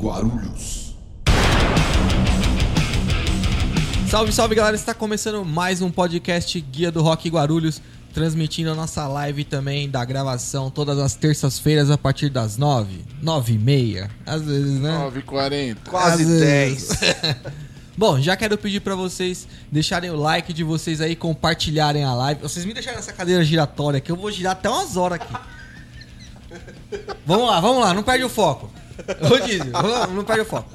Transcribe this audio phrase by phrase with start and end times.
[0.00, 0.94] Guarulhos.
[4.08, 7.82] Salve, salve galera, está começando mais um podcast Guia do Rock Guarulhos,
[8.14, 13.54] transmitindo a nossa live também da gravação todas as terças-feiras a partir das nove, nove
[13.54, 14.96] e meia, às vezes, né?
[15.12, 15.76] 9h40.
[15.88, 16.88] Quase Às vezes.
[17.00, 17.36] 10.
[17.98, 22.40] Bom, já quero pedir pra vocês deixarem o like de vocês aí, compartilharem a live.
[22.40, 25.34] Vocês me deixarem nessa cadeira giratória que eu vou girar até umas horas aqui.
[27.26, 28.70] Vamos lá, vamos lá, não perde o foco.
[29.46, 30.70] Dizzy, vamos não perde o foco.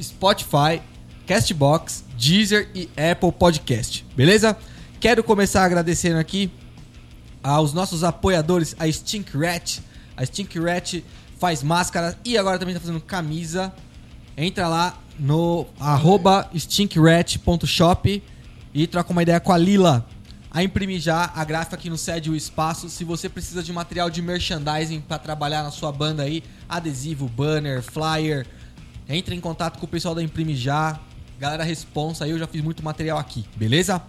[0.00, 0.80] Spotify,
[1.26, 4.06] Castbox, Deezer e Apple Podcast.
[4.14, 4.56] Beleza?
[5.00, 6.50] Quero começar agradecendo aqui
[7.42, 9.78] aos nossos apoiadores, a Stink Rat.
[10.16, 11.02] A Stink Rat
[11.38, 13.72] faz máscara e agora também está fazendo camisa.
[14.36, 18.22] Entra lá no arroba stinkrat.shop
[18.72, 20.06] e troca uma ideia com a Lila.
[20.50, 22.88] A imprimir já a gráfica aqui no Cede o Espaço.
[22.88, 27.82] Se você precisa de material de merchandising para trabalhar na sua banda aí, adesivo, banner,
[27.82, 28.46] flyer,
[29.08, 30.98] entre em contato com o pessoal da Imprime Já.
[31.38, 34.02] Galera, responsa aí, eu já fiz muito material aqui, beleza?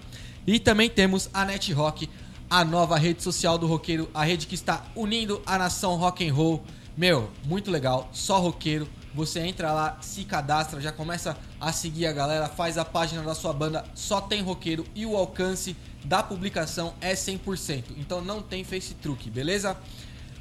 [0.47, 2.09] E também temos a Net Rock,
[2.49, 6.33] a nova rede social do roqueiro, a rede que está unindo a nação rock and
[6.33, 6.63] roll.
[6.97, 8.87] Meu, muito legal, só roqueiro.
[9.19, 13.35] Você entra lá, se cadastra, já começa a seguir a galera, faz a página da
[13.35, 17.83] sua banda, só tem roqueiro e o alcance da publicação é 100%.
[17.97, 19.75] Então não tem face truque, beleza?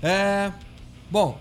[0.00, 0.52] É...
[1.10, 1.40] Bom,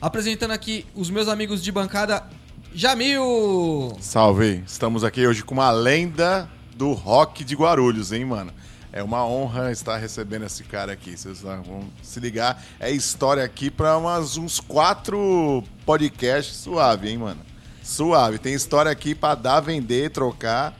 [0.00, 2.28] apresentando aqui os meus amigos de bancada,
[2.74, 3.96] Jamil!
[4.00, 4.64] Salve!
[4.66, 8.52] Estamos aqui hoje com uma lenda do rock de Guarulhos, hein, mano?
[8.92, 11.16] É uma honra estar recebendo esse cara aqui.
[11.16, 12.62] Vocês vão se ligar.
[12.78, 17.40] É história aqui para umas, uns quatro podcasts suave, hein, mano?
[17.82, 18.38] Suave.
[18.38, 20.78] Tem história aqui para dar, vender, trocar.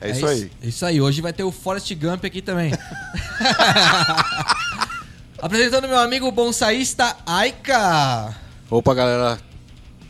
[0.00, 0.50] É, isso aí.
[0.60, 1.00] Isso aí.
[1.00, 2.72] Hoje vai ter o Forrest Gump aqui também.
[5.40, 8.34] Apresentando meu amigo bonsaísta Aika.
[8.68, 9.38] Opa, galera.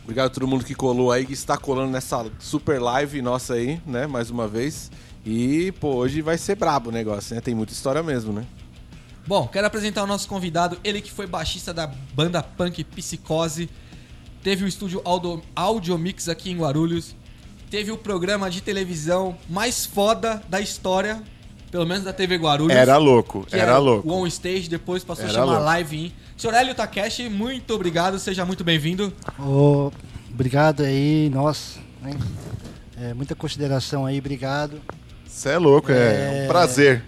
[0.03, 3.79] Obrigado a todo mundo que colou aí, que está colando nessa super live nossa aí,
[3.85, 4.07] né?
[4.07, 4.89] Mais uma vez.
[5.25, 7.41] E, pô, hoje vai ser brabo o negócio, né?
[7.41, 8.45] Tem muita história mesmo, né?
[9.25, 13.69] Bom, quero apresentar o nosso convidado, ele que foi baixista da banda punk Psicose,
[14.43, 17.15] teve o estúdio Audio, Audiomix aqui em Guarulhos,
[17.71, 21.23] teve o programa de televisão mais foda da história,
[21.71, 22.75] pelo menos da TV Guarulhos.
[22.75, 24.09] Era louco, que era louco.
[24.09, 25.63] O On Stage, depois passou Era a chamar louco.
[25.63, 26.11] Live In.
[26.35, 29.13] Senhor Hélio Takeshi, muito obrigado, seja muito bem-vindo.
[29.39, 29.89] Ô,
[30.29, 32.11] obrigado aí, nossa, né?
[32.99, 34.81] É, muita consideração aí, obrigado.
[35.33, 36.43] Você é louco, é, É.
[36.45, 37.03] um prazer.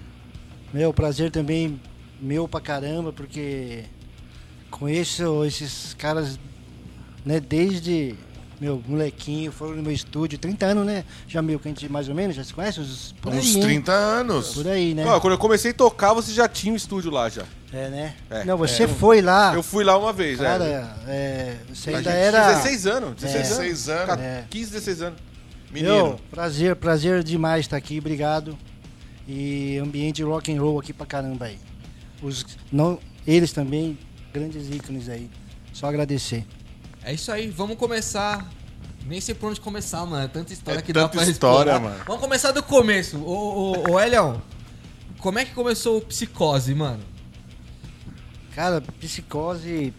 [0.74, 1.80] Meu prazer também
[2.19, 3.84] meu pra caramba, porque
[4.72, 6.40] conheço esses caras,
[7.25, 8.16] né, desde
[8.59, 11.03] meu molequinho, foram no meu estúdio, 30 anos, né?
[11.28, 13.56] Já meu, que a gente mais ou menos já se conhece, uns, por Uns aí,
[13.58, 13.62] hein?
[13.62, 14.53] 30 anos.
[14.56, 15.06] Por aí, né?
[15.06, 17.44] Ó, quando eu comecei a tocar, você já tinha um estúdio lá já.
[17.72, 18.16] É, né?
[18.30, 18.88] É, Não, você é.
[18.88, 21.12] foi lá, Eu fui lá uma vez, cara, é.
[21.12, 22.47] é, você A ainda gente- era...
[22.53, 23.50] 16 anos, 16 anos.
[23.58, 24.06] 16 anos.
[24.08, 24.44] Cara, É.
[24.50, 25.19] 15, 16 anos.
[25.81, 28.58] Meu, prazer, prazer demais estar aqui, obrigado.
[29.28, 31.58] E ambiente rock and roll aqui pra caramba aí.
[32.22, 33.97] Os, não, eles também,
[34.34, 35.30] grandes ícones aí.
[35.74, 36.46] Só agradecer.
[37.03, 38.50] É isso aí, vamos começar.
[39.06, 40.25] Nem sei por onde começar, mano.
[40.25, 41.80] É tanta história É que dá tanta pra história, explorar.
[41.80, 42.03] mano.
[42.08, 43.18] Vamos começar do começo.
[43.18, 44.41] Ô, ô, ô Elião,
[45.19, 47.03] como é que começou o Psicose, mano?
[48.56, 49.94] Cara, psicose,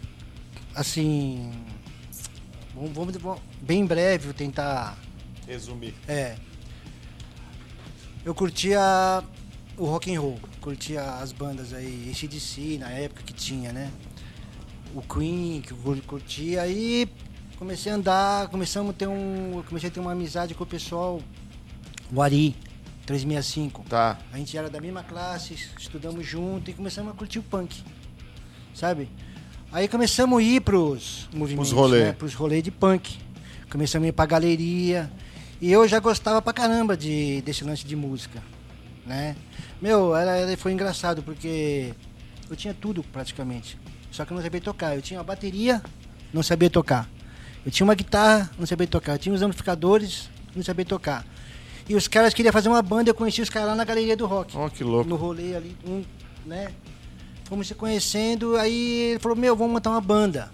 [0.73, 1.51] assim.
[2.73, 4.97] Vamos, vamos, vamos- bem breve tentar.
[5.47, 5.93] Resumir.
[6.07, 6.35] É.
[8.25, 8.79] Eu curtia
[9.77, 13.89] o rock and roll, curtia as bandas aí, ACDC na época que tinha, né?
[14.93, 17.07] O Queen, que eu cur- curtia, aí
[17.57, 19.63] comecei a andar, começamos a ter um.
[19.67, 21.21] Comecei a ter uma amizade com o pessoal,
[22.11, 22.55] o Ari,
[23.05, 23.83] 365.
[23.87, 24.17] Tá.
[24.33, 27.81] A gente era da mesma classe, estudamos junto e começamos a curtir o punk.
[28.73, 29.09] Sabe?
[29.71, 32.03] Aí começamos a ir pros movimentos, rolê.
[32.05, 32.11] né?
[32.13, 33.17] Pros rolês de punk.
[33.69, 35.11] Começamos a ir pra galeria.
[35.61, 38.43] E eu já gostava pra caramba de, desse lance de música,
[39.05, 39.35] né?
[39.81, 41.93] Meu, era, era- foi engraçado porque
[42.49, 43.77] eu tinha tudo praticamente.
[44.11, 44.95] Só que eu não sabia tocar.
[44.95, 45.81] Eu tinha uma bateria,
[46.33, 47.09] não sabia tocar.
[47.65, 49.13] Eu tinha uma guitarra, não sabia tocar.
[49.13, 51.25] Eu tinha os amplificadores, não sabia tocar.
[51.89, 54.25] E os caras queriam fazer uma banda, eu conheci os caras lá na galeria do
[54.25, 54.55] rock.
[54.57, 55.09] Ó, que louco.
[55.09, 56.03] No rolê ali, um,
[56.45, 56.69] né?
[57.45, 60.51] Fomos se conhecendo, aí ele falou, meu, vamos montar uma banda.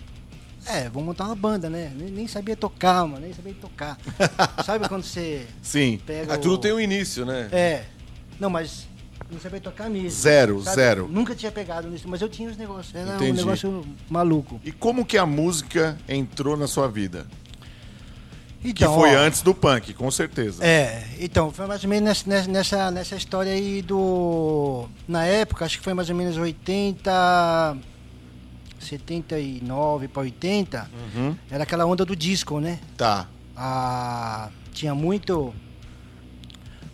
[0.65, 1.91] É, vamos montar uma banda, né?
[1.95, 3.97] Nem, nem sabia tocar, mano, nem sabia tocar.
[4.65, 5.99] Sabe quando você Sim.
[6.05, 6.39] pega Ah, o...
[6.39, 7.49] tudo tem um início, né?
[7.51, 7.83] É.
[8.39, 8.87] Não, mas
[9.31, 10.09] não sabia tocar mesmo.
[10.09, 10.75] Zero, sabe?
[10.75, 11.07] zero.
[11.09, 12.95] Nunca tinha pegado nisso, mas eu tinha os negócios.
[12.95, 13.31] Era Entendi.
[13.31, 14.59] um negócio maluco.
[14.63, 17.25] E como que a música entrou na sua vida?
[18.61, 20.63] Que Então, foi ó, antes do punk, com certeza.
[20.65, 24.87] É, então, foi mais ou menos nessa, nessa, nessa história aí do.
[25.05, 27.11] Na época, acho que foi mais ou menos 80.
[28.83, 30.89] 79 para 80.
[31.15, 31.35] Uhum.
[31.49, 32.79] Era aquela onda do disco, né?
[32.97, 33.27] Tá.
[33.55, 35.53] Ah, tinha muito.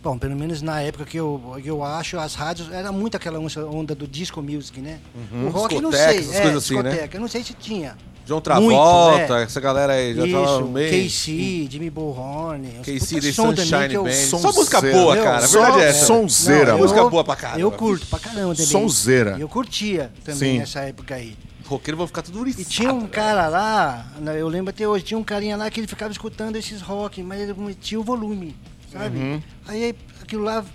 [0.02, 3.38] Bom, pelo menos na época que eu, que eu acho, as rádios, era muito aquela
[3.38, 5.00] onda- do disco music, né?
[5.46, 6.20] O rock não sei.
[6.20, 7.10] Essas é, coisas assim, né?
[7.12, 7.98] eu não sei se tinha.
[8.26, 9.44] João Muito, Travolta, é.
[9.44, 10.92] essa galera aí já Isso, meio.
[11.10, 12.68] KC, Jimmy Bullhorn.
[12.84, 14.12] KC, também Sunshine eu- Band.
[14.14, 15.38] Só música boa, Meu, cara.
[15.46, 16.06] A só verdade é essa.
[16.06, 17.60] sonzeira, Música boa pra caramba.
[17.60, 18.68] Eu curto pra caramba também.
[18.68, 19.36] Sonzeira.
[19.40, 20.60] Eu curtia também Sim.
[20.60, 21.36] nessa época aí.
[21.70, 25.18] Roqueiro vão ficar tudo E tinha um cara lá, né, eu lembro até hoje, tinha
[25.18, 28.56] um carinha lá que ele ficava escutando esses rock, mas ele metia o volume,
[28.92, 29.20] sabe?
[29.20, 29.42] Uhum.
[29.68, 30.66] Aí aquilo lá,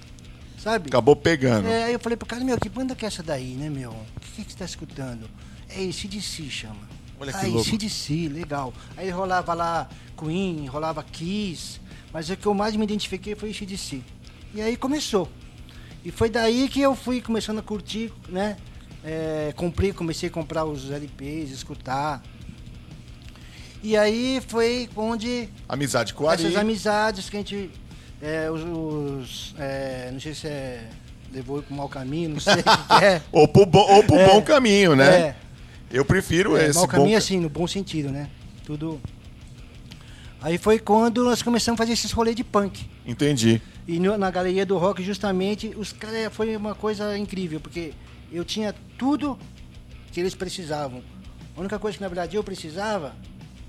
[0.56, 0.88] sabe?
[0.88, 1.66] Acabou pegando.
[1.66, 3.90] É, aí eu falei pro cara, meu, que banda que é essa daí, né, meu?
[3.90, 5.28] O que, que você tá escutando?
[5.68, 6.88] É ACDC, chama.
[7.18, 7.68] Olha que ah, louco.
[7.68, 8.72] ACDC, legal.
[8.96, 11.80] Aí rolava lá Queen, rolava Kiss,
[12.12, 14.00] mas o que eu mais me identifiquei foi ACDC.
[14.54, 15.28] E aí começou.
[16.04, 18.56] E foi daí que eu fui começando a curtir, né?
[19.04, 22.22] É, comprei, comecei a comprar os LPs, escutar.
[23.82, 26.42] E aí foi onde Amizade com o Ari.
[26.44, 27.70] essas amizades que a gente.
[28.22, 28.62] é, os.
[28.62, 30.88] os, é, não sei se é.
[31.32, 33.20] Levou para o mau caminho, não sei o é.
[33.32, 34.26] Ou pro, bom, ou pro É.
[34.28, 35.04] bom caminho, né?
[35.20, 35.34] É,
[35.90, 38.30] Eu prefiro é, esse mau bom caminho ca- assim, no bom sentido, né?
[38.64, 39.00] Tudo.
[40.40, 42.88] Aí foi quando nós começamos a fazer esses rolês de punk.
[43.04, 43.60] Entendi.
[43.88, 47.92] E no- na galeria do rock, justamente, os caras foi uma coisa incrível, porque
[48.36, 49.38] eu tinha tudo
[50.12, 51.02] que eles precisavam.
[51.56, 53.14] A única coisa que na verdade eu precisava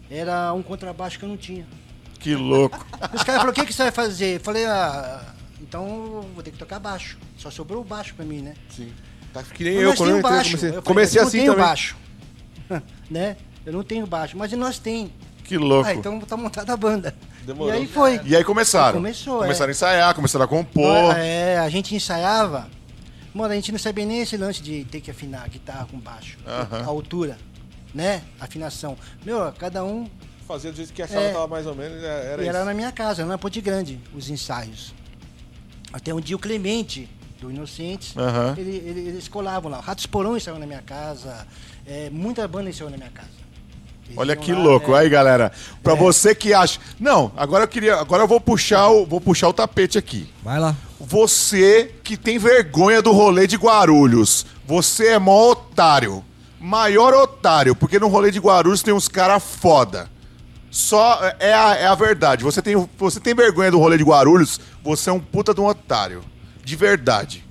[0.09, 1.65] era um contrabaixo que eu não tinha.
[2.19, 2.77] Que louco.
[3.13, 4.37] Os caras falaram, o que, que você vai fazer?
[4.37, 7.17] Eu falei, ah, então vou ter que tocar baixo.
[7.37, 8.55] Só sobrou o baixo pra mim, né?
[8.69, 8.91] Sim.
[9.33, 10.49] Tá que nem Mas eu quando eu entrei, baixo.
[10.51, 11.65] comecei, Eu falei, comecei eu não assim tenho também.
[11.65, 11.95] baixo.
[13.11, 13.37] né?
[13.65, 15.11] Eu não tenho baixo, mas nós tem.
[15.43, 15.87] Que louco.
[15.87, 17.13] Ah, então tá montada a banda.
[17.43, 17.73] Demorou.
[17.73, 18.19] E aí foi.
[18.23, 18.93] E aí começaram.
[18.93, 19.71] Começou, Começaram é.
[19.71, 21.15] a ensaiar, começaram a compor.
[21.17, 22.67] É, a gente ensaiava.
[23.35, 25.99] Mano, a gente não sabia nem esse lance de ter que afinar a guitarra com
[25.99, 26.37] baixo.
[26.47, 26.81] Aham.
[26.83, 27.37] A altura,
[27.93, 28.23] né?
[28.39, 28.97] Afinação.
[29.25, 30.09] Meu, cada um.
[30.47, 31.27] Fazia do jeito que achava É.
[31.27, 32.55] que tava mais ou menos, era e isso.
[32.55, 34.93] era na minha casa, na Ponte Grande, os ensaios.
[35.91, 37.09] Até um dia o Clemente,
[37.41, 38.55] do Inocentes, Aham.
[38.57, 39.81] ele, ele- eles colavam lá.
[39.81, 41.45] Ratos Porão ensaiou na minha casa.
[41.85, 43.44] É, muita banda ensaiou na minha casa.
[44.17, 44.95] Olha que louco.
[44.95, 45.51] é, Aí, galera,
[45.83, 45.95] pra É.
[45.95, 46.79] você que acha.
[46.99, 47.95] Não, agora eu queria.
[47.97, 50.29] Agora eu vou puxar o, vou puxar o tapete aqui.
[50.43, 50.75] Vai lá.
[50.99, 56.23] Você que tem vergonha do rolê de Guarulhos, você é mó otário.
[56.59, 60.09] Maior otário, porque no rolê de Guarulhos tem uns cara foda.
[60.71, 62.43] Só é a, é a verdade.
[62.43, 65.65] Você tem, você tem vergonha do rolê de Guarulhos, você é um puta de um
[65.65, 66.21] otário.
[66.63, 67.45] De verdade.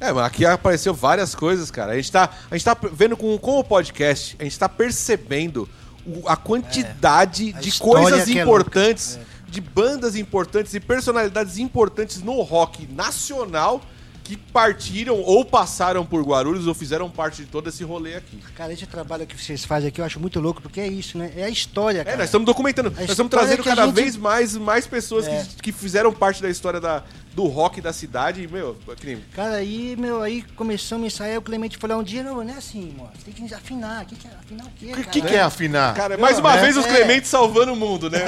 [0.00, 1.92] É, mas aqui apareceu várias coisas, cara.
[1.92, 5.68] A gente tá, a gente tá vendo com, com o podcast, a gente tá percebendo
[6.26, 9.18] a quantidade A de coisas é importantes,
[9.48, 13.80] de bandas importantes e personalidades importantes no rock nacional
[14.24, 18.36] que partiram ou passaram por Guarulhos ou fizeram parte de todo esse rolê aqui.
[18.54, 21.32] Cara, esse trabalho que vocês fazem aqui eu acho muito louco, porque é isso, né?
[21.34, 22.16] É a história, É, cara.
[22.18, 25.44] nós estamos documentando, nós estamos trazendo a cada gente- vez mais, mais pessoas É.
[25.56, 27.02] que, que fizeram parte da história da,
[27.38, 28.42] do rock da cidade.
[28.42, 32.22] E, meu, nem- Cara, aí, meu, aí começamos a ensaiar, o Clemente falou um dia,
[32.24, 33.10] não, não é assim, mano.
[33.16, 34.02] Você tem que afinar.
[34.02, 34.30] O que, que é?
[34.32, 35.04] Afinar o quê, O cara?
[35.04, 35.94] que, que é afinar?
[35.94, 36.88] Cara, mais uma é, vez os é.
[36.88, 38.24] Clementes salvando o mundo, né?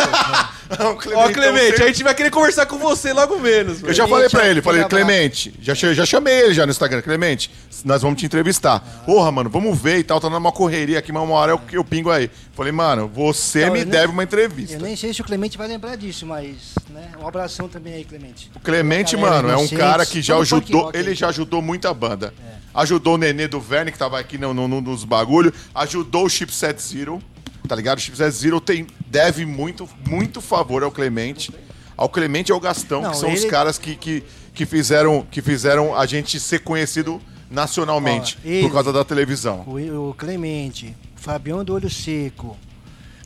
[0.78, 3.82] Não, Ó, Clementão Clemente, a gente vai querer conversar com você logo menos.
[3.82, 4.84] Eu já falei pra Clemente, ele, falei.
[4.84, 7.50] Clemente, já, che- já chamei ele já no Instagram, Clemente,
[7.84, 8.78] nós vamos te entrevistar.
[9.04, 11.84] Porra, mano, vamos ver e tal, tá numa correria aqui, mas uma hora eu, eu
[11.84, 12.30] pingo aí.
[12.54, 14.76] Falei, mano, você Não, me eu nem- deve uma entrevista.
[14.76, 17.10] Eu nem sei se o Clemente vai lembrar disso, mas, né?
[17.20, 18.50] Um abração também aí, Clemente.
[18.54, 21.92] O Clemente, Galera, mano, é um cara que já ajudou, rock ele já ajudou muita
[21.94, 22.32] banda.
[22.74, 26.28] Ajudou o Nenê do Verne, que tava aqui no, no- no- nos bagulho, ajudou o
[26.28, 27.20] Chipset Zero,
[27.66, 27.98] tá ligado?
[27.98, 31.52] O Chipset Zero tem, deve muito, muito favor ao Clemente.
[31.96, 34.22] Ao Clemente e ao Gastão, Não, que são os ele- caras que, que,
[34.54, 39.64] que, fizeram, que fizeram a gente ser conhecido nacionalmente Ó, ele- por causa da televisão.
[39.66, 42.56] O, o Clemente, o Fabião do Olho Seco.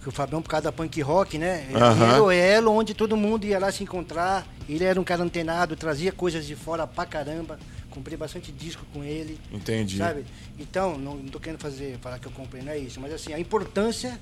[0.05, 1.67] Que o Fabião, por causa da punk rock, né?
[1.75, 2.07] Aham.
[2.13, 4.47] era o elo onde todo mundo ia lá se encontrar.
[4.69, 7.59] Ele era um cara antenado, trazia coisas de fora pra caramba.
[7.89, 9.41] Comprei bastante disco com ele.
[9.51, 9.97] Entendi.
[9.97, 10.27] Sabe?
[10.59, 13.01] Então, não, não tô querendo fazer, falar que eu comprei, não é isso.
[13.01, 14.21] Mas assim, a importância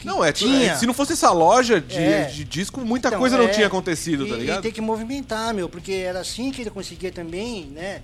[0.00, 0.74] que Não, é, tinha.
[0.76, 2.24] se não fosse essa loja de, É.
[2.24, 4.62] de disco, muita Então, coisa não é, tinha acontecido, e, tá E ligado?
[4.62, 8.02] tem que movimentar, meu, porque era assim que ele conseguia também, né?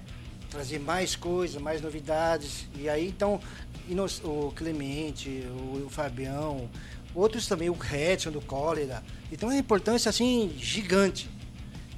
[0.51, 2.69] Trazer mais coisas, mais novidades.
[2.79, 3.41] E aí, então,
[3.89, 6.69] e o Clemente, o, o Fabião,
[7.15, 9.03] outros também, o Redson do Cólera.
[9.31, 11.29] Então, é uma importância, assim, gigante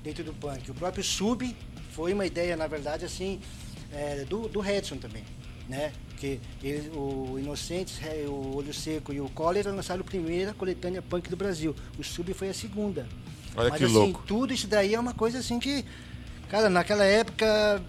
[0.02, 0.70] dentro do punk.
[0.70, 1.54] O próprio Sub
[1.92, 3.40] foi uma ideia, na verdade, assim,
[3.92, 5.24] é, do, do Redson também,
[5.68, 5.92] né?
[6.08, 11.02] Porque ele, o Inocentes, é, o Olho Seco e o Cólera lançaram a primeira coletânea
[11.02, 11.74] punk do Brasil.
[11.98, 13.06] O Sub foi a segunda.
[13.56, 14.22] Olha Mas, que assim, louco.
[14.26, 15.84] tudo isso daí é uma coisa assim que,
[16.48, 17.82] cara, naquela época,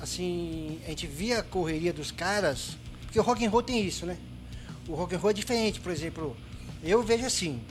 [0.00, 4.04] assim, a gente via a correria dos caras, porque o rock and roll tem isso,
[4.04, 4.16] né?
[4.88, 6.36] O rock and roll é diferente, por exemplo,
[6.82, 7.62] eu vejo assim,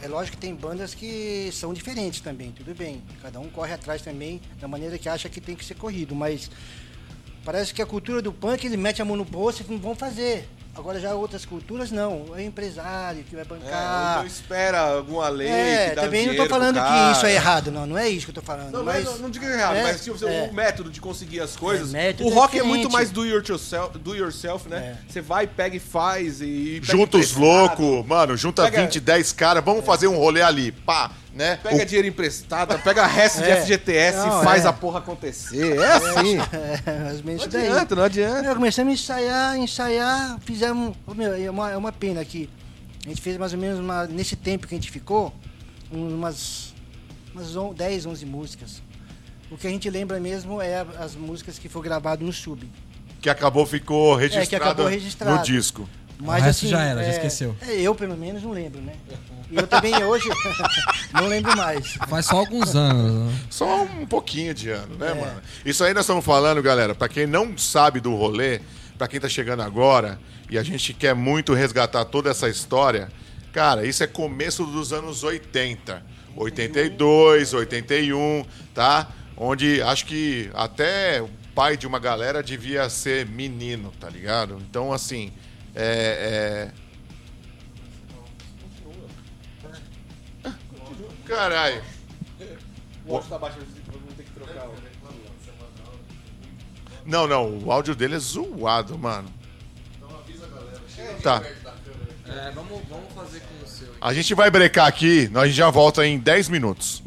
[0.00, 3.02] é lógico que tem bandas que são diferentes também, tudo bem.
[3.20, 6.50] Cada um corre atrás também da maneira que acha que tem que ser corrido, mas
[7.44, 10.48] parece que a cultura do punk, ele mete a mão no bolso e vão fazer.
[10.76, 14.12] Agora já outras culturas não, é empresário que vai É, bancar.
[14.16, 17.70] então espera alguma lei É, que dá também não tô falando que isso é errado,
[17.70, 18.72] não, não é isso que eu tô falando.
[18.72, 20.48] Não, mas, não, não diga errado, é, mas tipo, é.
[20.48, 21.94] o método de conseguir as coisas.
[21.94, 24.98] É, o é rock é, muito mais do yourself, do yourself né?
[25.00, 25.12] É.
[25.12, 26.80] Você vai, pega e faz e.
[26.80, 30.42] pega Junta os emprestado, loucos, mano, junta Pega- 20, 10 caras, vamos fazer um rolê
[30.42, 31.58] ali, pá, né?
[31.62, 33.60] Pega dinheiro emprestado, pega resto de É.
[33.62, 34.68] FGTS Não, e faz é.
[34.68, 35.76] a porra acontecer.
[35.78, 36.38] É assim.
[36.86, 37.68] É, mais ou menos Não isso daí.
[37.68, 38.42] adianta, não adianta.
[38.42, 40.96] Meu, começamos a ensaiar, ensaiar, fizemos.
[41.14, 42.48] Meu, é uma, é uma pena que
[43.04, 45.32] a gente fez mais ou menos uma, nesse tempo que a gente ficou,
[45.92, 46.74] umas,
[47.34, 48.82] umas on- 10, 11 músicas.
[49.50, 52.68] O que a gente lembra mesmo é as músicas que foram gravadas no sub.
[53.20, 55.36] Que acabou, ficou registrado, É, que acabou registrado.
[55.38, 55.88] no disco.
[56.18, 57.54] Mas, O resto assim, já era, já é, esqueceu.
[57.60, 58.94] é, eu, pelo menos, não lembro, né?
[59.50, 60.28] E eu também hoje
[61.14, 61.92] não lembro mais.
[62.08, 63.12] Faz só alguns anos.
[63.32, 63.40] né?
[63.50, 65.14] Só um pouquinho de ano, né, É.
[65.14, 65.40] mano?
[65.64, 68.60] Isso aí nós estamos falando, galera, pra quem não sabe do rolê,
[68.98, 70.18] pra quem tá chegando agora,
[70.50, 73.08] e a gente quer muito resgatar toda essa história,
[73.52, 76.02] cara, isso é começo dos anos 80.
[76.36, 79.08] 82, 81, tá?
[79.36, 84.58] Onde acho que até o pai de uma galera devia ser menino, tá ligado?
[84.68, 85.32] Então, assim,
[85.74, 86.70] é.
[86.72, 86.85] é...
[91.26, 91.82] Caralho.
[93.06, 94.68] O áudio tá baixo, vamos ter que trocar.
[97.04, 99.28] Não, não, o áudio dele é zoado, mano.
[101.22, 101.42] Tá.
[102.26, 103.88] É, vamos, vamos fazer com o seu.
[104.00, 107.02] A gente vai brecar aqui, nós já volta em 10 minutos.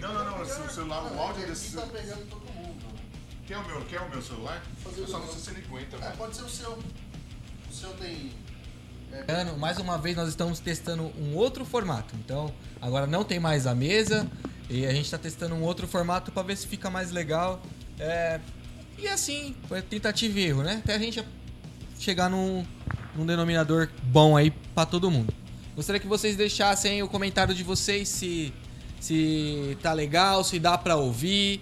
[0.00, 1.76] Não, não, não, assim, o celular, o áudio desse.
[1.76, 2.84] tá pegando todo mundo.
[3.46, 4.62] Quer o meu, quer o meu celular?
[4.96, 6.72] Eu só não sei se ele aguenta, É, pode ser o seu.
[6.72, 8.32] O seu tem.
[9.26, 12.14] Ano, mais uma vez nós estamos testando um outro formato.
[12.16, 14.30] Então, agora não tem mais a mesa
[14.68, 17.60] e a gente está testando um outro formato para ver se fica mais legal.
[17.98, 18.38] É,
[18.96, 20.80] e assim, foi tentativa e erro, né?
[20.84, 21.24] Até a gente
[21.98, 22.64] chegar num,
[23.16, 25.34] num denominador bom aí para todo mundo.
[25.74, 28.52] Gostaria que vocês deixassem aí o comentário de vocês se
[29.00, 31.60] se tá legal, se dá para ouvir.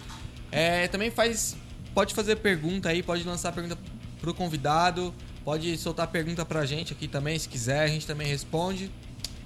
[0.51, 1.55] É, também faz
[1.93, 3.77] pode fazer pergunta aí, pode lançar pergunta
[4.21, 8.91] pro convidado, pode soltar pergunta pra gente aqui também, se quiser, a gente também responde.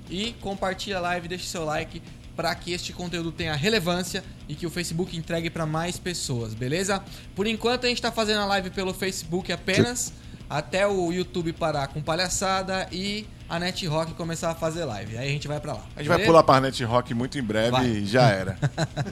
[0.10, 2.02] E compartilha a live, deixa seu like
[2.36, 7.04] para que este conteúdo tenha relevância e que o Facebook entregue para mais pessoas, beleza?
[7.36, 10.12] Por enquanto a gente tá fazendo a live pelo Facebook apenas,
[10.50, 15.16] até o YouTube parar com palhaçada e a Net Rock começar a fazer live.
[15.16, 15.82] Aí a gente vai para lá.
[15.96, 16.26] A gente vai beleza?
[16.26, 17.86] pular pra Net Rock muito em breve Vai.
[17.86, 18.58] e já era.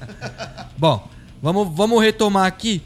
[0.75, 1.07] Bom,
[1.39, 2.81] vamos, vamos retomar aqui.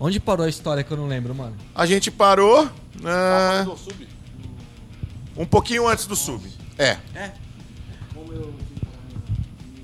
[0.00, 1.56] Onde parou a história que eu não lembro, mano?
[1.72, 2.68] A gente parou
[3.76, 4.08] sub?
[5.36, 6.42] um pouquinho antes do sub.
[6.76, 6.96] É.
[8.12, 8.52] Como eu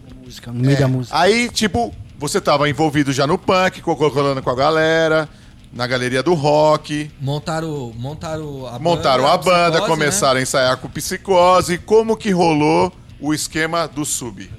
[0.09, 0.81] da música, no meio É.
[0.81, 1.17] da música.
[1.17, 5.29] Aí, tipo, você tava envolvido já no punk, colando com a galera,
[5.73, 9.89] na galeria do rock, Montaram, montaram a montaram a banda, Psicose, né?
[9.89, 11.79] começaram a ensaiar com psicose.
[11.79, 14.51] Como que rolou o esquema do sub?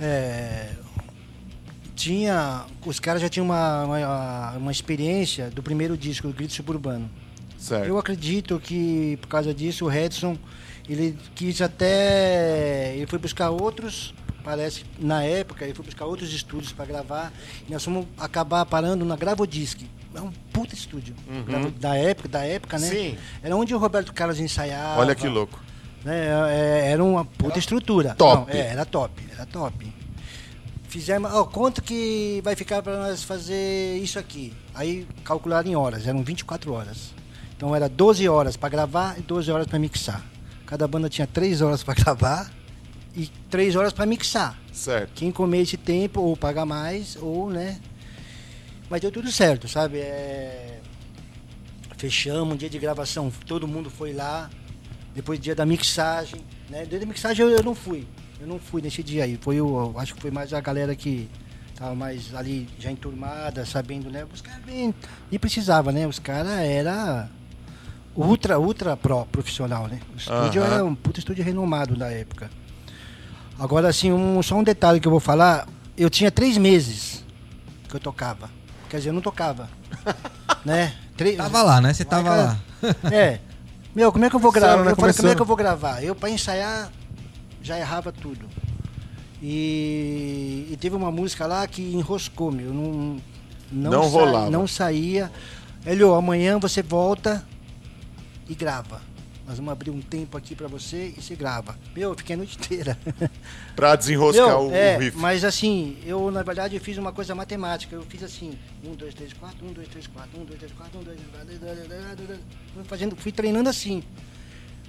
[0.00, 0.70] É,
[1.94, 2.64] tinha.
[2.84, 7.08] Os caras já tinham uma, uma, uma experiência do primeiro disco, do Grito Suburbano.
[7.56, 7.86] Certo.
[7.86, 10.36] Eu acredito que por causa disso o Redson
[10.88, 12.94] ele quis até.
[12.96, 14.12] Ele foi buscar outros.
[14.44, 17.32] Parece na época ele foi buscar outros estúdios para gravar.
[17.66, 19.80] E nós fomos acabar parando na Gravodisc.
[20.14, 21.14] É um puta estúdio.
[21.46, 22.86] Gravo- Da época, da época, né?
[22.86, 22.92] Uhum.
[22.92, 23.18] Sim.
[23.42, 25.00] Era onde o Roberto Carlos ensaiava.
[25.00, 25.58] Olha que louco.
[26.04, 26.26] né?
[26.50, 28.14] É, Era uma puta estrutura.
[28.14, 28.52] top.
[28.52, 29.92] Não, é, era top, era top.
[30.88, 34.54] Fizemos, ó, quanto que vai ficar para nós fazer isso aqui?
[34.74, 37.12] Aí calcularam em horas, eram 24 horas.
[37.56, 40.22] Então era 12 horas para gravar e 12 horas para mixar.
[40.66, 42.48] Cada banda tinha 3 horas para gravar
[43.16, 44.58] e três horas pra mixar.
[44.72, 45.12] Certo.
[45.14, 47.78] Quem comer esse tempo, ou paga mais, ou, né?
[48.90, 49.98] Mas deu tudo certo, sabe?
[49.98, 50.80] É...
[51.96, 54.50] Fechamos um dia de gravação, todo mundo foi lá.
[55.14, 56.84] Depois dia da mixagem, né?
[56.84, 58.06] Dia da mixagem eu, eu não fui.
[58.40, 59.38] Eu não fui nesse dia aí.
[59.40, 61.28] Foi o, eu acho que foi mais a galera que
[61.76, 64.26] tava mais ali já enturmada, sabendo, né?
[64.32, 64.92] Os caras bem.
[65.30, 66.06] E precisava, né?
[66.06, 67.28] Os caras era
[68.16, 70.00] ultra, ultra pro, profissional, né?
[70.12, 70.74] O estúdio Aham.
[70.74, 72.50] era um puta estúdio renomado na época.
[73.58, 75.66] Agora, assim, um, só um detalhe que eu vou falar.
[75.96, 77.24] Eu tinha três meses
[77.88, 78.50] que eu tocava.
[78.88, 79.68] Quer dizer, eu não tocava.
[80.64, 80.94] né?
[81.16, 81.92] Três, Tava lá, né?
[81.94, 82.58] Você tava lá.
[83.12, 83.38] É.
[83.94, 84.84] Meu, como é que eu vou gravar?
[84.84, 84.90] né?
[84.90, 86.02] Eu falei, como é que eu vou gravar?
[86.02, 86.90] Eu, pra ensaiar,
[87.62, 88.48] já errava tudo.
[89.40, 92.72] E, e teve uma música lá que enroscou, meu.
[92.72, 93.20] Não,
[93.70, 94.50] Não sa- rolava.
[94.50, 95.30] Não saía.
[95.86, 97.46] Ele, ó, amanhã você volta
[98.48, 99.00] e grava.
[99.46, 101.78] Nós vamos abrir um tempo aqui pra você e você grava.
[101.94, 102.98] Meu, eu fiquei a noite inteira.
[103.76, 105.18] Pra desenroscar Meu, o, é, o riff.
[105.18, 107.94] Mas assim, eu na verdade eu fiz uma coisa matemática.
[107.94, 110.98] Eu fiz assim, 1, 2, 3, 4, 1, 2, 3, 4, 1, 2, 3, 4,
[110.98, 112.38] 1, 2, 3, 4,
[112.74, 114.02] fui fazendo, fui treinando assim.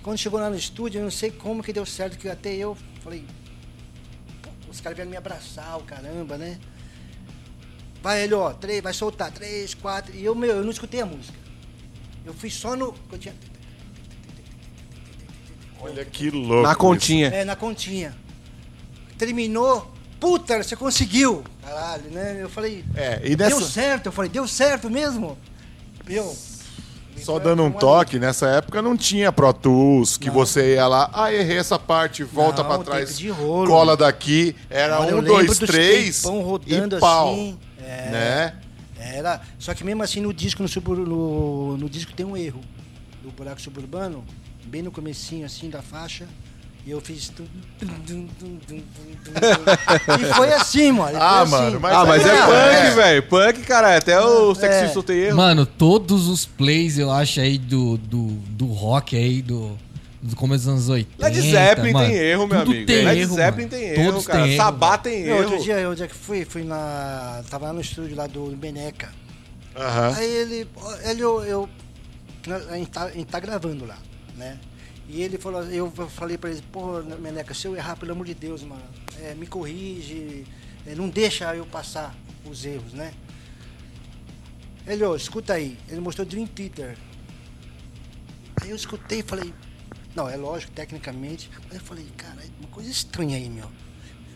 [0.02, 2.78] Quando chegou lá no estúdio, eu não sei como que deu certo, que até eu
[3.04, 3.26] falei,
[4.70, 6.60] os caras vieram me abraçar, o caramba, né?
[8.02, 10.16] Vai, ele, ó, três, vai soltar, três, quatro.
[10.16, 11.38] E eu, meu, eu não escutei a música.
[12.24, 12.94] Eu fui só no.
[13.12, 13.34] Eu tinha,
[15.82, 16.64] Olha que louco.
[16.64, 16.78] Na isso.
[16.80, 17.28] continha.
[17.28, 18.16] É, na continha.
[19.18, 19.94] Terminou.
[20.20, 21.44] Puta, você conseguiu!
[21.62, 22.38] Caralho, né?
[22.42, 24.08] Eu falei, É, e deu nessa, certo.
[24.08, 25.38] Eu falei, deu certo mesmo?
[26.08, 26.36] Meu.
[27.18, 30.34] só dando um toque, nessa época não tinha Pro Tools, que Não.
[30.34, 33.68] você ia lá, ah, errei essa parte, volta tape trás, de rolo.
[33.68, 37.60] cola daqui, era um, dois, três, e pau, assim.
[37.80, 38.10] É.
[38.10, 38.54] né?
[38.98, 39.42] Era.
[39.60, 42.62] Só que mesmo assim no disco, no, no, no disco tem um erro.
[43.22, 44.24] Do buraco suburbano,
[44.66, 46.26] bem no comecinho assim da faixa.
[46.86, 47.30] E eu fiz.
[47.30, 47.46] tum,
[47.80, 48.60] tum, tum.
[50.20, 51.18] E foi assim, mano.
[51.20, 51.52] Ah, assim.
[51.52, 52.52] mano, mas ah, mas é, É, punk,
[52.88, 52.92] é.
[52.92, 53.24] velho.
[53.24, 53.98] Punk, cara.
[53.98, 55.04] Até o sexista É.
[55.04, 55.38] tem erro.
[55.38, 59.76] Mano, todos os plays, eu acho, aí do, do, do rock aí, do,
[60.22, 61.26] do começo dos anos 80.
[61.26, 62.86] Led Zeppelin mano, tem erro, meu tudo amigo.
[62.86, 63.70] Tem Led erro, Zeppelin mano.
[63.78, 64.48] tem erro, Todos cara.
[64.48, 65.38] erro, Sabá tem erro.
[65.44, 66.46] outro dia, onde é que fui?
[66.46, 67.42] Fui na.
[67.50, 69.10] Tava lá no estúdio lá do Beneca.
[69.76, 70.14] Aham.
[70.16, 70.68] Aí ele.
[71.04, 71.70] ele eu, eu-
[72.70, 73.98] a, gente tá, a gente tá gravando lá,
[74.36, 74.60] né?
[75.08, 78.34] E ele falou, eu falei pra ele, pô, Meneca, se eu errar, pelo amor de
[78.34, 78.84] Deus, mano,
[79.22, 80.46] é, me corrige,
[80.86, 83.14] é, não deixa eu passar os erros, né?
[84.88, 86.98] Ele, ó, escuta aí, ele mostrou Dream Theater.
[88.62, 89.54] Aí eu escutei e falei,
[90.16, 93.70] não, é lógico, tecnicamente, mas eu falei, cara, é uma coisa estranha aí, meu.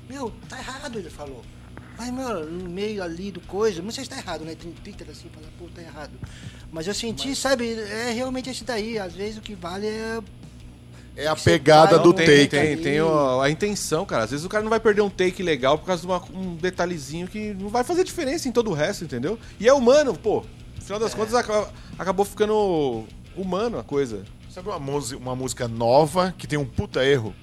[0.07, 1.43] Meu, tá errado, ele falou.
[1.99, 4.55] Mas, meu, no meio ali do coisa, não sei se tá errado, né?
[4.55, 6.11] Tem Twitter assim, fala, pô, tá errado.
[6.71, 8.97] Mas eu senti, sabe, é realmente esse daí.
[8.97, 10.19] Às vezes o que vale é.
[11.17, 12.47] É a pegada do tem, take.
[12.47, 14.23] Tem, tem o- a intenção, cara.
[14.23, 16.55] Às vezes o cara não vai perder um take legal por causa de uma- um
[16.55, 19.37] detalhezinho que não vai fazer diferença em todo o resto, entendeu?
[19.59, 20.45] E é humano, pô.
[20.77, 23.03] No final das contas aca- acabou ficando
[23.35, 24.23] humano a coisa.
[24.49, 27.35] Sabe uma, uma música nova que tem um puta erro?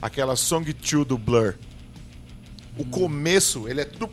[0.00, 1.54] Aquela Song 2 do Blur.
[2.78, 4.10] O começo, ele é tudo.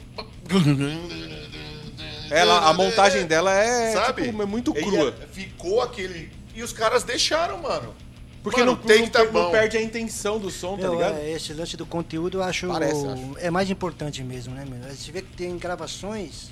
[2.30, 4.24] Ela, a montagem dela é, Sabe?
[4.24, 5.16] tipo, é muito Ele crua.
[5.22, 6.32] é- ficou aquele.
[6.54, 7.94] E os caras deixaram, mano.
[8.44, 9.52] Porque Mano, não, não, tá não bom.
[9.52, 11.18] perde a intenção do som, tá Meu, ligado?
[11.18, 13.36] é, esse lance do conteúdo eu acho, Parece, acho.
[13.38, 14.80] é mais importante mesmo, né, meu?
[14.96, 16.50] Você vê que tem gravações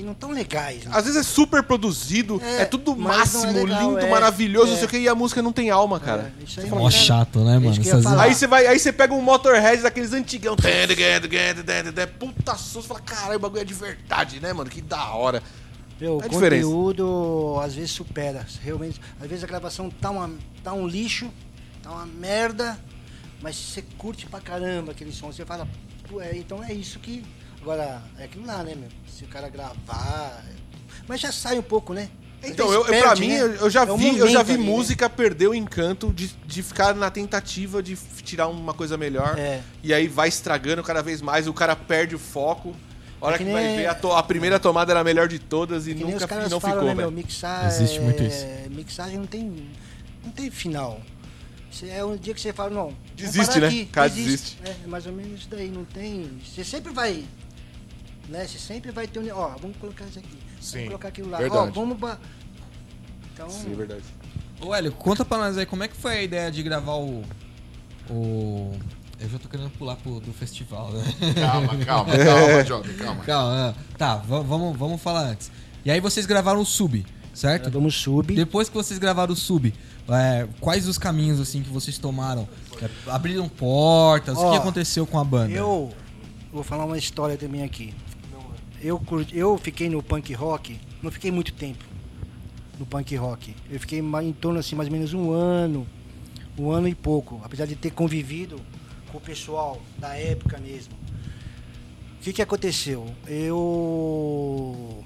[0.00, 0.84] que não tão legais.
[0.84, 0.90] Né?
[0.94, 4.74] Às vezes é super produzido, é, É, tudo é máximo, legal, lindo, é, maravilhoso, não
[4.74, 4.78] é.
[4.78, 6.32] sei o que, e a música não tem alma, cara.
[6.40, 8.20] É, isso aí, Mó chato, né, mano?
[8.20, 10.56] Aí você vai, aí você pega um Motorhead daqueles antigão,
[12.06, 14.70] puta você fala, caralho, o bagulho é de verdade, né, mano?
[14.70, 15.42] Que da hora.
[16.00, 18.46] Meu, o É conteúdo às vezes supera.
[18.62, 20.30] Realmente, às vezes a gravação tá, uma,
[20.64, 21.30] tá um lixo,
[21.82, 22.78] tá uma merda,
[23.42, 25.30] mas você curte pra caramba aquele som.
[25.30, 25.68] Você fala,
[26.08, 27.22] "Pô, é, então é isso que.
[27.62, 28.88] Agora, é aquilo lá, né, meu?
[29.08, 30.42] Se o cara gravar.
[31.06, 32.08] Mas já sai um pouco, né?
[32.42, 33.58] Então, eu, eu- pra perde, mim, né?
[33.60, 34.70] eu, já É o vi, eu já vi ali, né?
[34.70, 39.38] música perder o encanto de, de ficar na tentativa de tirar uma coisa melhor.
[39.38, 39.60] É.
[39.82, 42.74] E aí vai estragando cada vez mais, o cara perde o foco.
[43.20, 45.04] A hora É que, que vai nem- ver, a, to- a primeira tomada era a
[45.04, 47.10] melhor de todas e nem nunca os caras fi- não falam, ficou, né, meu?
[47.10, 47.66] Mixar.
[47.66, 48.46] Existe é, muito isso.
[48.70, 49.68] Mixagem não tem.
[50.24, 50.98] Não tem final.
[51.90, 52.94] É um dia que você fala, não.
[53.14, 53.66] Desiste, né?
[53.66, 54.58] aqui, O cara desiste.
[54.64, 55.68] É, é mais ou menos isso daí.
[55.68, 56.30] Não tem.
[56.42, 57.22] Você sempre vai.
[58.30, 58.46] Né?
[58.46, 59.28] Você sempre vai ter um.
[59.36, 60.38] Ó, vamos colocar isso aqui.
[60.60, 61.38] Sim, vamos colocar aquilo lá.
[61.38, 61.72] Ó, verdade.
[61.74, 61.98] vamos.
[61.98, 62.18] ba-
[63.34, 63.50] Então.
[63.50, 64.02] Sim, é verdade.
[64.62, 67.22] Ô, Hélio, conta pra nós aí, como é que foi a ideia de gravar o.
[68.08, 68.72] O.
[69.18, 71.04] Eu já tô querendo pular pro, do festival, né?
[71.34, 73.24] Calma, calma, calma, jovem, calma.
[73.24, 75.50] Calma, ah, tá, va- vamos, vamos falar antes.
[75.84, 77.70] E aí vocês gravaram o sub, certo?
[77.70, 78.34] Vamos sub.
[78.34, 79.74] Depois que vocês gravaram o sub,
[80.08, 82.48] é, quais os caminhos assim que vocês tomaram?
[82.80, 84.38] É, abriram portas?
[84.38, 85.52] o Ó, que aconteceu com a banda?
[85.52, 85.92] Eu
[86.50, 87.94] vou falar uma história também aqui.
[88.80, 89.00] Eu,
[89.32, 91.84] eu fiquei no punk rock, não fiquei muito tempo
[92.78, 93.54] no punk rock.
[93.70, 95.86] Eu fiquei em torno assim, mais ou menos um ano,
[96.58, 98.58] um ano e pouco, apesar de ter convivido
[99.12, 100.94] com o pessoal da época mesmo.
[102.18, 103.06] O que, que aconteceu?
[103.26, 105.04] Eu.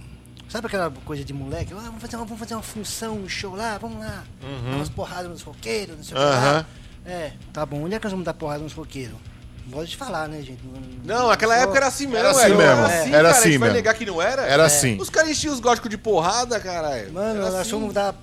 [0.48, 1.72] Sabe aquela coisa de moleque?
[1.72, 4.24] Ah, vamos, fazer uma, vamos fazer uma função, um show lá, vamos lá.
[4.70, 6.58] Dar umas porradas nos roqueiros, não sei o que lá.
[6.58, 7.10] Uhum.
[7.10, 7.84] É, tá bom.
[7.84, 9.16] Onde é que nós vamos dar porrada nos roqueiros?
[9.66, 10.60] Gosto de falar, né, gente?
[11.04, 12.84] Não, naquela sou- época era assim mesmo, Era assim mesmo, Era é.
[12.84, 13.74] assim, Era cara, assim a gente vai mesmo.
[13.76, 14.42] negar que não era?
[14.42, 14.96] Era assim.
[15.00, 17.12] Os caras enchiam os góticos de porrada, caralho.
[17.12, 17.70] Mano, Era nós assim.
[17.70, 18.14] fomos dar.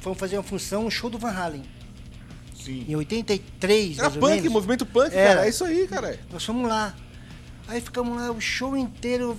[0.00, 1.64] Fomos fazer uma função, um show do Van Halen.
[2.54, 2.84] Sim.
[2.88, 4.52] Em 83, Era mais ou punk, menos.
[4.52, 5.28] movimento punk, Era.
[5.34, 5.46] cara.
[5.46, 6.18] É isso aí, cara.
[6.32, 6.94] Nós fomos lá.
[7.66, 9.36] Aí ficamos lá o show inteiro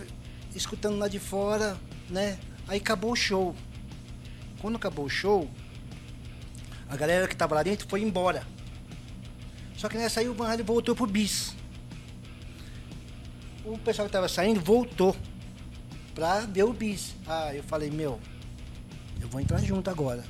[0.54, 1.78] escutando lá de fora,
[2.10, 2.38] né?
[2.68, 3.56] Aí acabou o show.
[4.62, 5.50] Quando acabou o show,
[6.90, 8.44] a galera que tava lá dentro foi embora.
[9.78, 11.56] Só que nessa aí o Van Halen voltou pro bis.
[13.64, 15.16] O pessoal que tava saindo voltou
[16.16, 17.14] pra ver o bis.
[17.28, 18.20] Ah, eu falei, meu,
[19.22, 20.24] eu vou entrar junto agora.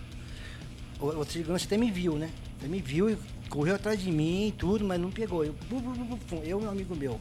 [0.99, 2.29] O, o segurança até me viu, né?
[2.57, 5.45] Até me viu e correu atrás de mim e tudo, mas não pegou.
[5.45, 5.55] Eu,
[6.43, 7.19] eu um amigo meu.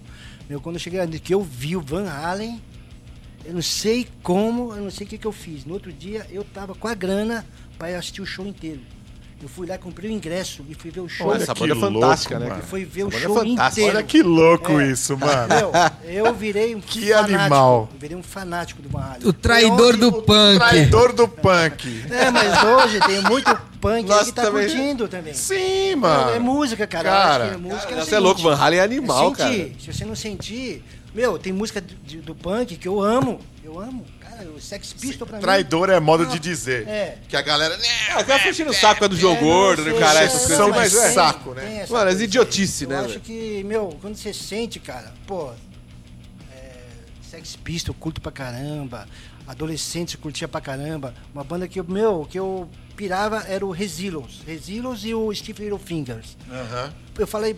[0.48, 2.60] Meu, quando eu cheguei lá, que eu vi o Van Halen,
[3.44, 5.64] eu não sei como, eu não sei o que, que eu fiz.
[5.64, 7.46] No outro dia, eu tava com a grana
[7.80, 8.80] ir assistir o show inteiro.
[9.42, 11.28] Eu fui lá, comprei o ingresso e fui ver o show.
[11.28, 12.54] Olha essa que banda é fantástica, louco, né?
[12.54, 12.68] E mano.
[12.70, 13.66] fui ver o Essa show é fantástica.
[13.82, 13.96] inteiro.
[13.98, 14.86] Olha que louco É.
[14.90, 15.48] isso, mano.
[15.54, 15.72] Meu,
[16.26, 17.88] eu virei um Que animal.
[17.92, 19.28] Eu virei um fanático do Van Halen.
[19.28, 20.58] O traidor Foi do onde- punk.
[20.58, 22.02] Traidor do punk.
[22.10, 24.66] É, mas hoje tem muito punk aí Nossa, que tá também.
[24.68, 25.34] curtindo também.
[25.34, 26.30] Sim, É, mano.
[26.30, 27.08] é música, cara.
[27.10, 29.32] Cara, Eu acho que é música cara, o você é louco, Van Halen é animal,
[29.32, 29.52] é cara.
[29.78, 30.82] Se você não sentir...
[31.14, 31.82] Meu, tem música
[32.24, 33.38] do punk que eu amo.
[33.64, 34.04] Eu amo.
[34.36, 35.42] Cara, o Sex Pistol pra mim...
[35.42, 36.86] Traidor é modo de dizer.
[36.86, 37.18] É.
[37.28, 37.78] Que a galera.
[38.10, 40.20] Ah, tá puxando o saco é do João É, Gordo, né, sei, cara?
[40.20, 41.12] é, Essas São coisas, de mas é.
[41.14, 41.84] saco, né?
[41.86, 43.20] tem Mano, é idiotice, eu né, acho velho?
[43.20, 45.50] que, meu, quando você sente, cara, pô,
[46.52, 46.72] é,
[47.30, 49.06] Sex Pistol eu curto pra caramba,
[49.46, 53.70] adolescentes eu curtia pra caramba, uma banda que, eu- meu, que eu pirava era o
[53.70, 56.36] Resilos, Resilos e o Steve Little Fingers.
[56.50, 56.92] Aham.
[57.18, 57.56] Eu falei,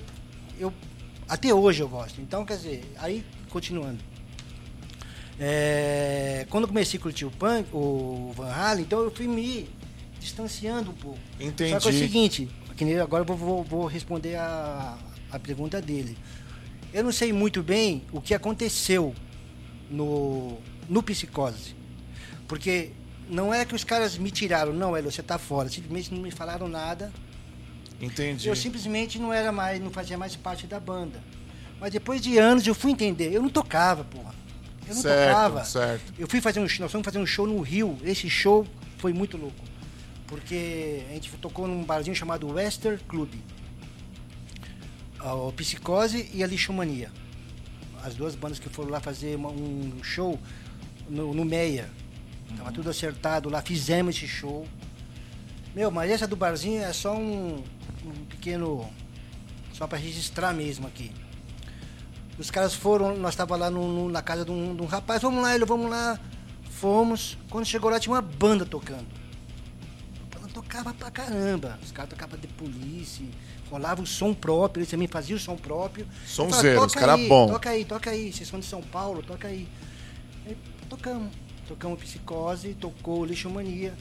[0.59, 0.73] eu,
[1.29, 3.99] até hoje eu gosto, então, quer dizer, aí, continuando.
[5.40, 9.68] É, quando eu comecei a curtir o punk, o Van Halen, então eu fui me
[10.20, 11.18] distanciando um pouco.
[11.38, 11.70] Entendi.
[11.70, 12.48] Só que é o seguinte,
[13.03, 14.98] agora eu vou, vou- vou responder a,
[15.31, 16.16] a pergunta dele.
[16.92, 19.14] Eu não sei muito bem o que aconteceu
[19.90, 21.77] no, no Psicose.
[22.48, 22.90] Porque
[23.29, 25.68] não é que os caras me tiraram, não, Elo, você tá fora.
[25.68, 27.12] Simplesmente não me falaram nada.
[28.01, 28.48] Entendi.
[28.48, 31.22] Eu simplesmente não era mais, não fazia mais parte da banda.
[31.81, 33.33] Mas depois de anos eu fui entender.
[33.33, 34.35] Eu não tocava, porra.
[34.88, 35.64] Eu não Certo, tocava.
[35.64, 36.14] certo.
[36.18, 37.98] Eu fui fazer um show, nós fomos fazer um show no Rio.
[38.03, 38.66] Esse show
[38.98, 39.64] foi muito louco.
[40.27, 43.31] Porque a gente tocou num barzinho chamado Western Club.
[45.20, 47.11] O Psicose e a Lixomania.
[48.05, 50.38] As duas bandas que foram lá fazer uma- um show
[51.09, 51.88] no, no Meia.
[52.57, 54.66] Tava tudo acertado lá, fizemos esse show.
[55.74, 57.62] Meu, mas essa do barzinho é só um,
[58.07, 58.88] um pequeno.
[59.72, 61.11] Só para registrar mesmo aqui.
[62.38, 65.20] Os caras foram, nós tava lá no- no- na casa de um, de um rapaz,
[65.22, 66.18] vamos lá, ele, vamos lá.
[66.70, 67.37] Fomos.
[67.51, 69.07] Quando chegou lá tinha uma banda tocando.
[70.35, 71.79] A banda tocava pra caramba.
[71.83, 73.27] Os caras tocavam de polícia,
[73.68, 76.05] rolava o som próprio, eles também faziam o som próprio.
[76.05, 78.66] Eu falava, Sonzeiro, os "Toca cara aí, bom." Toca aí, toca aí, vocês são de
[78.66, 79.66] São Paulo, toca aí.
[80.46, 80.57] Aí
[80.88, 81.29] tocamos.
[81.66, 83.92] Tocamos Psicose, tocou Lixomania.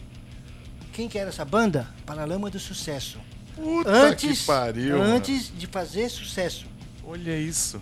[0.93, 1.87] Quem que era essa banda?
[2.05, 3.19] Paralama do Sucesso.
[3.55, 4.99] Puta antes que pariu.
[4.99, 5.15] mano.
[5.15, 6.65] antes de fazer sucesso.
[7.03, 7.79] Olha isso.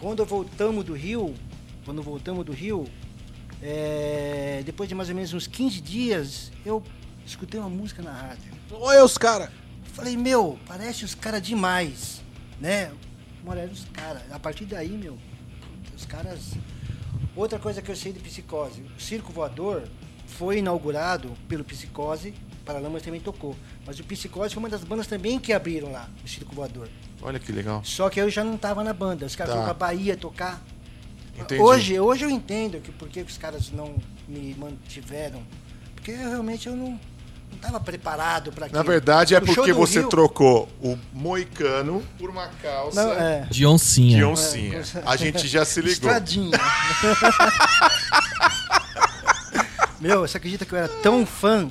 [0.00, 1.34] Quando voltamos do Rio,
[1.84, 2.88] quando voltamos do Rio,
[3.60, 6.82] é, depois de mais ou menos uns 15 dias, eu
[7.26, 8.52] escutei uma música na rádio.
[8.70, 9.50] Olha os caras.
[9.94, 12.22] Falei, meu, parece os caras demais,
[12.60, 12.92] né?
[13.44, 14.22] Mano, eram os caras.
[14.30, 15.18] A partir daí, meu,
[15.96, 16.52] os caras.
[17.34, 19.82] Outra coisa que eu sei de Psicose, o Circo Voador
[20.26, 22.34] foi inaugurado pelo Psicose,
[22.64, 23.56] Paralamas também tocou.
[23.84, 26.88] Mas o Psicose foi uma das bandas também que abriram lá, o Circo Voador.
[27.22, 27.82] Olha que legal.
[27.84, 29.26] Só que eu já não tava na banda.
[29.26, 29.60] Os caras Tá.
[29.60, 30.62] foram pra Bahia tocar.
[31.36, 31.60] Entendi.
[31.60, 33.94] Hoje, hoje eu entendo que por que os caras não
[34.26, 35.42] me mantiveram.
[35.94, 36.98] Porque eu, realmente eu não,
[37.50, 42.28] não tava preparado para Na verdade, é O porque você Rio- trocou o moicano por
[42.30, 43.46] uma calça Não, é.
[43.50, 44.18] De oncinha.
[44.18, 44.82] de oncinha.
[45.04, 45.92] A gente já se ligou.
[45.92, 46.58] Estradinha.
[50.00, 51.68] Meu, você acredita que eu era tão fã?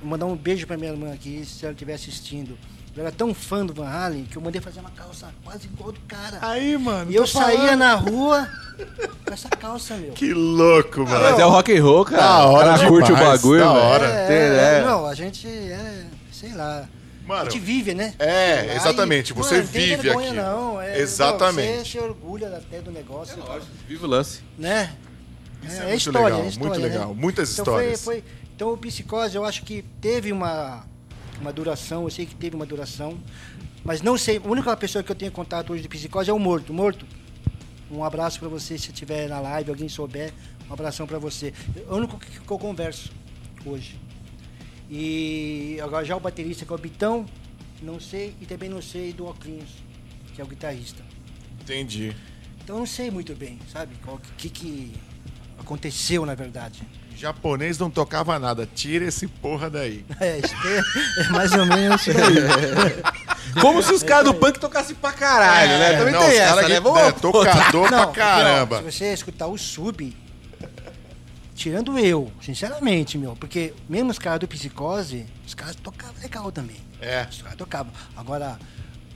[0.00, 2.56] Vou mandar um beijo pra minha irmã aqui, se ela estiver assistindo.
[2.96, 5.92] Eu era tão fã do Van Halen que eu mandei fazer uma calça quase igual
[5.92, 6.38] do cara.
[6.42, 7.10] Aí, mano.
[7.10, 7.56] e eu tô falando.
[7.56, 8.48] saía na rua
[9.24, 10.12] com essa calça, meu.
[10.12, 11.22] Que louco, mano.
[11.22, 12.22] Mas é o rock and roll, cara.
[12.22, 14.06] Da hora cara curte o bagulho, da hora.
[14.06, 14.84] É, é, é.
[14.84, 16.88] não, a gente é sei lá.
[17.26, 18.14] Mano, a gente vive, né?
[18.18, 20.36] é, Aí, exatamente, você mano, não tem vive vergonha, aqui.
[20.38, 21.78] Não, é, Exatamente.
[21.78, 23.36] Você se orgulha até do negócio,
[23.86, 24.40] Viva o lance.
[24.56, 24.94] né?
[25.62, 26.88] Isso é é, muito história, legal, é história, muito né?
[26.88, 27.14] legal.
[27.14, 28.02] Muitas Então, histórias.
[28.02, 28.24] Foi, foi-
[28.56, 30.86] então o Psicose, eu acho que teve uma,
[31.40, 33.18] uma duração, eu sei que teve uma duração,
[33.84, 36.38] mas não sei, a única pessoa que eu tenho contato hoje de Psicose é o
[36.38, 36.72] Morto.
[36.72, 37.06] Morto,
[37.90, 40.32] um abraço pra você, se estiver na live, alguém souber,
[40.68, 41.54] um abração pra você.
[41.76, 43.10] É o único que que eu converso
[43.64, 43.98] hoje.
[44.90, 47.26] E agora já o baterista que é o Bitão,
[47.82, 49.70] não sei, e também não sei do Oclinhos,
[50.34, 51.02] que é o guitarrista.
[51.60, 52.14] Entendi.
[52.62, 54.92] Então eu não sei muito bem, sabe, o que, que
[55.58, 56.82] aconteceu na verdade.
[57.18, 58.68] Japonês não tocava nada.
[58.72, 60.04] Tira esse porra daí.
[60.20, 63.02] É, isso é, é mais ou menos isso aí.
[63.60, 65.96] Como se os caras do punk tocassem pra caralho, né?
[65.98, 66.80] Também não, tem essa, cara né?
[66.80, 68.76] Vamos- é, tocador pra porque, ó, caramba.
[68.78, 70.14] se você escutar o sub,
[71.54, 76.76] tirando eu, sinceramente, meu, porque mesmo os caras do Psicose, os caras tocavam legal também.
[77.00, 77.26] É.
[77.30, 77.92] Os caras tocavam.
[78.16, 78.58] Agora,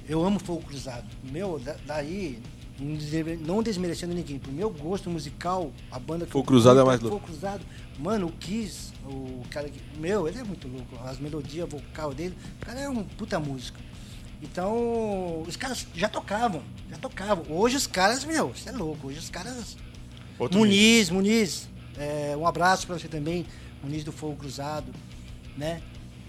[0.09, 1.05] eu amo fogo cruzado.
[1.23, 2.41] Meu, da- daí,
[2.81, 6.85] não desme- não desmerecendo ninguém, pro meu gosto musical, a banda que Fogo Cruzado é
[6.85, 7.19] mais louco.
[7.19, 7.63] Fogo Cruzado,
[7.99, 9.81] mano, o Kiss, o cara que.
[9.99, 10.99] Meu, ele é muito louco.
[11.05, 13.79] As melodias vocal dele, o cara é um puta músico.
[14.43, 17.45] Então, os caras já tocavam, já tocavam.
[17.49, 19.07] Hoje os caras, meu, você é louco.
[19.07, 19.77] Hoje os caras.
[20.39, 23.47] Outro Muniz, Muniz, é, um abraço pra você também,
[23.83, 24.93] Muniz do Fogo Cruzado,
[25.57, 25.81] né?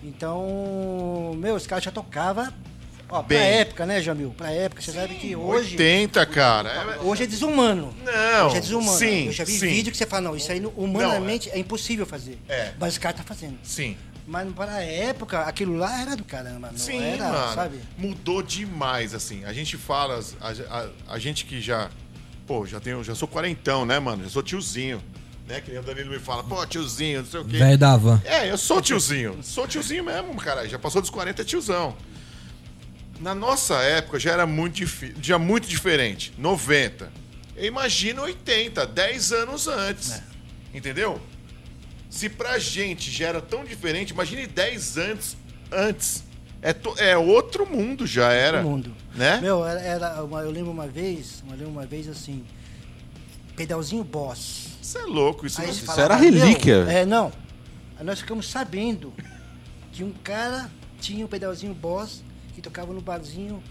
[0.04, 2.54] Então, meu, os caras já tocavam.
[3.14, 3.40] Ó, pra Bem.
[3.60, 4.32] época, né, Jamil?
[4.36, 5.74] Pra época, você sabe que hoje.
[5.78, 6.70] 80, cara.
[6.70, 7.94] É- Hoje é desumano.
[8.04, 8.98] Não, Hoje é desumano.
[8.98, 9.68] sim, Eu já vi sim.
[9.68, 12.40] vídeo que você fala, não, isso aí humanamente é impossível fazer.
[12.50, 12.72] É.
[12.80, 13.58] Mas o cara tá fazendo.
[13.62, 13.96] Sim.
[14.26, 17.54] Mas para a época, aquilo lá era do caramba, não Sim, era, mano.
[17.54, 17.80] sabe?
[17.98, 19.44] Mudou demais, assim.
[19.46, 20.50] A gente fala, a,
[20.80, 21.90] a- a gente que já.
[22.48, 24.24] Pô, já tenho, já sou quarentão, né, mano?
[24.24, 25.04] Já sou tiozinho.
[25.48, 25.60] Né?
[25.62, 27.58] Que nem o Danilo me fala, pô, tiozinho, não sei o quê.
[27.58, 28.22] Velho da van.
[28.26, 29.38] É, eu sou tiozinho.
[29.44, 30.68] Sou tiozinho mesmo, cara.
[30.68, 31.96] Já passou dos 40, é tiozão.
[33.24, 36.34] Na nossa época já era muito, difi- já muito diferente.
[36.38, 37.10] 90.
[37.56, 40.12] Eu imagino 80, 10 anos antes.
[40.12, 40.24] É.
[40.74, 41.22] Entendeu?
[42.10, 45.38] Se pra gente já era tão diferente, imagine 10 anos
[45.72, 46.22] antes.
[46.62, 48.62] É, to- é outro mundo já era.
[48.62, 48.94] Mundo.
[49.16, 49.40] Né?
[49.40, 52.44] Meu, era, era uma- eu lembro uma vez, eu lembro uma vez assim,
[53.56, 54.68] pedalzinho boss.
[54.82, 55.46] Isso é louco.
[55.46, 55.70] Isso não...
[55.70, 56.86] Isso fala, era relíquia.
[56.90, 57.32] É, não.
[57.98, 59.14] Aí nós ficamos sabendo
[59.94, 62.22] que um cara tinha um pedalzinho boss
[62.54, 63.62] que tocava no barzinho.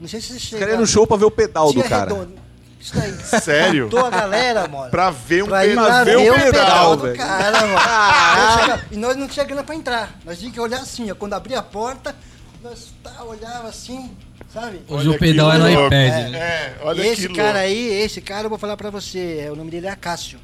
[0.00, 0.58] Não sei se você Os chega.
[0.60, 2.12] caras iam no show pra ver o pedal do Tinha cara.
[2.12, 2.42] redondo.
[2.80, 3.12] Isso daí.
[3.40, 3.84] Sério?
[3.84, 4.90] Juntou a galera, mano.
[4.90, 5.84] Pra ver um Pra pedal.
[5.88, 7.16] lá ver o pedal, pedal do velho.
[7.16, 8.60] cara, mano.
[8.60, 10.18] Chega- E nós não tinha grana pra entrar.
[10.24, 11.14] Nós tínhamos que olhar assim, ó.
[11.14, 12.16] Quando abria a porta,
[12.60, 14.10] nós tá, olhava assim,
[14.52, 14.80] sabe?
[14.88, 15.90] Hoje Olha o pedal é no iPad,
[16.30, 16.38] né?
[16.38, 17.58] É, olha esse que cara louco.
[17.60, 19.44] aí, esse cara, eu vou falar pra você.
[19.46, 20.40] é, O nome dele é Acácio.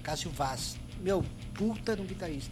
[0.00, 0.76] Acácio Vaz.
[1.00, 2.50] Meu, puta de um guitarrista.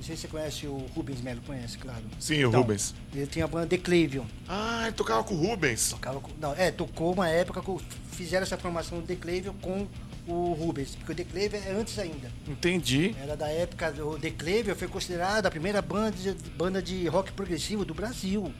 [0.00, 2.02] Não sei se você conhece o Rubens Melo, conhece, claro.
[2.18, 2.94] Sim, o Então, Rubens.
[3.14, 4.24] Ele tinha a banda The Clavion.
[4.48, 5.90] Ah, ele tocava com o Rubens.
[5.90, 7.78] Tocava com- não, é, tocou uma época, com,
[8.10, 9.86] fizeram essa formação do The Clavion com
[10.26, 10.94] o Rubens.
[10.96, 12.32] Porque o The Clavion é antes ainda.
[12.48, 13.14] Entendi.
[13.20, 17.30] Era da época do The Clavion, foi considerada a primeira banda de, banda de rock
[17.32, 18.50] progressivo do Brasil.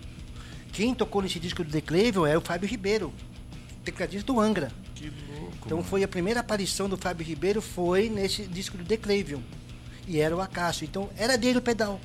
[0.74, 3.14] Quem tocou nesse disco do The Clavion é o Fábio Ribeiro,
[3.82, 4.70] tecladista do Angra.
[4.94, 5.56] Que louco.
[5.64, 9.40] Então foi a primeira aparição do Fábio Ribeiro foi nesse disco do The Clavion.
[10.10, 10.84] E era o Acácio.
[10.84, 12.00] Então era dele o pedal.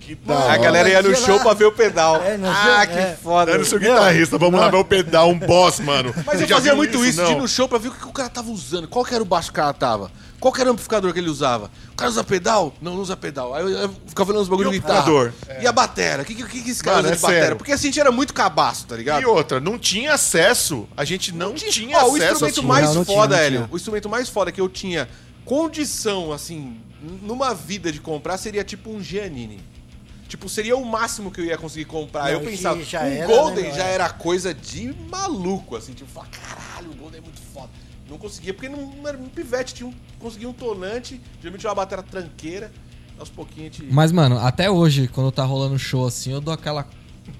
[0.00, 1.26] Que da Mano, A galera ia no Sei lá.
[1.26, 2.16] show pra ver o pedal.
[2.22, 3.18] É, ah, ia- que é.
[3.20, 3.52] foda.
[3.52, 4.72] Dando seu Meu, guitarrista, vamos lá não.
[4.72, 6.14] ver o pedal, um boss, mano.
[6.26, 7.40] Mas eu fazia muito isso, de ir não?
[7.40, 8.86] no show pra ver o que o cara tava usando.
[8.86, 10.12] Qual que era o baixo que o cara tava?
[10.38, 11.70] Qual que era o amplificador que ele usava?
[11.92, 12.72] O cara usa pedal?
[12.80, 13.54] Não, não usa pedal.
[13.54, 15.00] Aí eu, eu ficava olhando os bagulho E de o guitarra.
[15.00, 15.62] amplificador?
[15.62, 16.22] E a batera?
[16.22, 17.40] O que, que, que esse cara Mano, usa é de batera?
[17.42, 17.56] sério.
[17.56, 19.22] Porque assim, a gente era muito cabaço, tá ligado?
[19.22, 20.86] E outra, não tinha acesso.
[20.96, 22.66] A gente não, tinha Ó, o acesso instrumento assim.
[22.68, 23.68] mais Não, não tinha, foda, não Hélio, tinha.
[23.72, 25.08] o instrumento mais foda que eu tinha
[25.46, 26.78] condição, assim,
[27.22, 29.60] numa vida de comprar seria tipo um Giannini.
[30.28, 32.24] Tipo, seria o máximo que eu ia conseguir comprar.
[32.24, 33.94] Não, eu pensava, já um era, Golden né, já É.
[33.94, 37.70] era coisa de maluco, assim, tipo, falar, caralho, o Golden é muito foda.
[38.10, 41.74] Não conseguia, porque não, não era um pivete, tinha um, conseguia um tonante, geralmente uma
[41.76, 42.72] bateria tranqueira,
[43.18, 43.92] aos pouquinhos a gente...
[43.94, 46.88] Mas, mano, até hoje, quando tá rolando show assim, eu dou aquela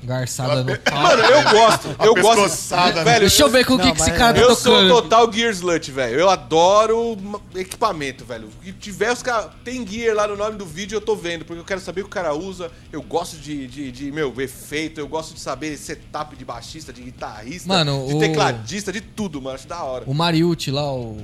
[0.02, 1.02] garçada no pau.
[1.02, 2.74] Mano, eu gosto, eu gosto.
[2.76, 3.04] né?
[3.04, 4.88] Velho, Deixa eu ver com o que, que esse cara tá Eu sou tocando.
[5.02, 6.20] total Gear Slut, velho.
[6.20, 7.16] Eu adoro
[7.54, 8.48] equipamento, velho.
[8.62, 9.50] Que tiver os caras.
[9.64, 12.04] Tem gear lá no nome do vídeo, eu tô vendo, porque eu quero saber o
[12.04, 12.70] que o cara usa.
[12.92, 17.02] Eu gosto de, de, de, meu, efeito, eu gosto de saber setup de baixista, de
[17.02, 19.56] guitarrista, Mano, de o- tecladista, de tudo, mano.
[19.56, 20.04] Acho da hora.
[20.06, 21.18] O Mariucci lá, o.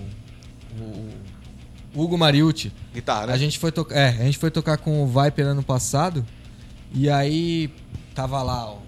[0.81, 2.73] O Hugo Mariucci.
[2.95, 3.33] Guitarra, né?
[3.35, 3.95] A gente foi tocar.
[3.97, 6.25] É, a gente foi tocar com o Viper ano passado.
[6.95, 7.71] E aí
[8.15, 8.79] tava lá, ó.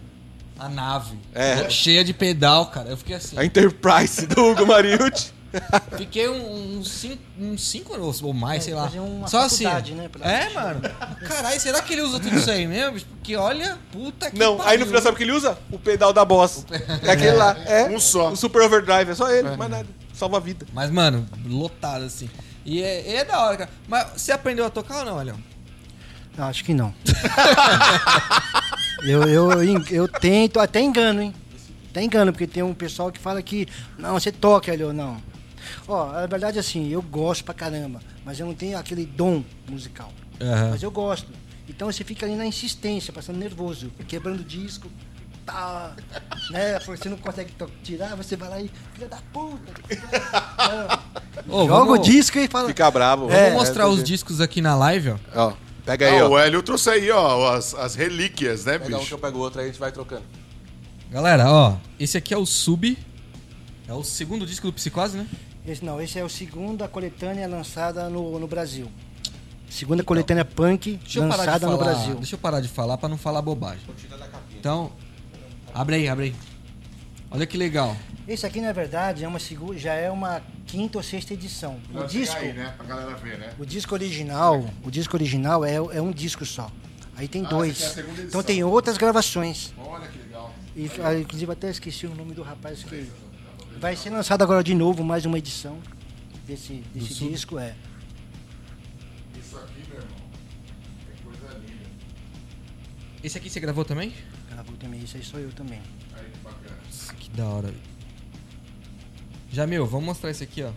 [0.59, 1.19] A nave.
[1.35, 1.69] É.
[1.69, 2.89] Cheia de pedal, cara.
[2.91, 3.37] Eu fiquei assim.
[3.39, 5.33] A Enterprise do Hugo Mariucci.
[5.97, 8.91] Fiquei um- uns 5 uns cinco anos ou mais, É, sei lá.
[9.29, 9.65] Só assim.
[9.95, 10.81] né, É, mano.
[11.29, 12.93] Caralho, será que ele usa tudo isso aí mesmo?
[12.95, 13.07] bicho?
[13.07, 14.81] Porque olha, puta que Não, aí pariu.
[14.81, 15.57] no final sabe o que ele usa?
[15.71, 16.67] O pedal da boss.
[17.05, 17.57] É aquele lá.
[17.67, 17.85] É.
[17.89, 18.31] Um só.
[18.33, 19.87] O Super Overdrive, é só ele, mais nada.
[20.13, 20.67] Salva a vida.
[20.73, 22.29] Mas, mano, lotado assim.
[22.65, 23.71] E é, é da hora, cara.
[23.87, 25.39] Mas você aprendeu a tocar ou não?
[26.37, 26.93] Não, acho que não.
[29.05, 31.35] eu, eu, eu tento, até engano, hein?
[31.91, 35.17] Até engano, porque tem um pessoal que fala que, não, você toca, ali, não.
[35.87, 39.43] Ó, a verdade é assim, eu gosto pra caramba, mas eu não tenho aquele dom
[39.69, 40.13] musical.
[40.41, 40.71] Aham.
[40.71, 41.29] Mas eu gosto.
[41.69, 44.91] Então você fica ali na insistência, passando nervoso, quebrando disco,
[45.47, 45.95] tá,
[46.51, 46.79] né?
[46.81, 49.73] Você não consegue to- tirar, você vai lá e, filha da puta.
[51.49, 52.69] Ô, Joga vamos- o disco e fala.
[52.69, 53.27] Fica bravo.
[53.29, 55.17] Vamos É, mostrar é, os discos aqui na live, ó.
[55.35, 55.53] Ó,
[55.85, 56.31] pega aí, Ah, ó.
[56.31, 59.15] o Hélio trouxe aí, ó, as, as relíquias, né, Pega um que bicho?
[59.15, 60.23] eu pego o outro aí, a gente vai trocando.
[61.11, 62.97] Galera, ó, esse aqui é o Sub.
[63.87, 65.27] É o segundo disco do Psicose, né?
[65.67, 68.91] Esse, não, esse é o segunda coletânea lançada no, no Brasil.
[69.69, 71.73] Segunda coletânea punk Então, Deixa eu parar de lançada falar.
[71.73, 72.15] no Brasil.
[72.17, 73.81] Deixa eu parar de falar pra não falar bobagem.
[74.59, 74.91] Então,
[75.75, 76.35] abre aí, abre aí.
[77.35, 77.97] Olha que legal.
[78.29, 79.41] Esse aqui, na verdade, é uma,
[79.77, 81.81] já é uma quinta ou sexta edição.
[81.93, 83.53] O disco, Aí, né, pra galera ver, né?
[83.59, 86.71] o disco original, o disco original é, é um disco só.
[87.17, 87.73] Aí tem dois.
[87.73, 88.29] aqui é a segunda edição.
[88.29, 89.75] então tem outras gravações.
[89.77, 90.55] Olha que legal.
[90.77, 93.11] E, ah, inclusive até esqueci o nome do rapaz que
[93.81, 95.81] vai ser lançado agora de novo mais uma edição
[96.47, 97.75] desse, desse disco é.
[99.37, 100.19] Isso aqui, meu irmão,
[101.11, 101.85] é coisa linda.
[103.25, 104.15] Esse aqui você gravou também?
[104.49, 105.81] Gravou também, isso aí sou eu também.
[107.35, 107.75] Da hora.
[109.53, 110.71] Jamil, vamos mostrar esse aqui, ó.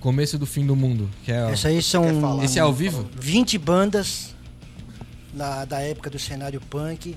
[0.00, 1.08] Começo do fim do mundo.
[1.24, 1.50] Que é, ó.
[1.50, 3.08] Essa aí são Esse é ao vivo?
[3.14, 4.34] 20 bandas
[5.32, 7.16] na, da época do cenário punk,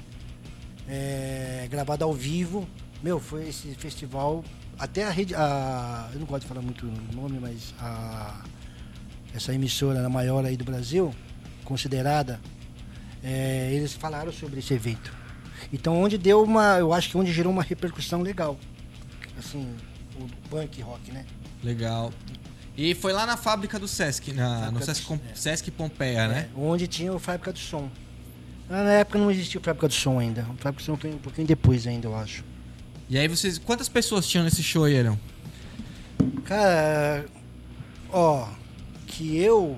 [0.87, 2.67] é, gravado ao vivo.
[3.01, 4.43] Meu, foi esse festival.
[4.77, 5.33] Até a rede.
[5.33, 8.43] A, eu não gosto de falar muito o nome, mas a,
[9.33, 11.13] essa emissora a maior aí do Brasil,
[11.63, 12.39] considerada,
[13.23, 15.24] é, eles falaram sobre esse evento.
[15.73, 16.77] Então, onde deu uma.
[16.77, 18.57] Eu acho que onde gerou uma repercussão legal.
[19.37, 19.67] Assim,
[20.19, 21.25] o punk rock, né?
[21.63, 22.11] Legal.
[22.77, 26.27] E foi lá na fábrica do Sesc, na, no Fábrica Sesc, do- Com- Sesc Pompeia,
[26.27, 26.49] né?
[26.55, 27.89] É, onde tinha o Fábrica do Som.
[28.69, 30.41] Ah, Na época não existia o Fábrica do Som ainda.
[30.43, 32.43] O Fábrica do Som foi um pouquinho depois ainda, eu acho.
[33.09, 33.57] E aí vocês.
[33.57, 35.17] Quantas pessoas tinham nesse show aí, Erão?
[36.43, 37.25] Cara,
[38.11, 38.47] ó,
[39.07, 39.77] que eu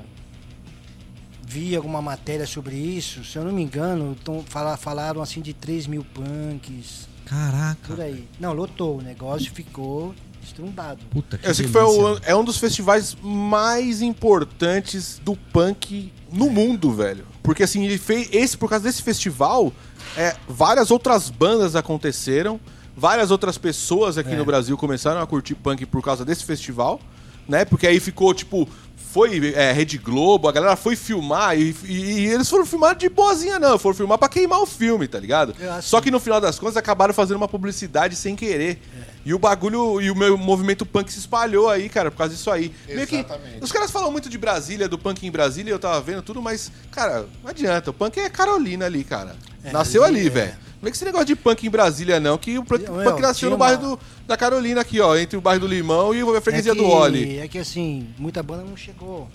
[1.50, 5.54] vi alguma matéria sobre isso, se eu não me engano, tão, fala- falaram assim de
[5.54, 7.78] 3 mil punks, Caraca.
[7.88, 8.28] por aí.
[8.38, 11.00] Não, lotou, o negócio ficou estrumbado.
[11.10, 16.12] Puta que Eu sei que foi o- é um dos festivais mais importantes do punk
[16.32, 17.26] no mundo, velho.
[17.42, 19.72] Porque assim, ele fez esse por causa desse festival,
[20.18, 22.60] é, várias outras bandas aconteceram,
[22.96, 24.36] várias outras pessoas aqui É.
[24.36, 27.00] no Brasil começaram a curtir punk por causa desse festival,
[27.48, 27.66] né?
[27.66, 28.68] Porque aí ficou tipo
[29.10, 33.08] foi é, Rede Globo, a galera foi filmar e, e- e eles foram filmar de
[33.10, 33.80] boazinha, não.
[33.80, 35.56] Foram filmar pra queimar o filme, tá ligado?
[35.82, 38.80] Só que- no final das contas acabaram fazendo uma publicidade sem querer.
[39.26, 42.52] E o bagulho, e o meu movimento punk se espalhou aí, cara, por causa disso
[42.52, 42.72] aí.
[42.88, 43.64] Meio que, Exatamente.
[43.64, 46.72] os caras falam muito de Brasília, do punk em Brasília, eu tava vendo tudo, mas,
[46.92, 47.90] cara, não adianta.
[47.90, 49.36] O punk é Carolina ali, cara.
[49.70, 50.30] É, nasceu ali é.
[50.30, 50.52] velho.
[50.52, 53.50] Não vem com esse negócio de punk em Brasília, não, que o punk, punk nasceu
[53.50, 56.42] no bairro uma- do, da Carolina aqui, ó, entre o bairro do Limão e a
[56.42, 57.40] freguesia é que, do Oli.
[57.40, 59.28] É que assim, muita banda não chegou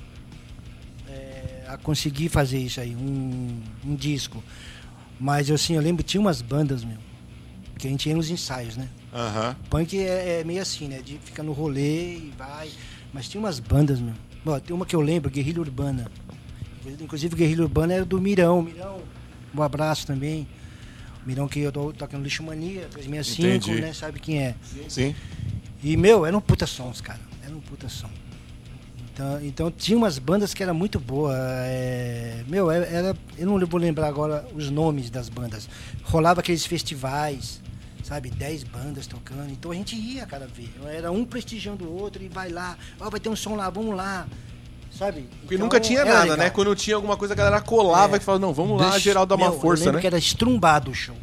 [1.09, 4.43] é, a conseguir fazer isso aí, um, um disco.
[5.19, 6.99] Mas assim, eu lembro, tinha umas bandas, meu,
[7.79, 8.89] que a gente ia nos ensaios, né?
[9.13, 9.57] Aham.
[9.69, 11.01] Punk é, é meio assim, né?
[11.05, 12.71] De fica no rolê e vai.
[13.13, 14.15] Mas tinha umas bandas, meu.
[14.47, 16.11] Ó, tem uma que eu lembro, Guerrilha Urbana.
[17.01, 18.63] Inclusive, Guerrilha Urbana era do Mirão.
[18.63, 19.01] Mirão,
[19.55, 20.47] um abraço também.
[21.25, 23.81] Mirão que eu tô tocando Lixo Mania, 365, Entendi.
[23.81, 23.93] né?
[23.93, 24.55] Sabe quem é.
[24.89, 25.15] Sim.
[25.83, 27.21] E, meu, eram puta sons, cara.
[27.45, 28.11] Era um puta som.
[29.13, 31.35] Então, então tinha umas bandas que era muito boa.
[31.37, 35.69] é, meu, era, eu não vou lembrar agora os nomes das bandas.
[36.05, 37.61] Rolava aqueles festivais,
[38.03, 38.31] sabe?
[38.31, 39.51] Dez bandas tocando.
[39.51, 40.73] Então a gente ia, cara, ver.
[40.87, 42.77] Era um prestigiando o outro e vai lá.
[42.99, 44.27] Ó, vai ter um som lá, vamos lá.
[44.97, 45.23] Sabe?
[45.41, 46.37] Porque Então, nunca tinha era nada, legal.
[46.39, 46.51] né?
[46.51, 48.19] Quando tinha alguma coisa, a galera colava É.
[48.19, 50.01] e falava, não, vamos lá, Deixa- geral dá uma Meu, eu força, lembro né?
[50.03, 51.17] que era estrumbado o show.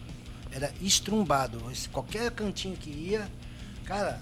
[0.51, 1.61] Era estrumbado.
[1.91, 3.27] Qualquer cantinho que ia,
[3.85, 4.21] cara,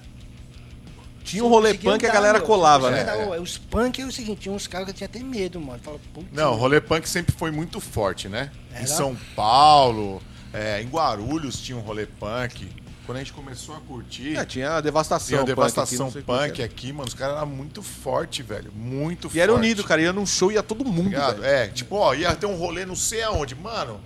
[1.23, 2.47] Tinha um rolê punk e a galera meu.
[2.47, 3.01] colava, né?
[3.01, 5.79] andava, ô, Os punk é o seguinte, tinha uns caras que tinha até medo, mano.
[5.83, 5.99] Fala,
[6.31, 8.49] Não, o rolê punk sempre foi muito forte, né?
[8.71, 8.87] Em Era?
[8.87, 10.21] São Paulo,
[10.53, 12.69] é, em Guarulhos tinha um rolê punk.
[13.07, 15.27] Quando a gente começou a curtir, É, tinha a devastação.
[15.29, 17.07] tinha a punk devastação aqui, punk, como que aqui, mano.
[17.07, 18.71] Os caras eram muito fortes, velho.
[18.75, 19.21] Muito era.
[19.29, 19.37] forte.
[19.37, 20.01] E era unido, cara.
[20.01, 21.15] Ia num show, ia todo mundo.
[21.43, 23.55] É, tipo, ó, ia ter um rolê não sei aonde.
[23.55, 23.99] Mano,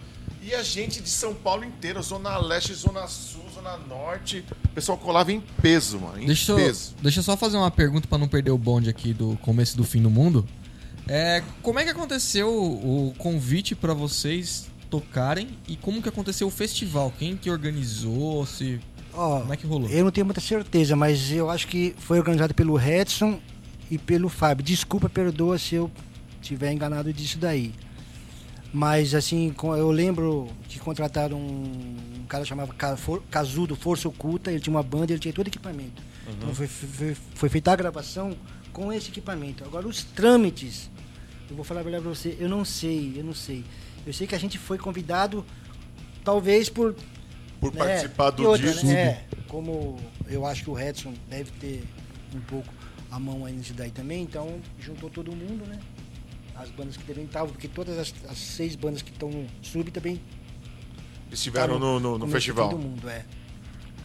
[0.43, 4.43] E a gente de São Paulo inteira, Zona Leste, Zona Sul, Zona Norte.
[4.65, 6.19] O pessoal colava em peso, mano.
[6.21, 6.95] Em Deixa eu, peso.
[7.01, 9.83] deixa eu só fazer uma pergunta pra não perder o bonde aqui do começo do
[9.83, 10.47] fim do mundo.
[11.07, 16.51] É, como é que aconteceu o convite pra vocês tocarem e como que aconteceu o
[16.51, 17.13] festival?
[17.19, 18.45] Quem que organizou?
[18.45, 18.79] Se
[19.13, 19.89] Ó, como é que rolou?
[19.89, 23.39] eu não tenho muita certeza, mas eu acho que foi organizado pelo Redson
[23.89, 24.63] e pelo Fábio.
[24.63, 25.91] Desculpa, perdoa se eu
[26.41, 27.73] tiver enganado disso daí.
[28.73, 34.81] Mas assim, eu lembro que contrataram um cara For- Casudo Força Oculta, ele tinha uma
[34.83, 36.01] banda, ele tinha todo equipamento.
[36.37, 38.33] Então foi, foi, foi feita a gravação
[38.71, 39.65] com esse equipamento.
[39.65, 40.89] Agora os trâmites,
[41.49, 43.65] eu vou falar a verdade pra você, eu não sei, eu não sei.
[44.07, 45.45] Eu sei que a gente foi convidado,
[46.23, 46.95] talvez por
[47.61, 47.77] Por né?
[47.77, 48.87] participar do outra, disco.
[48.87, 48.93] né?
[49.01, 49.97] É, como
[50.27, 51.83] eu acho que o Redson deve ter
[52.35, 52.67] um pouco
[53.09, 55.79] a mão aí nisso daí também, então juntou todo mundo, né?
[56.55, 59.89] As bandas que também estavam, porque todas as, as seis bandas que estão no sub
[59.91, 60.19] também
[61.31, 62.69] Estiveram no, no, no festival.
[62.69, 63.23] Todo mundo, é.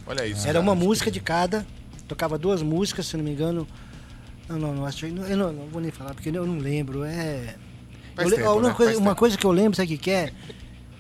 [0.07, 0.43] Olha isso.
[0.43, 0.61] Era cara.
[0.61, 1.67] uma música de cada,
[2.07, 3.67] tocava duas músicas, se não me engano.
[4.49, 7.03] Não, não, não, acho, que- eu não, não vou nem falar, porque eu não lembro.
[7.05, 7.57] É.
[8.15, 8.75] Faz Eu tempo, uma, né?
[8.75, 9.19] coisa, Faz uma tempo.
[9.19, 10.33] coisa que eu lembro, sabe o que, que é?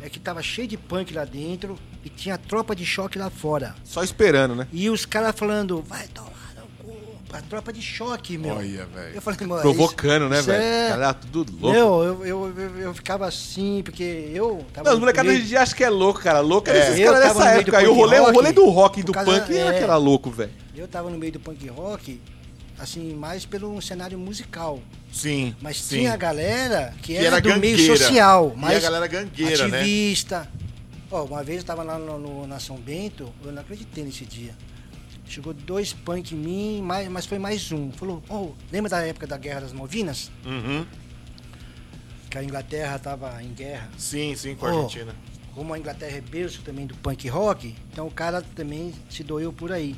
[0.03, 3.75] É que tava cheio de punk lá dentro e tinha tropa de choque lá fora.
[3.85, 4.69] Só esperando, né?
[4.73, 6.97] E os caras falando, vai tomar no cu,
[7.33, 8.55] a tropa de choque, meu.
[8.55, 9.15] Olha, velho.
[9.17, 10.63] Eu falei, mano, Provocando, isso- né, isso velho?
[10.63, 11.73] é- Cara, tudo louco.
[11.73, 14.89] Meu, eu, eu, eu, eu ficava assim, porque eu tava.
[14.89, 16.39] Não, os molecados meio- hoje em dia acham que é louco, cara.
[16.41, 16.91] Louco era É.
[16.93, 17.79] esses caras dessa meio época.
[17.79, 19.73] Aí o punk rolê, o rolê rock, do rock e do causa- punk é é.
[19.73, 20.53] que era louco, velho.
[20.77, 22.21] Eu tava no meio do punk rock,
[22.79, 24.81] assim, mais pelo cenário musical.
[25.13, 25.57] Sim.
[25.63, 25.97] Mas sim.
[26.01, 27.97] tinha a galera que, Que era, era do meio gangueira.
[27.97, 29.83] social, E a mais galera gangueira, né?
[31.11, 34.25] Ó, uma vez eu tava lá no, no- na São Bento, eu não acreditei nesse
[34.25, 34.55] dia.
[35.29, 37.91] Chegou dois punk em mim, mais, mas foi mais um.
[37.93, 40.31] Falou, oh, lembra da época da Guerra das Malvinas?
[40.45, 40.87] Uhum.
[42.31, 43.89] Que a Inglaterra tava em guerra.
[43.99, 44.77] Sim, sim, com a Oh.
[44.83, 45.15] Argentina.
[45.55, 49.53] Como a Inglaterra é berço também do punk rock, então o cara também se doeu
[49.53, 49.97] por aí.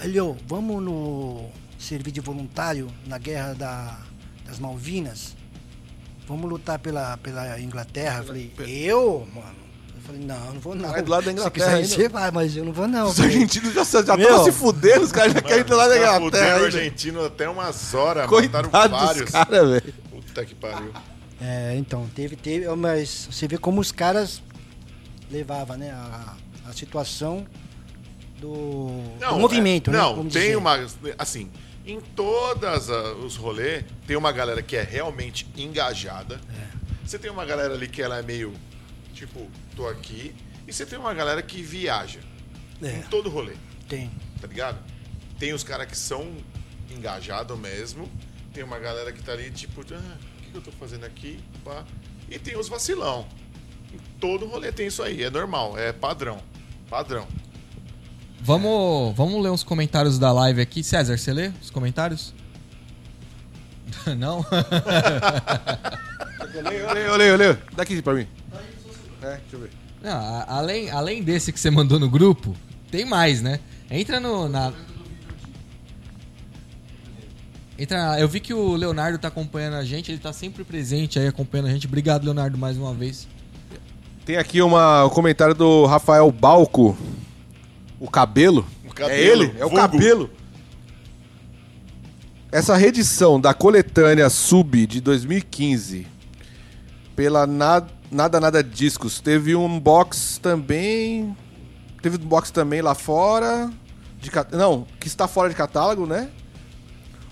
[0.00, 1.48] Ele, ô, vamos no
[1.78, 4.00] servir de voluntário na guerra da-
[4.44, 5.36] das Malvinas?
[6.28, 8.18] Vamos lutar pela, pela Inglaterra?
[8.18, 9.56] Eu falei, eu, mano?
[9.96, 10.90] Eu falei, não, não vou não.
[10.90, 11.88] Vai do lado da Se Inglaterra quiser, ainda.
[11.88, 13.08] você vai, mas eu não vou não.
[13.08, 16.20] Os argentinos já estão se fudendo, os caras já querem ir lá da Tá Inglaterra.
[16.20, 16.64] fudendo o ainda.
[16.66, 19.22] argentino até umas horas, mataram Coitado vários.
[19.22, 19.94] dos caras, velho.
[20.10, 20.92] Puta que pariu.
[21.40, 24.42] É, então, teve, teve, mas você vê como os caras
[25.30, 26.34] levavam, né, a,
[26.68, 27.46] a situação
[28.40, 29.98] do, do movimento, é, né?
[29.98, 30.56] Não, tem dizer.
[30.56, 30.78] uma.
[31.18, 31.50] Assim,
[31.88, 36.38] em todas ah, os rolês, tem uma galera que é realmente engajada.
[37.02, 38.52] Você tem uma galera ali que ela é meio.
[39.14, 40.34] Tipo, tô aqui.
[40.66, 42.20] E você tem uma galera que viaja.
[42.82, 42.98] É.
[42.98, 43.54] Em todo rolê,
[43.88, 44.10] Tem.
[44.40, 44.78] tá ligado?
[45.38, 46.36] Tem os caras que são
[46.90, 48.08] engajados mesmo.
[48.52, 51.40] Tem uma galera que tá ali, tipo, ah, o que, que eu tô fazendo aqui?
[51.64, 51.84] Pá.
[52.28, 53.26] E tem os vacilão.
[53.92, 56.40] Em todo rolê tem isso aí, é normal, é padrão.
[56.90, 57.26] Padrão.
[58.40, 60.82] Vamos, vamos ler uns comentários da live aqui.
[60.82, 62.32] César, você lê os comentários?
[64.16, 64.44] Não?
[66.54, 67.58] Eu leio, eu leio, eu leio, eu leio.
[67.76, 68.26] Dá aqui pra mim.
[69.22, 69.70] É, deixa eu ver.
[70.02, 72.54] Não, a- além, além desse que você mandou no grupo,
[72.90, 73.60] tem mais, né?
[73.90, 74.48] Entra no.
[74.48, 74.72] Na...
[77.78, 81.18] Entra na- Eu vi que o Leonardo tá acompanhando a gente, ele tá sempre presente
[81.18, 81.86] aí acompanhando a gente.
[81.86, 83.26] Obrigado, Leonardo, mais uma vez.
[84.24, 86.96] Tem aqui uma, um comentário do Rafael Balco.
[88.00, 88.66] O cabelo.
[88.86, 89.44] O cabelo, é ele?
[89.58, 89.76] É o vulgo.
[89.76, 90.30] cabelo.
[92.50, 96.06] Essa reedição da coletânea Sub de 2015
[97.14, 101.36] pela Na- Nada Nada Discos teve um box também.
[102.00, 103.70] Teve um box também lá fora.
[104.18, 106.30] De, não, que está fora de catálogo, né?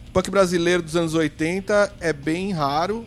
[0.09, 3.07] O punk brasileiro dos anos 80 é bem raro.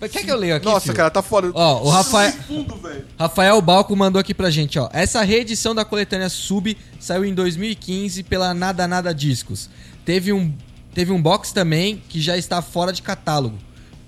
[0.00, 0.66] Mas Quer que eu leia aqui?
[0.66, 0.94] Nossa, filho?
[0.94, 1.50] cara, tá fora.
[1.54, 3.04] Ó, o Rafael- Fundo, velho.
[3.18, 4.88] Rafael Balco mandou aqui pra gente, ó.
[4.92, 9.70] Essa reedição da coletânea Sub saiu em 2015 pela Nada Nada Discos.
[10.04, 10.52] Teve um,
[10.94, 13.56] teve um box também que já está fora de catálogo.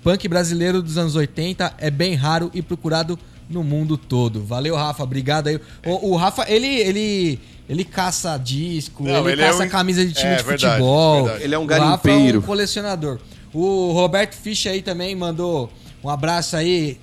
[0.03, 3.17] Punk brasileiro dos anos 80 é bem raro e procurado
[3.49, 4.43] no mundo todo.
[4.45, 5.03] Valeu, Rafa.
[5.03, 5.59] Obrigado aí.
[5.85, 10.05] O, o Rafa, ele, ele, ele caça disco, Não, ele, ele é caça um- camisa
[10.05, 11.23] de time é, de verdade, futebol.
[11.23, 11.43] verdade.
[11.43, 12.39] Ele é um O Rafa é garimpeiro.
[12.39, 13.19] um colecionador.
[13.53, 15.71] O Roberto Fisch aí também mandou
[16.03, 16.99] um abraço aí.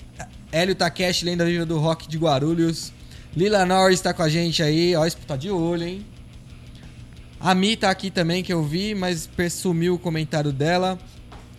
[0.52, 2.92] Hélio Takeshi, lenda viva do rock de Guarulhos.
[3.36, 4.94] Lila Norris tá com a gente aí.
[4.96, 6.06] Ó, tá de olho, hein?
[7.40, 10.98] A Mi tá aqui também, que eu vi, mas sumiu o comentário dela.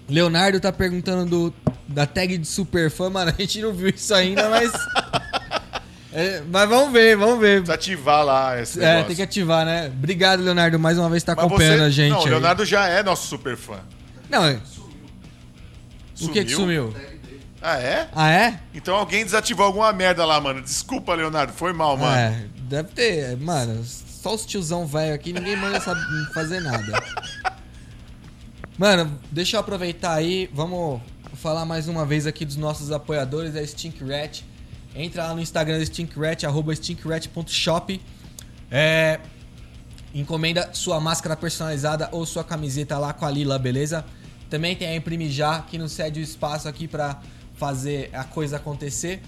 [0.10, 1.54] Leonardo tá perguntando do,
[1.88, 3.32] da tag de super fã, mano.
[3.38, 4.72] A gente não viu isso ainda, mas.
[6.14, 7.58] É, mas vamos ver, vamos ver.
[7.58, 9.08] Precisa ativar lá esse É, negócio.
[9.08, 9.88] tem que ativar, né?
[9.88, 12.10] Obrigado, Leonardo, mais uma vez tá acompanhando você- a gente.
[12.12, 12.30] Não, o aí.
[12.32, 13.76] Leonardo já é nosso super fã.
[14.28, 14.60] Não,
[16.22, 16.92] é- o que que Sumiu?
[16.92, 17.08] sumiu?
[17.62, 18.10] Ah, é?
[18.14, 18.60] Ah, é?
[18.74, 20.62] Então alguém desativou alguma merda lá, mano.
[20.62, 21.54] Desculpa, Leonardo.
[21.54, 22.16] Foi mal, mano.
[22.16, 23.36] É, deve ter.
[23.38, 26.02] Mano, só os tiozão velho aqui, ninguém manda saber
[26.34, 27.04] fazer nada.
[28.78, 31.02] Mano, deixa eu aproveitar aí, vamos
[31.36, 34.42] falar mais uma vez aqui dos nossos apoiadores, a Stinkrat.
[34.96, 38.00] Entra lá no Instagram da Stinkrat, arroba stinkrat.shop.
[38.70, 39.20] É,
[40.14, 44.06] encomenda sua máscara personalizada ou sua camiseta lá com a Lila, beleza?
[44.50, 47.22] Também tem a Imprime Já, que nos cede o espaço aqui pra
[47.56, 49.22] fazer a coisa acontecer.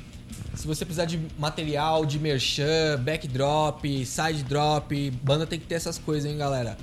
[0.56, 5.98] Se você precisar de material, de merchan, backdrop, side drop, banda tem que ter essas
[5.98, 6.78] coisas, hein, galera?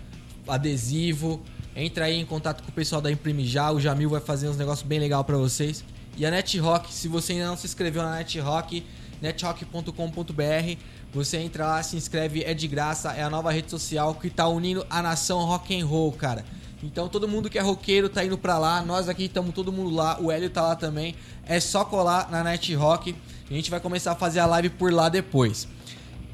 [0.46, 1.42] Adesivo.
[1.74, 4.56] Entra aí em contato com o pessoal da Imprime Já, o Jamil vai fazer uns
[4.56, 5.84] negócios bem legal pra vocês.
[6.16, 8.82] E a NetRock, se você ainda não se inscreveu na NetRock,
[9.20, 10.78] netrock.com.br,
[11.12, 14.48] você entra lá, se inscreve, é de graça, é a nova rede social que tá
[14.48, 16.44] unindo a nação rock and roll, cara.
[16.82, 19.94] Então todo mundo que é roqueiro tá indo pra lá, nós aqui estamos todo mundo
[19.94, 21.14] lá, o Hélio tá lá também.
[21.44, 23.14] É só colar na Net Rock.
[23.50, 25.66] A gente vai começar a fazer a live por lá depois.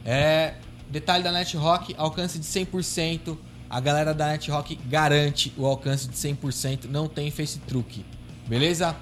[0.05, 0.55] É,
[0.91, 3.37] detalhe da Net Rock, alcance de 100%.
[3.71, 8.05] A galera da Net Rock garante o alcance de 100%, não tem face truque.
[8.47, 8.95] Beleza?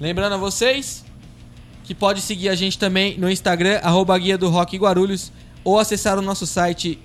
[0.00, 1.04] Lembrando a vocês
[1.84, 3.80] que pode seguir a gente também no Instagram
[4.20, 5.32] Guia do Rock Guarulhos
[5.62, 6.98] ou acessar o nosso site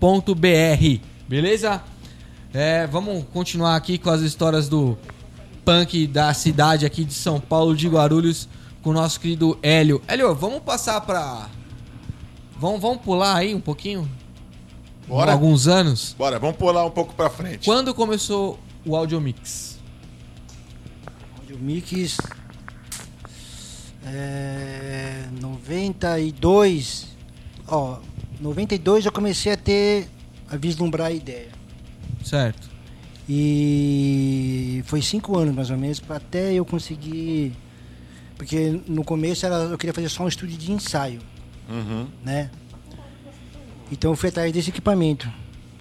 [0.00, 1.00] www.guiadorock.gru.br.
[1.28, 1.82] Beleza?
[2.52, 4.96] É, vamos continuar aqui com as histórias do
[5.64, 8.48] punk da cidade aqui de São Paulo, de Guarulhos,
[8.82, 10.00] com o nosso querido Hélio.
[10.06, 11.48] Hélio, vamos passar pra.
[12.58, 14.08] Vamos, vamos pular aí um pouquinho?
[15.06, 15.32] Bora.
[15.32, 16.14] Alguns anos.
[16.16, 17.64] Bora, vamos pular um pouco pra frente.
[17.64, 19.78] Quando começou o Audio Mix?
[21.50, 22.18] O Mix.
[24.04, 27.06] É, 92.
[27.66, 27.98] Ó,
[28.40, 30.08] 92 eu comecei a ter.
[30.50, 31.48] a vislumbrar a ideia.
[32.24, 32.68] Certo.
[33.28, 37.52] E foi cinco anos mais ou menos pra até eu conseguir.
[38.36, 41.20] Porque no começo era, eu queria fazer só um estúdio de ensaio,
[41.68, 42.06] Uhum.
[42.22, 42.50] né?
[43.90, 45.26] Então eu fui atrás desse equipamento.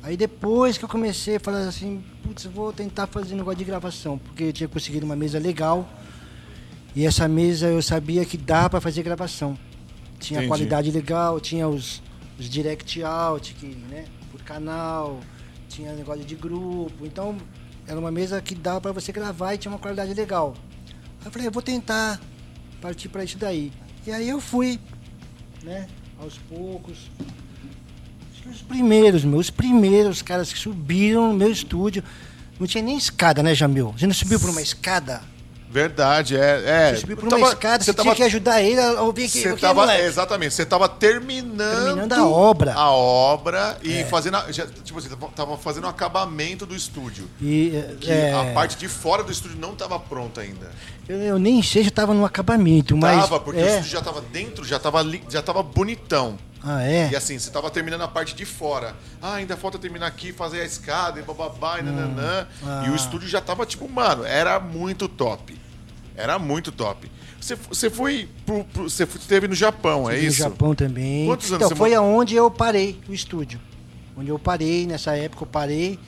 [0.01, 3.66] Aí depois que eu comecei a falar assim, putz, vou tentar fazer um negócio de
[3.66, 5.88] gravação, porque eu tinha conseguido uma mesa legal.
[6.95, 9.58] E essa mesa eu sabia que dá pra fazer gravação.
[10.20, 10.47] Tinha Entendi.
[10.47, 12.01] qualidade legal, tinha os,
[12.38, 15.19] os direct out, que, né, por canal,
[15.69, 17.05] tinha negócio de grupo.
[17.05, 17.38] Então
[17.88, 20.55] era uma mesa que dava pra você gravar e tinha uma qualidade legal.
[21.21, 22.19] Aí eu falei, eu vou tentar
[22.81, 23.71] partir pra isso daí.
[24.05, 24.79] E aí eu fui,
[25.63, 25.88] né,
[26.19, 27.09] aos poucos.
[28.49, 32.03] Os primeiros, meus primeiros caras que subiram no meu estúdio.
[32.59, 33.91] Não tinha nem escada, né, Jamil?
[33.97, 35.21] Você não subiu por uma escada?
[35.76, 36.63] Verdade, é.
[36.65, 36.89] é.
[36.93, 39.23] Você subiu por uma tava- escada, você você tava, tinha que ajudar ele a ouvir
[39.30, 40.03] que, você que, tava, moleque?
[40.05, 42.71] exatamente, você tava terminando, Terminando a obra.
[42.71, 42.73] É.
[42.76, 47.28] a obra e fazendo, a- já, tipo assim, tava fazendo o acabamento do estúdio.
[47.41, 50.71] E, Que é, a parte de fora do estúdio não tava pronta ainda.
[51.09, 53.19] eu, eu nem sei se eu tava no acabamento, mas.
[53.23, 53.71] tava, porque o é.
[53.71, 56.38] estúdio já tava dentro, já tava, li- já tava bonitão.
[56.67, 57.09] Ah, é?
[57.11, 58.95] E assim, você tava terminando a parte de fora.
[59.21, 62.47] Ah, ainda falta terminar aqui, fazer a escada e bababá e nananã.
[62.65, 62.84] Ah.
[62.88, 65.55] E o estúdio já tava, tipo, mano, era muito top.
[66.18, 67.11] Era muito top.
[67.39, 70.43] Você, você foi pro, pro- Você esteve no Japão, é isso?
[70.43, 71.26] No Japão também.
[71.26, 73.59] Quantos anos então, você foi mo- aonde eu parei o estúdio.
[74.18, 75.99] Onde eu parei, nessa época eu parei,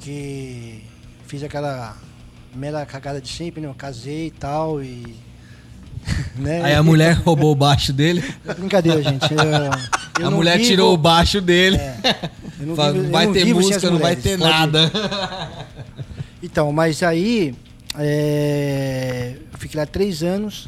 [0.00, 0.82] que
[1.26, 1.96] fiz aquela
[2.54, 3.68] mera cagada de sempre, né?
[3.68, 5.14] Eu casei e tal, e.
[6.36, 6.62] né?
[6.62, 8.22] Aí a mulher roubou o baixo dele.
[8.58, 9.26] Brincadeira, gente.
[9.32, 11.76] Eu, eu a mulher vivo- tirou o baixo dele.
[11.76, 12.30] É,
[12.60, 14.90] não Fala, vivo- não vai ter música, não vai mulheres, ter nada.
[16.42, 17.54] Então, mas aí
[17.98, 20.66] é, eu fiquei lá três anos,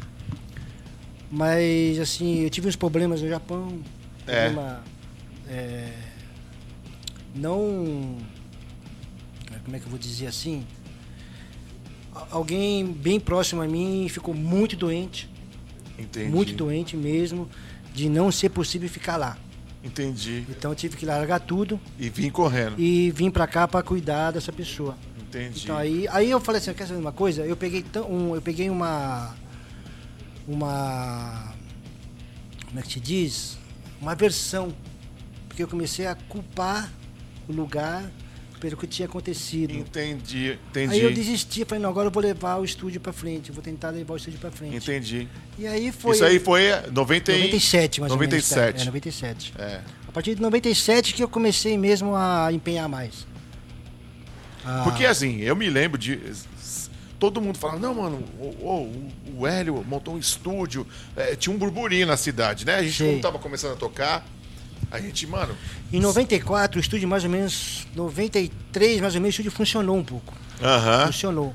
[1.31, 3.79] mas assim, eu tive uns problemas no Japão.
[4.27, 4.45] É.
[4.45, 4.83] Problema,
[5.47, 5.91] é,
[7.35, 8.17] não.
[9.63, 10.65] Como é que eu vou dizer assim?
[12.31, 15.29] Alguém bem próximo a mim ficou muito doente,
[15.97, 16.29] Entendi.
[16.29, 17.47] muito doente mesmo,
[17.93, 19.37] de não ser possível ficar lá.
[19.83, 20.43] Entendi.
[20.49, 22.75] Então eu tive que largar tudo E vim correndo.
[22.77, 24.97] e vim pra cá pra cuidar dessa pessoa.
[25.29, 25.63] Entendi.
[25.63, 27.45] Então aí, aí eu falei assim, quer saber uma coisa?
[27.45, 29.35] Eu peguei um, eu peguei uma
[30.47, 31.53] uma
[32.67, 33.57] como é que te diz?
[34.01, 34.73] Uma versão,
[35.47, 36.91] porque eu comecei a culpar
[37.47, 38.09] o lugar
[38.59, 39.73] pelo que tinha acontecido.
[39.73, 40.93] Entendi, entendi.
[40.93, 43.89] Aí eu desisti, falei, não, agora eu vou levar o estúdio pra frente, vou tentar
[43.89, 44.75] levar o estúdio pra frente.
[44.75, 45.27] Entendi.
[45.57, 47.35] E aí foi Isso aí foi 90 e...
[47.35, 48.49] 97, mais ou menos.
[48.49, 48.75] 97.
[48.75, 48.81] tá?
[48.81, 49.53] É, 97.
[49.57, 49.81] É.
[50.07, 53.25] A partir de 97 que eu comecei mesmo a empenhar mais.
[54.65, 56.19] Ah, Porque assim, eu me lembro de.
[57.17, 60.87] Todo mundo falava, não, mano, o, o, o Hélio montou um estúdio.
[61.17, 62.75] É, tinha um burburinho na cidade, né?
[62.75, 63.11] A gente, Sei.
[63.13, 64.25] quando tava começando a tocar,
[64.89, 65.53] a gente, mano,
[65.91, 70.03] Em 94, o estúdio mais ou menos, 93 mais ou menos, o estúdio funcionou um
[70.03, 70.33] pouco.
[70.61, 71.07] aham.
[71.07, 71.53] Funcionou.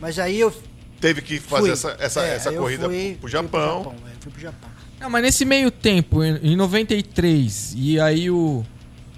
[0.00, 0.52] Mas aí eu
[1.00, 1.70] Teve que fazer fui.
[1.72, 3.94] essa, essa, É, essa corrida fui- pro fui Japão.
[4.06, 4.68] é, fui pro Japão.
[5.00, 8.64] Não, mas nesse meio tempo, em em 93, e aí o.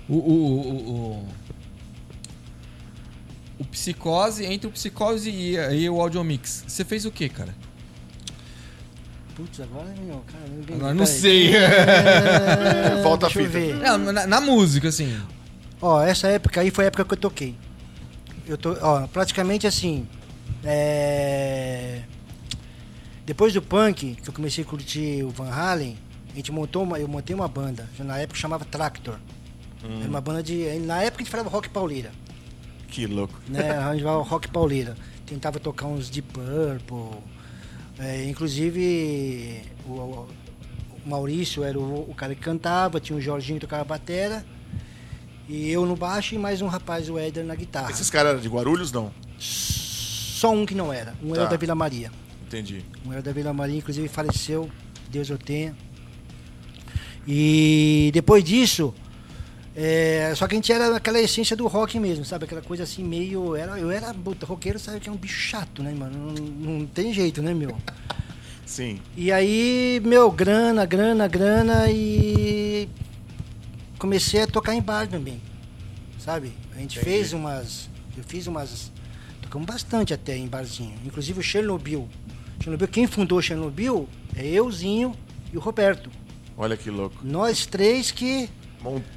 [0.08, 0.14] O.
[0.14, 0.18] O.
[0.18, 1.28] O, o,
[3.62, 7.54] o Psicose, entre o Psicose e, e o Audiomix, você fez o que, cara?
[9.34, 10.72] Putz, agora, cara, não entendi.
[10.74, 11.56] Agora não sei.
[11.56, 13.58] É, Volta a fita.
[13.76, 15.18] Não, na, na música, assim.
[15.80, 17.56] Ó, essa época aí foi a época que eu toquei.
[18.46, 20.06] Eu tô, ó, praticamente assim.
[20.62, 22.02] é,
[23.24, 25.96] Depois do punk, que eu comecei a curtir o Van Halen,
[26.32, 29.16] a gente montou uma, eu montei uma banda, na época chamava Tractor.
[29.84, 30.78] Era uma banda de.
[30.80, 32.12] Na época a gente falava rock pauleira.
[32.93, 33.34] Que louco.
[33.49, 33.70] né?
[33.78, 34.95] A gente falava rock pauleira.
[35.26, 37.18] Tentava tocar uns Deep Purple.
[37.99, 40.28] é, inclusive o, o
[41.07, 44.45] Maurício era o, o cara que cantava, tinha o Jorginho que tocava batera.
[45.49, 47.90] E eu no baixo e mais um rapaz, o Éder, na guitarra.
[47.90, 49.11] Esses caras eram de Guarulhos, não?
[49.38, 51.14] Só um que não era.
[51.22, 51.51] Um era Tá.
[51.51, 52.12] da Vila Maria.
[52.47, 52.84] Entendi.
[53.07, 54.70] Um era da Vila Maria, inclusive faleceu,
[55.11, 55.74] Deus o tenha.
[57.26, 58.95] E depois disso,
[59.75, 62.45] é, só que a gente era aquela essência do rock mesmo, sabe?
[62.45, 63.57] Aquela coisa assim meio.
[63.57, 66.33] Era, eu era puta, roqueiro, sabe que é um bicho chato, né, mano?
[66.33, 67.77] Não, não tem jeito, né, meu?
[68.66, 69.01] Sim.
[69.16, 72.89] E aí, meu, grana, grana, grana e
[73.99, 75.41] comecei a tocar em bar também,
[76.18, 76.53] sabe?
[76.75, 77.16] A gente Entendi.
[77.16, 78.91] fez umas, eu fiz umas,
[79.41, 82.09] tocamos bastante até em barzinho, inclusive o Chernobyl.
[82.61, 85.14] Chernobyl, quem fundou o Chernobyl é euzinho
[85.53, 86.11] e o Roberto.
[86.57, 87.16] Olha que louco.
[87.23, 88.49] Nós três que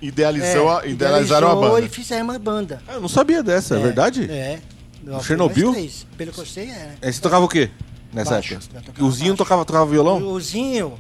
[0.01, 1.85] Idealizou a- é, idealizaram a idealizou banda.
[1.85, 2.81] e fizemos a banda.
[2.87, 4.29] Ah, eu não sabia dessa, é, verdade?
[4.31, 4.59] É.
[5.03, 5.71] Nós Chernobyl?
[5.73, 6.05] três.
[6.17, 6.67] Pelo que eu sei, é.
[6.73, 6.95] né?
[7.01, 7.69] É, você tocava o quê
[8.13, 9.03] nessa Baixo, época?
[9.03, 9.37] O Zinho baixo.
[9.37, 10.21] tocava, tocava violão?
[10.23, 10.99] O Zinho,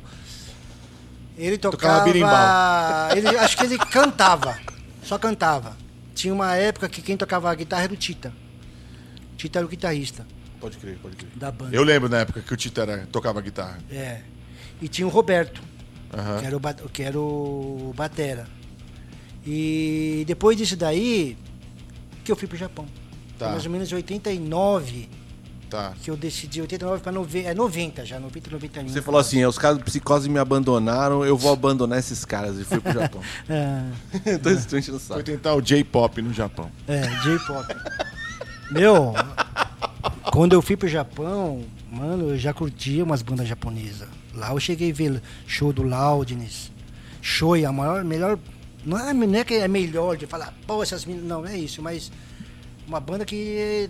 [1.37, 2.05] ele Tocava tocava.
[2.05, 3.17] berimbau.
[3.17, 4.57] ele, acho que ele cantava.
[5.03, 5.75] Só cantava.
[6.13, 8.31] Tinha uma época que quem tocava a guitarra era o Tita.
[9.33, 10.25] O Tita era o guitarrista
[10.61, 11.29] Pode crer, pode crer.
[11.35, 11.75] da banda.
[11.75, 13.79] Eu lembro na época que o Tito era, tocava guitarra.
[13.91, 14.21] É.
[14.81, 15.61] E tinha o Roberto,
[16.13, 16.39] Aham.
[16.39, 18.47] que, era o, que era o Batera.
[19.45, 21.37] E depois disso daí,
[22.23, 22.85] que eu fui pro Japão.
[23.37, 23.49] Tá.
[23.49, 25.09] Mais ou menos em 89
[25.69, 25.93] Tá.
[26.01, 28.87] que eu decidi, 89 para 90, é 90 já, 90, 91.
[28.87, 32.57] Você falou assim, é, os caras do Psicose me abandonaram, eu vou abandonar esses caras.
[32.59, 33.21] E fui pro Japão.
[33.49, 34.37] É.
[34.37, 35.23] Tô tô enchendo o Foi saco.
[35.23, 36.71] tentar o J-pop no Japão.
[36.87, 37.75] É, J-pop.
[38.71, 39.13] Meu,
[40.31, 44.07] quando eu fui pro Japão, mano, eu já curtia umas bandas japonesas.
[44.35, 46.71] Lá eu cheguei a ver show do Loudness,
[47.21, 48.37] Shoei, a maior, melhor.
[48.85, 51.27] Não é, não é que é melhor de falar, pô, essas meninas.
[51.27, 52.11] Não, não é isso, mas
[52.87, 53.89] uma banda que.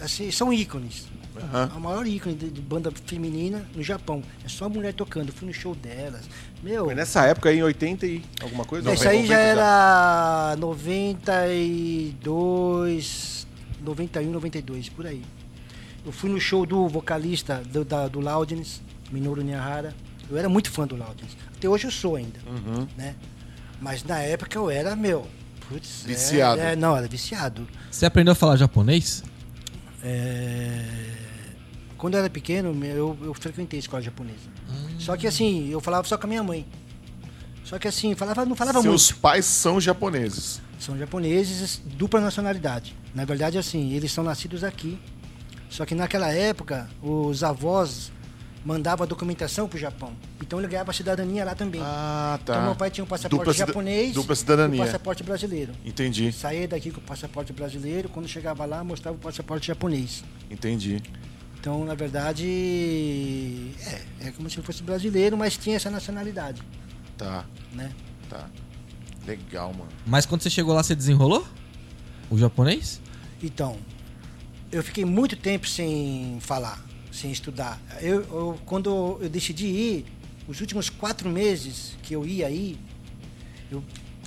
[0.00, 1.06] Assim, são ícones.
[1.42, 1.70] Aham.
[1.74, 4.22] A maior ícone de, de banda feminina no Japão.
[4.44, 5.28] É só mulher tocando.
[5.28, 6.28] Eu fui no show delas.
[6.62, 6.84] Meu.
[6.86, 8.92] Foi nessa época aí, em 80 e alguma coisa?
[8.92, 13.46] Isso aí já 90 era 92,
[13.80, 15.22] 91, 92, por aí.
[16.04, 18.80] Eu fui no show do vocalista do, da, do Loudness,
[19.10, 19.94] Minoru Miyahara.
[20.30, 21.36] Eu era muito fã do Loudness.
[21.56, 22.86] Até hoje eu sou ainda, Uhum.
[22.96, 23.14] né?
[23.80, 25.26] Mas na época eu era, meu...
[25.68, 26.60] Putz, é- Viciado.
[26.60, 27.66] É, não, era viciado.
[27.90, 29.22] Você aprendeu a falar japonês?
[30.02, 30.84] É,
[31.98, 34.38] Quando eu era pequeno, eu, eu frequentei escola japonesa.
[34.98, 36.66] Só que assim, eu falava só com a minha mãe.
[37.64, 39.20] Só que assim, falava, não falava Seus muito.
[39.20, 40.60] pais são japoneses.
[40.78, 42.94] São japoneses, dupla nacionalidade.
[43.14, 44.98] Na verdade, assim, eles são nascidos aqui.
[45.68, 48.12] Só que naquela época, os avós
[48.66, 50.12] mandavam a documentação pro Japão.
[50.40, 51.80] Então ele ganhava a cidadania lá também.
[51.84, 52.54] Ah, tá.
[52.54, 54.82] Então meu pai tinha um passaporte Dupla japonês Dupla e cidadania.
[54.82, 55.72] um passaporte brasileiro.
[55.84, 60.24] Entendi, Saía daqui com o passaporte brasileiro, quando chegava lá, mostrava o passaporte japonês.
[60.50, 61.00] entendi.
[61.60, 62.46] Então, na verdade,
[64.20, 66.62] é, é como se fosse brasileiro, mas tinha essa nacionalidade,
[67.16, 67.90] Tá, né?
[68.28, 68.48] tá.
[69.26, 69.90] Legal, mano.
[70.06, 71.44] Mas quando você chegou lá, você desenrolou?
[72.30, 73.00] O japonês?
[73.42, 73.76] Então,
[74.70, 76.84] eu fiquei muito tempo sem falar,
[77.16, 77.80] sem estudar.
[78.00, 80.06] Eu, eu- quando eu decidi ir,
[80.46, 82.78] os últimos quatro meses que eu ia aí,
[83.70, 83.82] eu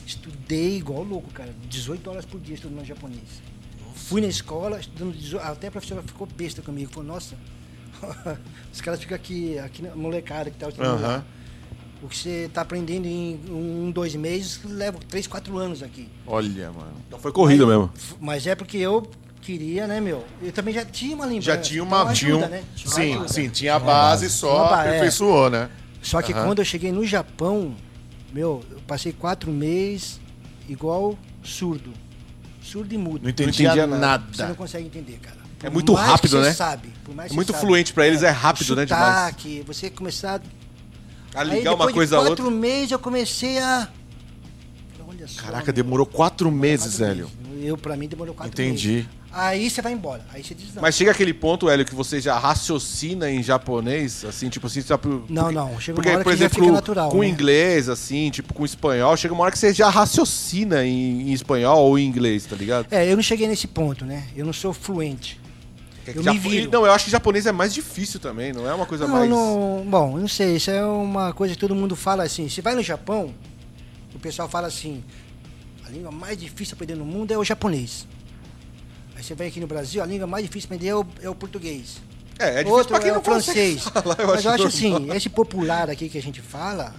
[0.06, 1.54] estudei igual louco, cara.
[1.70, 3.42] 18 horas por dia estudando japonês.
[3.96, 6.92] Fui na escola, estudando 18, até a professora ficou besta comigo.
[6.92, 7.36] Falou, nossa,
[8.74, 11.04] os caras ficam aqui, aqui na molecada que tá estudando.
[11.04, 11.26] Aham.
[12.02, 16.08] O que você está aprendendo em um, dois meses, leva três, quatro anos aqui.
[16.26, 16.94] Olha, mano.
[17.06, 17.92] Então foi corrida Mas- mesmo.
[18.22, 19.06] Mas é porque eu
[19.42, 20.26] queria, né, meu?
[20.42, 21.42] Eu também já tinha uma língua.
[21.42, 22.02] Já tinha uma.
[22.04, 22.64] então tinha um- ajuda, né?
[22.76, 23.28] Tinha uma sim, ajuda.
[23.30, 24.90] sim, tinha a base Uma só, ba- é.
[24.90, 25.70] aperfeiçoou, né?
[26.02, 26.46] Só que Aham.
[26.46, 27.76] quando eu cheguei no Japão,
[28.34, 30.20] meu, eu passei quatro meses
[30.68, 31.92] igual surdo.
[32.62, 33.24] Surdo e mudo.
[33.24, 34.24] Não entendia, entendia nada.
[34.32, 35.38] Você não consegue entender, cara.
[35.62, 36.54] É Por muito mais que rápido, você né?
[36.54, 37.66] Sabe, por mais É que muito você sabe.
[37.66, 39.16] fluente pra eles, é rápido, o né, demais.
[39.16, 40.40] sotaque, você começar...
[41.36, 42.60] A Aí, ligar uma depois coisa a quatro outra.
[42.60, 43.88] meses eu comecei a...
[45.08, 45.74] Olha só, Caraca, meu.
[45.74, 47.30] demorou quatro meses, Quatro velho.
[47.52, 47.66] meses.
[47.68, 48.88] Eu, pra mim, demorou quatro Entendi.
[48.90, 49.08] meses.
[49.32, 50.26] Aí você vai embora.
[50.34, 50.82] Aí você diz não.
[50.82, 55.08] Mas chega aquele ponto, Hélio, que você já raciocina em japonês, assim, tipo assim, sabe?
[55.30, 55.80] Não, não.
[55.80, 57.28] Chega uma Porque, hora por que já exemplo, fica natural, com né?
[57.28, 61.78] inglês, assim, tipo, com espanhol, chega uma hora que você já raciocina em, em espanhol
[61.90, 62.88] ou em inglês, tá ligado?
[62.90, 64.26] É, eu não cheguei nesse ponto, né?
[64.36, 65.40] Eu não sou fluente.
[66.08, 66.72] É Eu japo- viro.
[66.72, 69.30] Não, eu acho que japonês é mais difícil também, não é uma coisa Não, mais.
[69.30, 72.50] não, bom, eu não sei, isso é uma coisa que todo mundo fala assim.
[72.50, 73.32] Se vai no Japão,
[74.16, 75.04] o pessoal fala assim,
[75.86, 78.08] a língua mais difícil de aprender no mundo é o japonês.
[79.30, 81.36] Você vem aqui no Brasil, a língua mais difícil de aprender é o, é o
[81.36, 82.02] português.
[82.40, 83.84] É, é difícil Outro é o francês.
[83.94, 84.68] falar, eu Mas eu acho normal.
[84.68, 86.96] assim, esse popular aqui que a gente fala,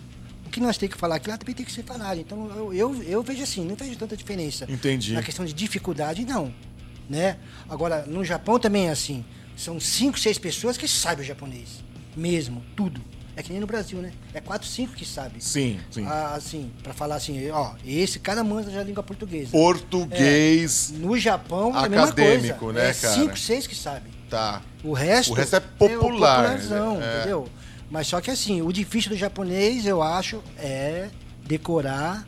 [0.46, 2.20] o que nós temos que falar aqui lá também tem que ser falado.
[2.20, 4.64] Então eu, eu, eu vejo assim, não vejo tanta diferença.
[4.68, 5.12] Entendi.
[5.12, 6.54] Na questão de dificuldade, não.
[7.08, 7.36] Né?
[7.68, 9.24] Agora, no Japão também é assim.
[9.56, 11.82] São cinco, seis pessoas que sabem o japonês.
[12.16, 13.00] Mesmo, tudo.
[13.36, 14.12] É que nem no Brasil, né?
[14.34, 15.40] É quatro, cinco que sabem.
[15.40, 16.04] Sim, sim.
[16.06, 19.50] Ah, assim, pra falar assim, ó, esse cara manda já língua portuguesa.
[19.50, 20.92] Português.
[20.96, 22.78] No Japão é a mesma Acadêmico, coisa.
[22.80, 23.14] né, é cara?
[23.14, 24.12] cinco, seis que sabem.
[24.28, 24.62] Tá.
[24.82, 27.18] O resto, O resto é popular, popularzão, é.
[27.18, 27.48] entendeu?
[27.90, 31.08] Mas só que assim, o difícil do japonês, eu acho, é
[31.44, 32.24] decorar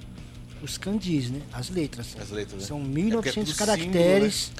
[0.63, 1.41] os kanjis, né?
[1.53, 2.17] As letras.
[2.21, 2.67] As letras, né?
[2.69, 4.53] São É porque é 1900 tudo caracteres,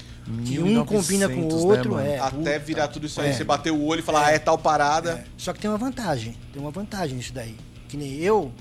[0.45, 1.91] que um 1900, combina com o né, outro.
[1.91, 2.07] mano?
[2.07, 2.59] é, Até puta.
[2.59, 3.33] virar tudo isso aí, É.
[3.33, 5.11] você bater o olho e falar, ah, é tal parada.
[5.11, 5.23] É.
[5.37, 7.55] Só que tem uma vantagem, tem uma vantagem nisso daí.
[7.89, 8.51] Que nem eu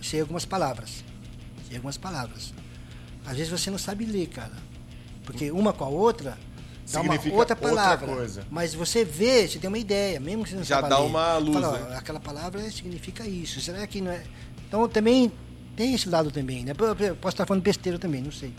[0.00, 1.04] sei algumas palavras.
[1.68, 2.52] Sei algumas palavras.
[3.24, 4.52] Às vezes você não sabe ler, cara.
[5.24, 6.36] Porque uma com a outra
[6.92, 8.06] dá uma Significa outra outra palavra.
[8.08, 8.44] coisa.
[8.50, 11.06] Mas você vê, você tem uma ideia, mesmo que você não Já saiba dá ler.
[11.06, 11.96] uma luz, Fala, né?
[11.96, 13.60] aquela palavra significa isso.
[13.60, 14.22] Será que não é?
[14.66, 15.30] Então também
[15.76, 16.72] tem esse lado também, né?
[16.76, 18.52] Eu Posso estar falando besteira também, não sei.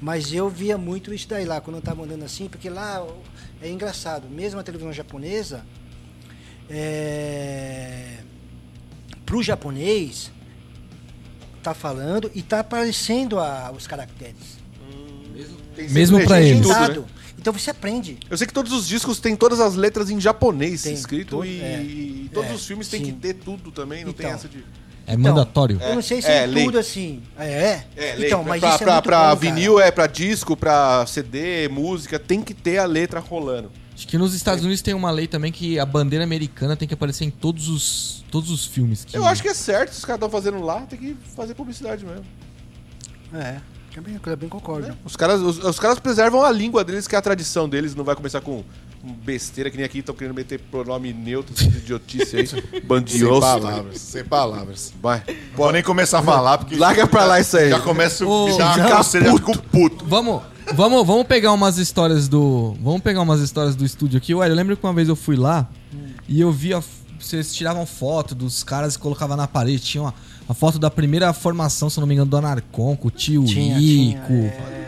[0.00, 3.06] Mas eu via muito isso daí lá, quando eu estava andando assim, porque lá
[3.62, 5.64] é engraçado, mesmo a televisão japonesa,
[6.68, 8.18] é...
[9.24, 10.30] pro japonês,
[11.62, 14.56] tá falando e tá aparecendo a- os caracteres.
[15.74, 16.66] Tem Mesmo legenda em eles.
[16.66, 17.06] tudo, né?
[17.38, 18.18] Então você aprende.
[18.30, 21.44] Eu sei que todos os discos têm todas as letras em japonês Tem, escrito todo-
[21.44, 21.82] e, é.
[21.82, 24.36] e todos É, os filmes têm que ter tudo também, não tem Então.
[24.36, 24.64] essa de...
[25.06, 25.78] É mandatório.
[25.80, 26.64] Eu não sei se É, é, lei.
[26.64, 27.22] tudo assim.
[27.38, 27.86] É, é.
[27.96, 28.48] É, então, lei.
[28.48, 29.34] mas pra, isso é pra, muito pra bom, cara.
[29.36, 33.70] vinil, é pra disco, pra CD, música, tem que ter a letra rolando.
[33.94, 36.92] Acho que nos Estados Unidos tem uma lei também que a bandeira americana tem que
[36.92, 39.04] aparecer em todos os, todos os filmes.
[39.04, 39.16] Que...
[39.16, 42.04] Eu acho que é certo, se os caras estão fazendo lá, tem que fazer publicidade
[42.04, 42.24] mesmo.
[43.32, 43.56] É,
[43.94, 44.94] também, também concordo.
[45.04, 48.04] Os caras, os, os caras preservam a língua deles, que é a tradição deles, não
[48.04, 48.64] vai começar com com
[49.24, 53.40] besteira, que nem aqui estão querendo meter pronome neutro, essa idiotice aí, Sem bandioso.
[53.40, 54.92] palavras, sem palavras.
[55.00, 55.22] Vai.
[55.54, 56.76] Vou nem começar a falar, porque.
[56.76, 57.70] Larga pra lá isso aí.
[57.70, 60.04] Já começa uma já já fico puto.
[60.04, 60.42] Vamos,
[60.74, 62.76] vamos, vamos pegar umas histórias do.
[62.80, 64.34] Vamos pegar umas histórias do estúdio aqui.
[64.34, 65.68] Ué, eu lembro que uma vez eu fui lá
[66.28, 66.82] e eu vi a,
[67.18, 69.80] vocês tiravam foto dos caras e colocavam na parede.
[69.80, 70.14] Tinha uma,
[70.48, 73.44] a foto da primeira formação, se eu não me engano, do Anarcon, com o tio
[73.44, 74.26] Tinha, Ico.
[74.26, 74.85] tinha, é.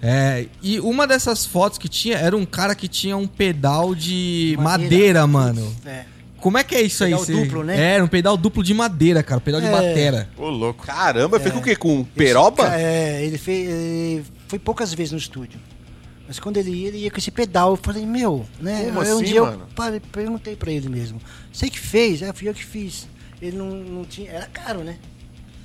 [0.00, 4.54] É, e uma dessas fotos que tinha era um cara que tinha um pedal de
[4.58, 4.88] Madeira.
[5.24, 5.76] madeira, mano.
[5.84, 6.04] É.
[6.40, 7.26] Como é que é isso Pedal aí?
[7.26, 7.76] Cê- duplo, né?
[7.76, 9.40] É, era um pedal duplo de madeira, cara.
[9.40, 9.70] Pedal de É.
[9.72, 10.28] batera.
[10.36, 10.86] Ô, louco.
[10.86, 11.74] Caramba, fez com o quê?
[11.74, 12.62] Com peroba?
[12.64, 13.68] Esse É, ele fez.
[13.68, 15.58] ele foi poucas vezes no estúdio.
[16.28, 17.70] Mas quando ele ia, ele ia com esse pedal.
[17.70, 18.84] Eu falei, meu, né?
[18.84, 19.62] Como Aí um assim, dia mano?
[19.62, 21.20] eu parei, perguntei pra ele mesmo.
[21.52, 22.22] Você que fez?
[22.22, 23.08] É, fui eu que fiz.
[23.42, 24.30] Ele não, não tinha.
[24.30, 24.96] Era caro, né?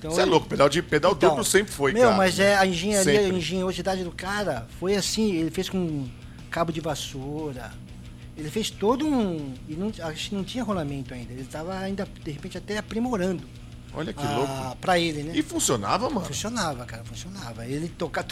[0.03, 2.17] Então, Você é louco, pedal, de, pedal Então, duplo sempre foi, Meu, cara.
[2.17, 3.35] mas é a engenharia, Sempre.
[3.35, 6.05] a engenhosidade do cara foi assim, ele fez com
[6.51, 7.71] cabo de vassoura.
[8.35, 9.53] Ele fez todo um.
[9.69, 11.31] E não, acho que não tinha rolamento ainda.
[11.31, 13.43] Ele estava ainda, de repente, até aprimorando.
[13.93, 14.77] Olha que ah, louco.
[14.81, 15.31] Pra ele, né?
[15.35, 16.25] E funcionava, mano?
[16.25, 17.65] Funcionava, cara, funcionava.
[17.65, 18.27] Ele tocava.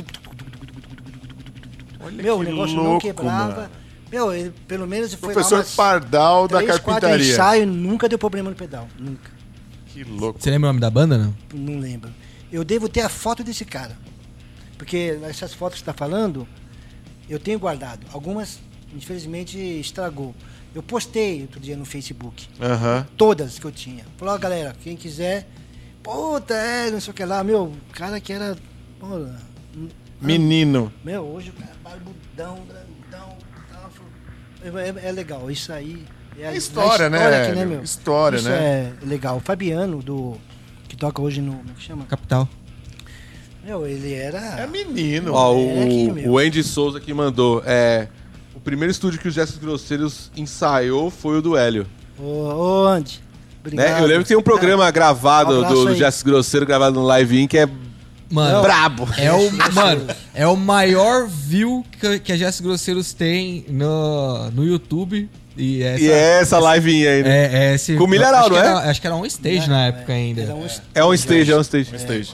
[2.01, 3.61] Olha Meu, o que negócio não louco, quebrava.
[3.61, 3.69] mano.
[4.11, 7.31] Meu, ele pelo menos foi Professor lá umas Pardal da três, quatro carpintaria.
[7.33, 8.89] ensaios, nunca deu problema no pedal.
[8.99, 9.40] Nunca.
[9.93, 10.39] Que louco.
[10.41, 11.35] Você lembra o nome da banda, não?
[11.53, 12.09] Não lembro.
[12.51, 13.97] Eu devo ter a foto desse cara.
[14.77, 16.47] Porque essas fotos que você está falando,
[17.29, 18.05] eu tenho guardado.
[18.11, 18.59] Algumas,
[18.95, 20.33] infelizmente, estragou.
[20.73, 22.47] Eu postei outro dia no Facebook.
[23.17, 24.05] Todas que eu tinha.
[24.17, 25.47] Falou, galera, quem quiser.
[26.01, 27.43] Puta, é, não sei o que lá.
[27.43, 28.57] Meu, o cara que era.
[28.99, 29.07] pô,
[30.19, 30.91] Menino.
[31.03, 33.37] meu, hoje o cara é barbudão, grandão.
[33.71, 33.89] tal,
[34.63, 34.67] É,
[35.05, 36.05] é- é legal, isso aí.
[36.39, 37.81] É a- É história, a né, aqui, Hélio?
[37.83, 38.91] História, isso né?
[39.03, 39.37] é legal.
[39.37, 40.37] O Fabiano, do,
[40.87, 41.53] que toca hoje no.
[41.53, 42.05] Como é que chama?
[42.05, 42.47] Capital.
[43.63, 44.39] Meu, ele era.
[44.59, 45.33] É menino.
[45.33, 46.31] Ó, É aqui, o, meu.
[46.31, 47.61] o Andy Souza que mandou.
[47.65, 48.07] É,
[48.55, 51.85] o primeiro estúdio que os Gestos Grosseiros ensaiou foi o do Hélio.
[52.17, 53.21] Ô, ô Andy.
[53.59, 53.87] Obrigado.
[53.93, 54.01] Né?
[54.01, 55.95] Eu lembro que tem um programa gravado Um do, do.
[55.95, 57.69] Gestos Grosseiros gravado no Live In que é
[58.31, 59.07] Mano, brabo.
[59.17, 64.63] é o, mano, é o maior view que, que a Jess Grosseiros tem no, no
[64.65, 65.29] YouTube.
[65.57, 67.29] E essa, E é essa Live In aí, né?
[67.29, 68.59] é, é esse, Com o Milharal, não é?
[68.59, 70.41] era- acho que era um stage na época ainda.
[70.43, 71.91] Era um É um stage, é um stage.
[71.93, 72.33] Um stage.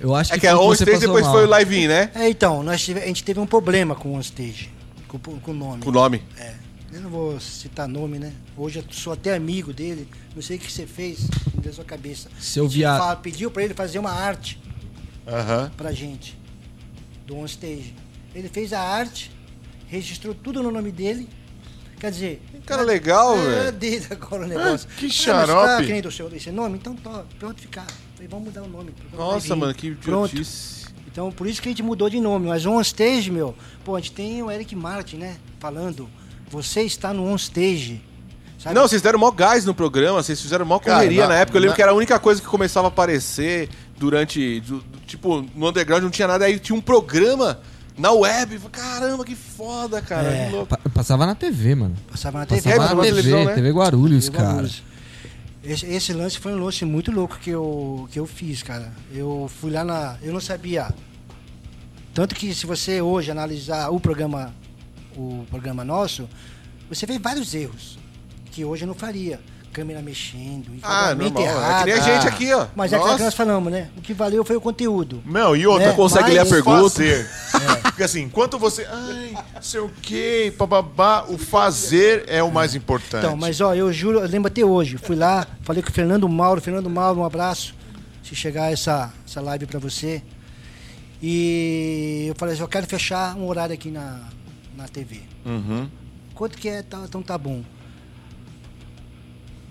[0.00, 1.32] Eu acho que É que que você stage depois mal.
[1.34, 2.10] foi o live-in, né?
[2.14, 4.70] É, então, nós tive- a gente teve um problema com o OnStage,
[5.08, 5.82] com, com o nome.
[5.82, 6.22] Com o nome.
[6.38, 6.52] É.
[6.92, 8.32] Eu não vou citar nome, né?
[8.56, 10.06] Hoje eu sou até amigo dele.
[10.36, 11.26] Não sei o que você fez
[11.64, 12.28] da sua cabeça.
[12.38, 14.60] Se eu A gente via- fala- pediu pra ele fazer uma arte
[15.26, 15.72] Aham.
[15.76, 16.38] pra gente
[17.26, 17.92] do OnStage.
[18.34, 19.32] Ele fez a arte,
[19.88, 21.28] registrou tudo no nome dele.
[21.98, 22.42] Quer dizer.
[22.66, 23.72] Cara legal, é, velho.
[23.72, 24.88] dele agora o negócio.
[24.96, 25.66] que Ah, mas xarope.
[25.68, 26.76] Tá querendo o seu, esse nome?
[26.78, 27.86] Então tá, pronto ficar.
[28.14, 28.92] Falei, vamos mudar o nome.
[29.12, 30.34] Nossa, mano, que Pronto.
[31.10, 32.48] Então, por isso que a gente mudou de nome.
[32.48, 35.36] Mas o OnStage, meu, pô, a gente tem o Eric Martin, né?
[35.60, 36.08] Falando,
[36.50, 38.02] você está no OnStage.
[38.58, 38.74] Sabe?
[38.74, 41.56] Não, vocês deram mó gás no programa, vocês fizeram mó Cara, correria na- na época.
[41.58, 44.60] Eu lembro na- que era a única coisa que começava a aparecer durante.
[44.60, 47.60] do- do- tipo, no underground não tinha nada, aí tinha um programa
[47.96, 48.58] na web.
[48.70, 50.28] Caramba, que foda, cara.
[50.28, 50.46] É.
[50.46, 50.66] Que louco.
[50.68, 51.94] Pa- Passava na TV, mano.
[52.10, 52.62] Passava na TV.
[52.62, 53.54] Passava na na TV, televisão, né?
[53.54, 54.48] TV Guarulhos, TV cara.
[54.52, 54.82] Guarulhos.
[55.62, 58.92] Esse, esse lance foi um lance muito louco que eu, que eu fiz, cara.
[59.12, 60.16] Eu fui lá na.
[60.22, 60.88] Eu não sabia.
[62.12, 64.54] Tanto que se você hoje analisar o programa,
[65.16, 66.28] o programa nosso,
[66.88, 67.98] você vê vários erros
[68.50, 69.40] que hoje eu não faria.
[69.74, 71.42] Câmera mexendo, Ah, normal.
[71.42, 71.84] É errado.
[71.84, 72.66] que nem a gente aqui, ó.
[72.76, 73.88] Mas é aquilo que nós falamos, né?
[73.96, 75.20] O que valeu foi o conteúdo.
[75.26, 76.82] Meu, e outra, É, consegue ler a mas- pergunta.
[76.90, 77.28] Fazer.
[77.82, 78.86] Porque assim, enquanto você.
[78.88, 83.24] Ai, sei o quê, bababá, o fazer é o mais importante.
[83.26, 84.96] Então, mas ó, eu juro, eu lembro até hoje.
[84.96, 86.60] Fui lá, falei com o Fernando Mauro.
[86.60, 87.74] Fernando Mauro, um abraço.
[88.22, 90.22] Se chegar essa, essa live pra você.
[91.20, 94.20] E eu falei assim, eu quero fechar um horário aqui na,
[94.76, 95.20] na TV.
[95.44, 95.88] Uhum.
[96.34, 96.82] Quanto que é?
[96.82, 97.62] Tá, então tá bom.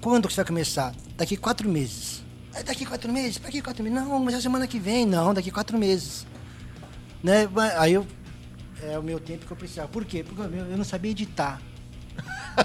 [0.03, 0.93] Quando que você vai começar?
[1.15, 2.21] Daqui quatro meses.
[2.53, 3.37] "É Daqui quatro meses?
[3.37, 3.97] Pra que quatro meses?
[3.97, 5.05] Não, mas é semana que vem.
[5.05, 6.25] Não, daqui quatro meses.
[7.23, 7.47] Né?
[7.77, 8.05] Aí eu.
[8.83, 9.87] É o meu tempo que eu precisava.
[9.87, 10.21] Por quê?
[10.27, 11.61] Porque eu não sabia editar.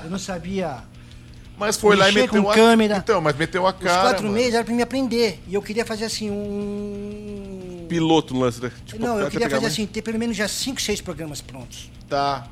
[0.02, 0.78] Eu não sabia.
[1.56, 2.96] Mas foi lá e meteu com a câmera.
[2.98, 4.02] Então, mas meteu a Os cara.
[4.02, 4.34] quatro mano.
[4.36, 5.42] meses era pra me aprender.
[5.48, 7.84] E eu queria fazer assim um.
[7.88, 8.62] Piloto no lance.
[8.62, 8.70] né?
[8.86, 11.90] Tipo, não, eu queria fazer mais- assim, ter pelo menos já cinco, seis programas prontos.
[12.08, 12.46] Tá.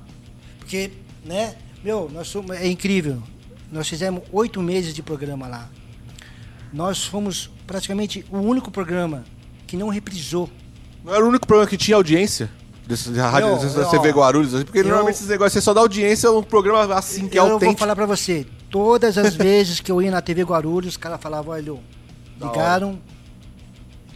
[0.59, 0.91] Porque,
[1.25, 3.23] né, meu, nós somos, é incrível.
[3.71, 5.69] Nós fizemos oito meses de programa lá.
[6.73, 9.25] Nós fomos praticamente o único programa
[9.67, 10.49] que não reprisou.
[11.05, 12.51] Não era o único programa que tinha audiência.
[12.87, 15.75] Desse, da rádio, Eu- da TV Guarulhos, assim, porque eu- normalmente esses negócios, você só
[15.75, 17.81] dá audiência um programa assim que é eu vou autêntico.
[17.81, 21.53] falar pra você, todas as vezes que eu ia na TV Guarulhos, os caras falavam,
[21.53, 21.75] olha,
[22.41, 23.01] ligaram,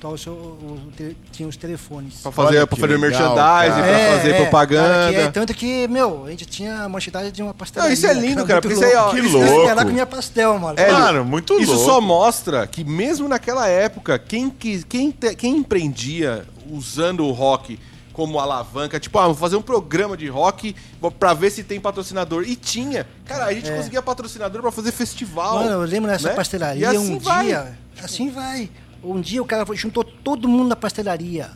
[0.08, 2.14] o seu- o- te- tinha os telefones.
[2.22, 3.98] Pra fazer, Olha pra fazer legal, merchandising, cara.
[4.08, 4.88] pra fazer propaganda.
[4.88, 7.88] cara, que é- tanto que, meu, a gente tinha a manchidade de uma pastelaria.
[7.88, 9.14] Não, isso é lindo, cara, muito porque isso aí, ó, louco.
[9.16, 9.74] que Eu ia louco.
[9.74, 10.78] lá com minha pastel, mano.
[10.80, 11.86] É, Mano, muito Isso louco.
[11.86, 17.78] só mostra que mesmo naquela época, quem, quis- quem, te- quem empreendia usando o rock
[18.12, 20.74] como alavanca, tipo, ah, vou fazer um programa de rock
[21.18, 22.42] pra ver se tem patrocinador.
[22.46, 23.06] E tinha.
[23.24, 25.60] Cara, a gente conseguia patrocinador pra fazer festival.
[25.60, 25.64] É.
[25.64, 26.34] Mano, eu lembro nessa né?
[26.34, 27.44] pastelaria E assim um vai.
[27.46, 27.78] dia.
[28.02, 28.68] Assim vai.
[29.02, 31.50] Um dia o cara foi- juntou todo mundo na pastelaria.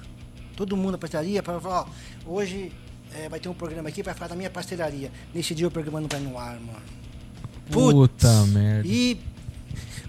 [0.56, 1.86] Todo mundo na pastelaria para falar, ó,
[2.26, 2.72] hoje
[3.14, 5.10] é, vai ter um programa aqui vai falar da minha pastelaria.
[5.34, 6.78] Nesse dia o programa não vai no ar, mano.
[7.70, 8.86] Puta merda.
[8.88, 9.20] E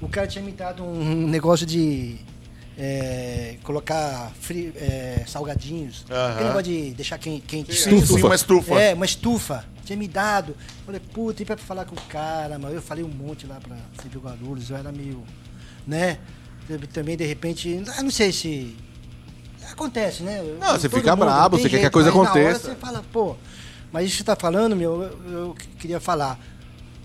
[0.01, 2.17] o cara tinha me dado um negócio de
[2.77, 6.05] é, colocar fri- é, salgadinhos.
[6.09, 6.31] Aham.
[6.31, 7.73] Aquele negócio de deixar quem, quente.
[7.73, 8.79] Sim, sim, uma estufa.
[8.79, 9.65] É, uma estufa.
[9.85, 10.55] Tinha me dado.
[10.85, 12.73] Falei, puta, e pra falar com o cara, mano.
[12.75, 15.23] Eu falei um monte lá pra Silvio Guarulhos, eu era meio.
[15.87, 16.17] Né?
[16.91, 17.83] Também, de repente.
[17.97, 18.75] ah, Não sei se.
[19.71, 20.41] Acontece, né?
[20.59, 22.69] Não, você fica mundo, brabo, você quer que a jeito, coisa mas na hora aconteça.
[22.69, 23.35] você fala, pô.
[23.91, 26.39] Mas isso que você tá falando, meu, eu, eu queria falar.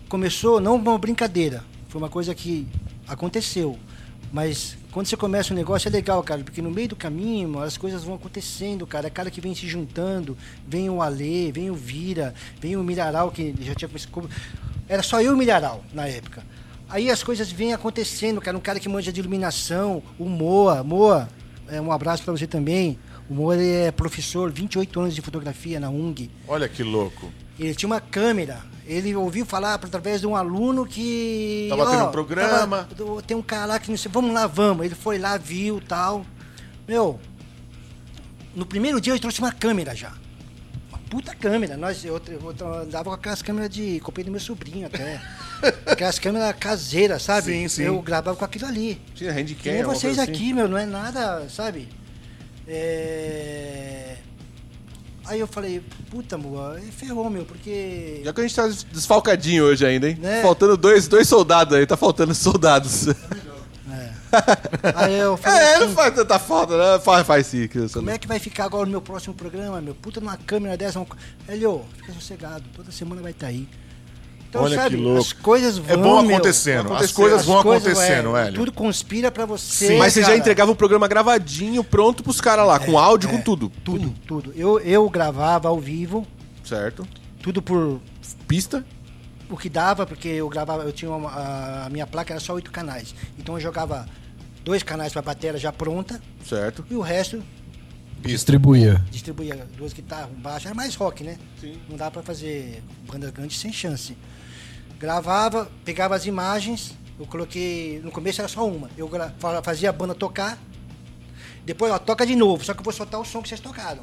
[0.08, 1.64] Começou não uma brincadeira.
[1.88, 2.66] Foi uma coisa que
[3.08, 3.78] aconteceu.
[4.32, 7.76] Mas quando você começa um negócio é legal, cara, porque no meio do caminho as
[7.76, 9.06] coisas vão acontecendo, cara.
[9.08, 10.36] É cara que vem se juntando,
[10.66, 13.90] vem o Alê, vem o Vira, vem o Milharal, que já tinha.
[14.88, 16.42] Era só eu e o Milharal na época.
[16.90, 18.56] Aí as coisas vêm acontecendo, cara.
[18.56, 20.82] Um cara que manja de iluminação, o Moa.
[20.82, 21.28] Moa,
[21.68, 22.98] é, um abraço pra você também.
[23.28, 26.30] O Moa é professor, 28 anos de fotografia na UNG.
[26.48, 27.32] Olha que louco.
[27.58, 28.60] Ele tinha uma câmera.
[28.86, 31.66] Ele ouviu falar através de um aluno que.
[31.70, 32.88] Tava tendo ó, um programa.
[32.96, 34.10] tava- tem um cara lá que não sei.
[34.12, 34.84] Vamos lá, vamos.
[34.84, 36.26] Ele foi lá, viu tal.
[36.88, 37.20] Meu,
[38.54, 40.12] no primeiro dia eu trouxe uma câmera já.
[41.10, 41.76] Puta câmera.
[41.76, 43.98] Nós, eu, eu andava com aquelas câmeras de.
[43.98, 45.20] Comprei do meu sobrinho até.
[45.84, 47.52] aquelas câmeras caseiras, sabe?
[47.52, 47.82] Sim, sim.
[47.82, 49.00] Eu gravava com aquilo ali.
[49.14, 49.62] Tinha handicam.
[49.64, 50.32] Que nem alguma vocês coisa assim.
[50.32, 51.88] aqui, meu, não é nada, sabe?
[52.66, 54.16] É...
[55.26, 58.20] Aí eu falei, puta, moa, aí ferrou, meu, porque.
[58.24, 60.16] Já que a gente tá desfalcadinho hoje ainda, hein?
[60.20, 60.42] Né?
[60.42, 63.06] Faltando dois, dois soldados aí, tá faltando soldados.
[64.32, 64.92] É.
[65.04, 66.98] Aí eu falei, É, assim, não faz tanta falta, né?
[67.00, 67.68] Faz, faz sim.
[67.88, 69.94] sou- como é que vai ficar agora no meu próximo programa, meu?
[69.94, 70.98] Puta, numa câmera dessa.
[70.98, 71.06] Uma...
[71.48, 73.68] Ele, ô, fica sossegado, toda semana vai estar aí.
[74.48, 75.20] Então, Olha sabe, que louco.
[75.20, 75.90] as coisas vão.
[75.90, 76.88] É bom meu, acontecendo.
[76.88, 78.54] vão As coisas vão coisas, acontecendo, é, Hélio.
[78.58, 79.86] Tudo conspira pra você.
[79.88, 79.98] Sim.
[79.98, 80.38] Mas você já cara.
[80.38, 83.70] entregava o programa gravadinho, pronto pros caras lá, com áudio, com tudo.
[83.84, 84.52] Tudo, tudo.
[84.56, 86.26] Eu, eu gravava ao vivo,
[86.64, 87.06] Certo.
[87.40, 88.00] tudo por
[88.48, 88.84] Pista.
[89.50, 92.54] O que dava, porque eu gravava, eu tinha uma, a, a minha placa era só
[92.54, 93.14] oito canais.
[93.38, 94.06] Então eu jogava
[94.64, 96.84] dois canais pra bateria já pronta Certo.
[96.90, 97.42] e o resto
[98.22, 99.02] Distribuía.
[99.10, 101.38] distribuía duas guitarras, um baixo, era mais rock, né?
[101.58, 101.80] Sim.
[101.88, 104.16] Não dá pra fazer banda grande sem chance.
[104.98, 108.90] Gravava, pegava as imagens, eu coloquei, no começo era só uma.
[108.96, 109.10] Eu
[109.62, 110.58] fazia a banda tocar,
[111.64, 114.02] depois ela toca de novo, só que eu vou soltar o som que vocês tocaram.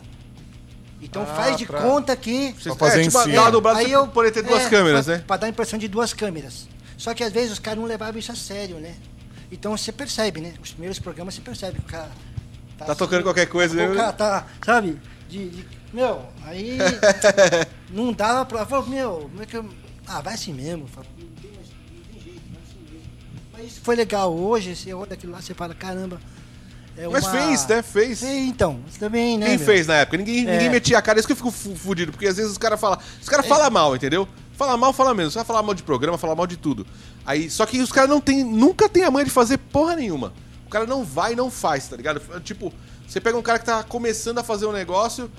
[1.02, 3.86] Então Ah, faz de pra- conta que Vocês fazer é, em tipo, uma dobrada, Aí
[3.88, 5.24] você eu- poderia ter duas é, câmeras, pra, né?
[5.28, 6.68] Pra dar a impressão de duas câmeras.
[6.98, 8.96] Só que às vezes os caras não levavam isso a sério, né?
[9.52, 10.54] Então você percebe, né?
[10.62, 12.10] Os primeiros programas você percebe que o cara.
[12.78, 13.96] Tá tocando qualquer coisa, O né?
[13.96, 15.00] cara tá, sabe?
[15.30, 16.78] De, de- meu, aí.
[17.90, 18.66] não dava pra.
[18.66, 19.66] Falou, meu, como é que eu.
[20.08, 20.86] Ah, vai assim mesmo.
[20.96, 21.04] Não
[21.42, 23.10] tem mais- não tem jeito, vai assim mesmo.
[23.54, 24.34] Mas isso foi legal.
[24.36, 26.20] Hoje, você olha aquilo lá, você fala, caramba.
[26.98, 27.82] É Mas uma- fez, né?
[27.84, 28.24] Fez.
[28.24, 29.46] É, então, isso também, né?
[29.48, 29.66] Quem meu?
[29.66, 30.18] fez na época?
[30.18, 30.52] Ninguém, É.
[30.54, 32.80] ninguém metia a cara, isso que eu fico fu- fudido, porque às vezes os caras
[32.80, 32.98] falam.
[33.22, 34.28] Os caras falam mal, entendeu?
[34.54, 35.34] Fala mal, fala menos.
[35.34, 36.88] Você vai falar mal de programa, falar mal de tudo.
[37.26, 40.34] Aí, só que os caras não tem, nunca tem a manha de fazer porra nenhuma.
[40.66, 42.20] O cara não vai e não faz, tá ligado?
[42.42, 42.74] Tipo,
[43.08, 45.30] você pega um cara que tá começando a fazer um negócio,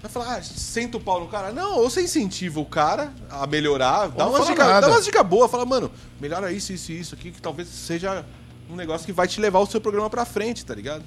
[0.00, 1.50] vai falar, ah, senta o pau no cara.
[1.50, 4.86] Não, ou você incentiva o cara a melhorar, dá umas dicas nada.
[4.86, 5.90] dá umas dicas boas, fala, mano,
[6.20, 8.24] melhora isso, isso e isso aqui, que talvez seja
[8.70, 11.02] um negócio que vai te levar o seu programa pra frente, tá ligado?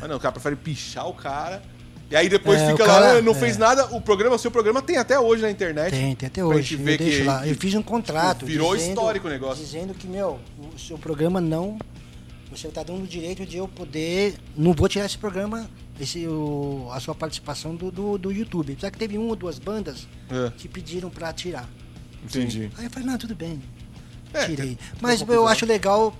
[0.00, 1.62] Mas não, o cara prefere pichar o cara.
[2.10, 3.34] E aí depois É, fica o lá, cara- "Ah, não é.
[3.34, 3.86] fez nada.
[3.96, 5.90] O programa, o seu programa tem até hoje na internet.
[5.90, 6.74] Tem, tem até Pra hoje.
[6.74, 7.46] Eu ver que- lá.
[7.46, 8.46] Eu fiz um contrato.
[8.46, 9.64] virou histórico o negócio.
[9.64, 10.38] Dizendo que, meu,
[10.74, 11.78] o seu programa não.
[12.50, 14.36] Você está dando o direito de eu poder.
[14.56, 15.68] Não vou tirar esse programa,
[16.00, 18.76] esse, o, a sua participação do, do, do YouTube.
[18.80, 20.52] Só que teve uma ou duas bandas É.
[20.56, 21.68] que pediram para tirar.
[22.24, 22.70] Entendi.
[22.78, 23.60] Aí eu falei, não, tudo bem.
[24.32, 24.56] É, Tirei.
[24.56, 26.14] tem- Mas eu acho legal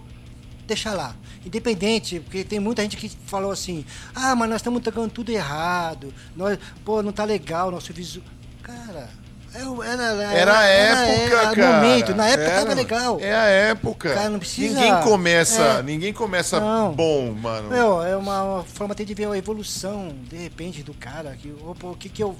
[0.67, 1.15] deixar lá.
[1.45, 6.13] Independente, porque tem muita gente que falou assim, ah, mas nós estamos tocando tudo errado.
[6.35, 8.27] Nós, pô, não tá legal nosso visual.
[8.63, 9.09] Cara,
[9.55, 11.73] é era, era, Era a época, era cara.
[11.81, 12.15] momento.
[12.15, 13.19] Na época Era, tava legal.
[13.21, 14.13] É a época.
[14.13, 15.83] Cara, não precisa- Ninguém começa, É.
[15.83, 16.93] ninguém começa Não.
[16.93, 17.71] bom, mano.
[17.71, 21.37] Meu, é uma forma até de ver a evolução, de repente, do cara.
[21.41, 22.37] Que, opa, o que que eu.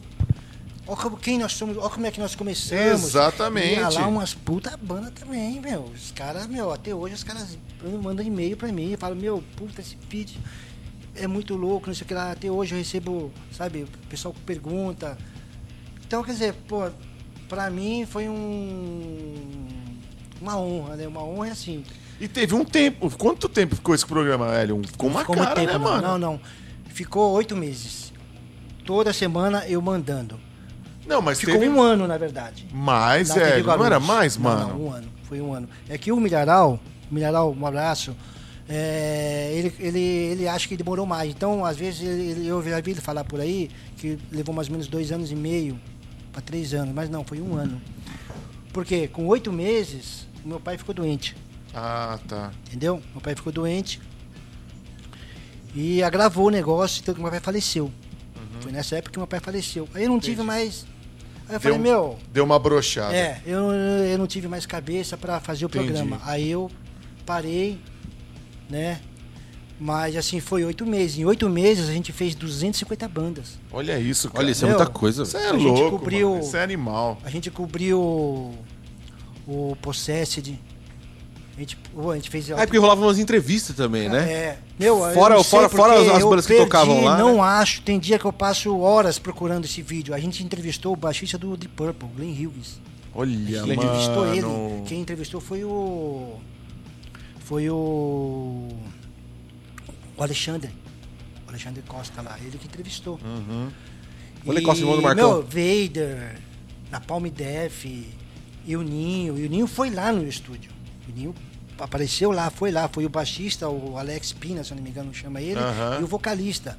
[0.87, 3.03] Olha como, quem nós somos, olha como é que nós começamos.
[3.03, 3.81] Exatamente.
[3.81, 5.83] E lá umas puta banda também, meu.
[5.83, 7.59] Os caras, meu, até hoje os caras
[8.03, 10.41] mandam e-mail pra mim falam, meu, puta, esse vídeo
[11.17, 12.31] é muito louco, não sei o que lá.
[12.31, 15.19] Até hoje eu recebo, sabe, o pessoal pergunta.
[16.07, 16.89] Então, quer dizer, pô,
[17.49, 19.67] pra mim foi um.
[20.41, 21.09] Uma honra, né?
[21.09, 21.85] Uma honra é assim.
[22.21, 23.11] E teve um tempo.
[23.19, 24.81] Quanto tempo ficou esse programa, Hélio?
[24.87, 25.81] Ficou uma Ficou cara, né, tempo, não.
[25.81, 26.03] mano?
[26.03, 26.41] Não, não.
[26.87, 28.13] Ficou oito meses.
[28.85, 30.39] Toda semana eu mandando.
[31.07, 32.67] Não, mas Ficou teve um ano, na verdade.
[32.73, 33.65] mais, Hélio.
[33.65, 34.69] Não era mais, Não, mano?
[34.69, 35.09] Não, um ano.
[35.25, 35.69] Foi um ano.
[35.89, 36.81] É que o Milharal,
[37.11, 38.17] o Milharal, um abraço,
[38.69, 41.31] é, ele, ele, ele acha que demorou mais.
[41.31, 44.73] Então, às vezes, ele, eu já vi ele falar por aí que levou mais ou
[44.73, 45.79] menos dois anos e meio
[46.33, 46.95] para três anos.
[46.95, 47.81] Mas não, foi um ano.
[48.73, 51.37] Porque com oito meses, meu pai ficou doente.
[51.75, 52.51] Ah, tá.
[52.67, 53.03] Entendeu?
[53.13, 54.01] Meu pai ficou doente.
[55.75, 57.93] E agravou o negócio, então meu pai faleceu.
[58.61, 59.89] Foi nessa época que meu pai faleceu.
[59.95, 60.87] Aí eu não tive mais.
[61.49, 63.15] Aí eu falei, um- meu, Deu uma brochada.
[63.15, 65.85] é, eu, eu não tive mais cabeça para fazer o Entendi.
[65.87, 66.21] programa.
[66.25, 66.71] Aí eu
[67.25, 67.79] parei,
[68.69, 69.01] né?
[69.79, 71.19] Mas assim, foi oito meses.
[71.19, 73.59] Em oito meses a gente fez 250 bandas.
[73.71, 74.41] Olha isso, cara.
[74.43, 75.23] Olha, isso é Meu, muita coisa.
[75.23, 76.43] Isso é a gente louco, cobriu- mano.
[76.43, 77.19] Isso é animal.
[77.23, 78.55] A gente cobriu o,
[79.47, 80.59] o Possessed.
[81.57, 81.79] A gente,
[82.11, 82.51] a gente fez.
[82.51, 84.31] É porque rolava umas entrevistas também, né?
[84.31, 84.59] É.
[84.79, 87.41] Meu, eu Fora- fora- fora as bandas que perdi, tocavam lá, Não né?
[87.41, 87.81] acho.
[87.81, 90.13] Tem dia que eu passo horas procurando esse vídeo.
[90.15, 92.79] A gente entrevistou o baixista do Deep Purple, Glenn Hughes.
[93.15, 94.43] Olha, Quem entrevistou ele.
[94.43, 94.85] mano.
[94.87, 96.35] Quem entrevistou foi o.
[97.41, 98.69] Foi o.
[100.17, 100.71] O Alexandre.
[101.47, 102.37] O Alexandre Costa lá.
[102.45, 103.19] Ele que entrevistou.
[103.25, 103.69] Uhum.
[104.47, 105.31] Olha, Costa, irmão do Marcão.
[105.33, 106.37] Meu, Vader,
[106.91, 107.87] na Palm Def,
[108.67, 109.39] e o Ninho.
[109.39, 110.71] E o Ninho foi lá no estúdio.
[111.09, 111.35] O Ninho
[111.79, 112.89] apareceu lá, foi lá.
[112.89, 115.59] Foi o baixista, o Alex Pina, se eu não me engano, chama ele.
[115.59, 115.99] Aham.
[116.01, 116.79] E o vocalista.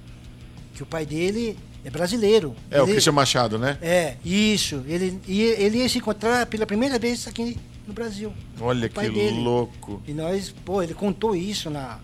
[0.73, 2.55] Que o pai dele é brasileiro.
[2.69, 3.77] É, o Ele- Christian Machado, né?
[3.81, 4.83] É, isso.
[4.87, 7.57] Ele, e ele ia se encontrar pela primeira vez aqui
[7.87, 8.31] no Brasil.
[8.61, 9.39] Olha o que dele.
[9.39, 10.01] louco.
[10.07, 11.97] E nós, pô, ele contou isso na.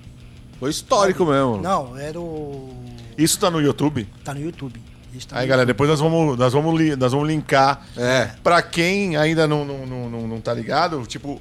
[0.59, 1.57] Foi histórico mesmo.
[1.61, 2.73] Não, era o.
[3.17, 4.07] Isso tá no YouTube?
[4.23, 4.81] Tá no YouTube.
[5.13, 5.87] Isso tá Aí, no galera, YouTube.
[5.87, 7.85] depois nós vamos, nós vamos, li- nós vamos linkar.
[7.95, 8.31] É.
[8.43, 11.39] Pra quem ainda não, não, não, não, não tá ligado, tipo,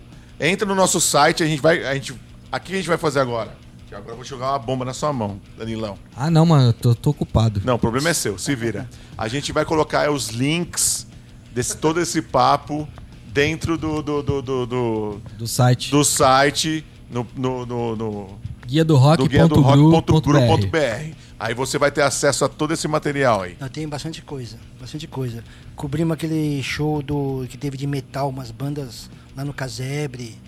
[0.49, 1.85] entra no nosso site, a gente vai.
[1.87, 2.15] A gente,
[2.51, 3.55] aqui a gente vai fazer agora.
[3.89, 5.97] Que Agora eu vou jogar uma bomba na sua mão, Danilão.
[6.17, 7.61] Ah, não, mano, eu tô, tô ocupado.
[7.65, 8.89] Não, o problema é seu, se vira.
[9.17, 11.07] A gente vai colocar os links
[11.53, 12.89] desse todo esse papo
[13.27, 15.91] dentro do, do, do, do, do, Do site.
[15.91, 21.15] do site, no, no, no, no Guia do do guia do rock.gru.br.
[21.39, 23.57] Aí você vai ter acesso a todo esse material aí.
[23.61, 25.45] Nós tem bastante coisa, bastante coisa.
[25.75, 30.39] Cobrimos aquele show do que teve de metal, umas bandas lá no Casebre.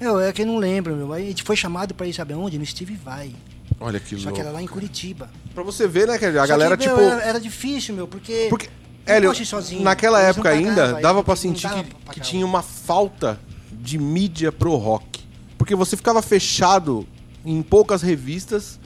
[0.00, 1.12] Meu, é que eu não lembro, meu.
[1.12, 2.58] Aí a gente foi chamado pra ir, sabe aonde?
[2.58, 3.34] No Steve Vai.
[3.80, 4.34] Olha que Só louco.
[4.34, 5.30] que era lá em Curitiba.
[5.54, 7.08] Pra você ver, né, que a Só galera, que, meu, tipo.
[7.08, 8.46] Era, era difícil, meu, porque.
[8.50, 8.68] Porque,
[9.06, 9.82] Hélio, sozinho.
[9.82, 13.38] naquela época não ainda, dava não sentir dava que, pra que tinha uma falta
[13.72, 15.22] de mídia pro rock.
[15.58, 17.06] Porque você ficava fechado
[17.44, 18.78] em poucas revistas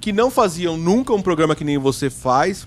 [0.00, 2.66] que não faziam nunca um programa que nem você faz.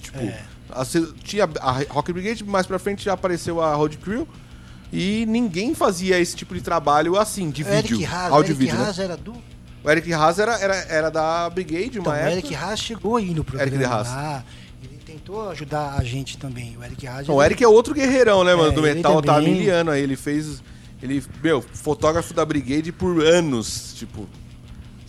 [0.00, 0.42] Tipo, É.
[0.70, 0.84] a-
[1.22, 4.26] tinha a Rock Brigade, mais pra frente já apareceu a Road Crew.
[4.96, 8.50] E ninguém fazia esse tipo de trabalho assim, de O vídeo, Eric Haas, o áudio
[8.52, 8.84] Eric vídeo, né?
[8.86, 9.34] Haas era do.
[9.82, 12.30] O Eric Haas era, era, era da Brigade, Então, uma o.
[12.30, 13.70] Eric Haas chegou aí no programa.
[13.72, 14.08] Eric Haas.
[14.08, 14.44] lá.
[14.82, 16.76] Ele tentou ajudar a gente também.
[16.78, 17.26] O Eric Haas.
[17.26, 18.70] Não, o ele- Eric é outro guerreirão, né, mano?
[18.70, 19.54] É, do metal, tá há também.
[19.62, 20.02] mil anos aí.
[20.02, 20.62] Ele fez.
[21.02, 23.94] Ele, meu, fotógrafo da Brigade por anos.
[23.96, 24.28] Tipo.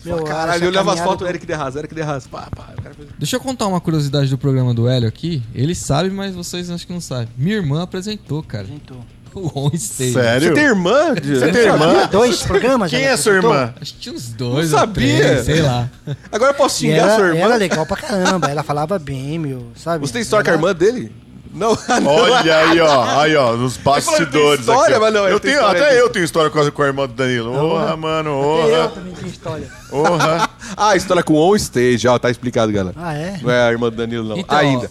[0.04, 2.26] Meu, Caralho, eu olhava as fotos, do- Eric de Haas, Eric de Haas.
[2.28, 5.42] Pá, pá, o fez- Deixa eu contar uma curiosidade do programa do Hélio aqui.
[5.54, 7.28] Ele sabe, mas vocês acho que não sabem.
[7.36, 8.64] Minha irmã apresentou, cara.
[8.64, 9.04] apresentou.
[9.36, 10.12] O On Stage.
[10.14, 10.48] Sério?
[10.48, 11.14] Você tem irmã?
[11.14, 11.92] Você tem irmã?
[11.92, 12.90] Tinha dois programas.
[12.90, 13.54] Quem ela é sua apresentou?
[13.60, 13.74] irmã?
[13.80, 15.18] Acho que tinha uns dois Não sabia.
[15.24, 15.88] três, sei lá.
[16.32, 17.40] Agora eu posso xingar era, sua irmã?
[17.40, 18.48] era legal pra caramba.
[18.50, 19.66] Ela falava bem, meu.
[19.76, 20.06] Sabe?
[20.06, 21.12] Você tem história com a Ela- irmã dele?
[21.52, 21.70] Não,
[22.02, 22.06] não.
[22.12, 23.20] Olha aí, ó.
[23.20, 24.96] Aí, ó, nos bastidores história, aqui.
[24.96, 25.00] ó.
[25.00, 27.14] mas não, eu tenho, história até eu tenho história com a, com a irmã do
[27.14, 27.52] Danilo.
[27.52, 28.30] Porra, mano,
[28.60, 28.88] Até eu porra.
[28.88, 29.68] também tenho história.
[29.90, 30.48] Porra.
[30.76, 32.94] Ah, a história com o On Stage, ó, tá explicado, galera.
[32.98, 33.38] Ah, é?
[33.40, 34.36] Não é a irmã do Danilo, não.
[34.36, 34.90] Então, Ainda.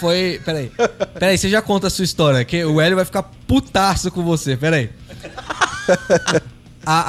[0.00, 0.40] Foi.
[0.44, 0.70] Peraí.
[1.18, 4.56] Peraí, você já conta a sua história, que o Hélio vai ficar putaço com você.
[4.56, 4.90] Peraí.
[6.88, 7.00] A,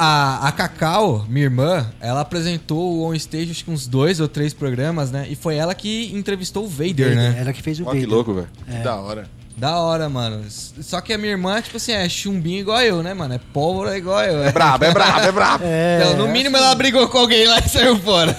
[0.44, 4.26] a, a Cacau, minha irmã, ela apresentou o On Stage acho que uns dois ou
[4.26, 5.26] três programas, né?
[5.30, 7.36] E foi ela que entrevistou o Vader, né?
[7.38, 8.08] Ela que fez o Ó, que Vader.
[8.10, 8.48] louco, velho.
[8.66, 9.28] Que da hora.
[9.58, 10.44] Da hora, mano.
[10.48, 13.34] Só que a minha irmã, tipo assim, é chumbinho igual eu, né, mano?
[13.34, 14.44] É pólvora igual eu.
[14.44, 15.64] É brabo, é brabo, é brabo.
[15.66, 18.36] É, Então, no mínimo ela brigou com alguém lá e saiu fora.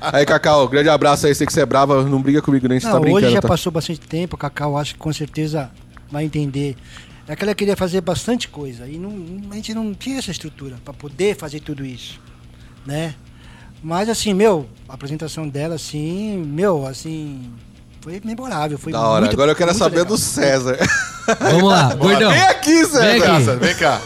[0.00, 1.34] aí, Cacau, grande abraço aí.
[1.34, 3.24] Sei que você é brava, não briga comigo nem, você Não, tá brincando.
[3.26, 3.46] hoje já tá?
[3.48, 5.70] passou bastante tempo, Cacau acho que com certeza
[6.10, 6.76] vai entender.
[7.28, 9.14] É que ela queria fazer bastante coisa e não,
[9.52, 12.18] a gente não tinha essa estrutura para poder fazer tudo isso,
[12.84, 13.14] né?
[13.80, 17.48] Mas assim, meu, a apresentação dela, assim, meu, assim,
[18.00, 19.20] foi memorável, foi Da hora.
[19.20, 20.06] muito- Agora eu quero saber legal.
[20.06, 20.78] do César.
[21.38, 22.30] Vamos lá, gordão.
[22.30, 23.00] Vem aqui, César.
[23.02, 23.56] Vem aqui.
[23.66, 24.00] Vem cá.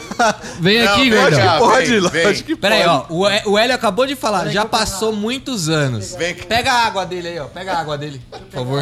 [0.61, 1.41] Vem Não, aqui, vem gordão.
[1.41, 1.59] cá.
[1.59, 2.43] Pode, vem, lógico vem.
[2.43, 3.07] que Pera aí, pode.
[3.11, 3.15] ó.
[3.47, 6.15] O O Hélio acabou de falar, já passou muitos anos.
[6.17, 6.45] Vem cá.
[6.47, 7.45] Pega a água dele aí, ó.
[7.47, 8.81] Pega a água dele, por favor.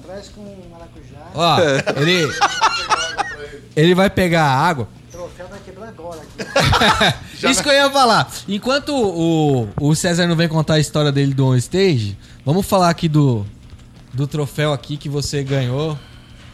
[0.00, 2.32] Atrás com maracujá, Ó, ele.
[3.74, 4.88] Ele vai pegar a água.
[5.08, 7.16] o troféu vai quebrar agora aqui.
[7.46, 8.30] Isso que eu ia falar.
[8.48, 12.16] Enquanto o, o César não vem contar a história dele do on stage,
[12.46, 13.44] vamos falar aqui do,
[14.14, 15.98] do troféu aqui que você ganhou.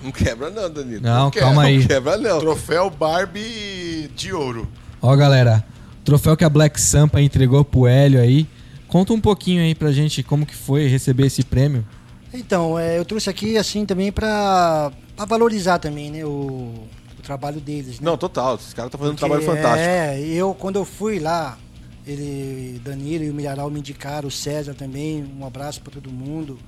[0.03, 1.03] Não quebra não, Danilo.
[1.03, 1.79] Não, quebra, calma aí.
[1.81, 2.41] Não quebra não.
[2.41, 4.67] Troféu Barbie de ouro.
[5.01, 5.63] Ó, galera,
[6.03, 8.49] troféu que a Black Sampa entregou pro Hélio aí.
[8.89, 11.87] Conta um pouquinho aí pra gente como que foi receber esse prêmio.
[12.35, 14.91] Então, é, eu trouxe aqui assim também para
[15.29, 16.73] valorizar também, né, o,
[17.19, 18.01] o trabalho deles.
[18.01, 18.07] Né?
[18.07, 18.55] Não, total.
[18.57, 19.89] Esses caras estão fazendo um Porque, trabalho fantástico.
[19.89, 21.59] É, eu quando eu fui lá,
[22.07, 26.59] ele, Danilo e o Milharal me indicaram, o César também, um abraço para todo mundo.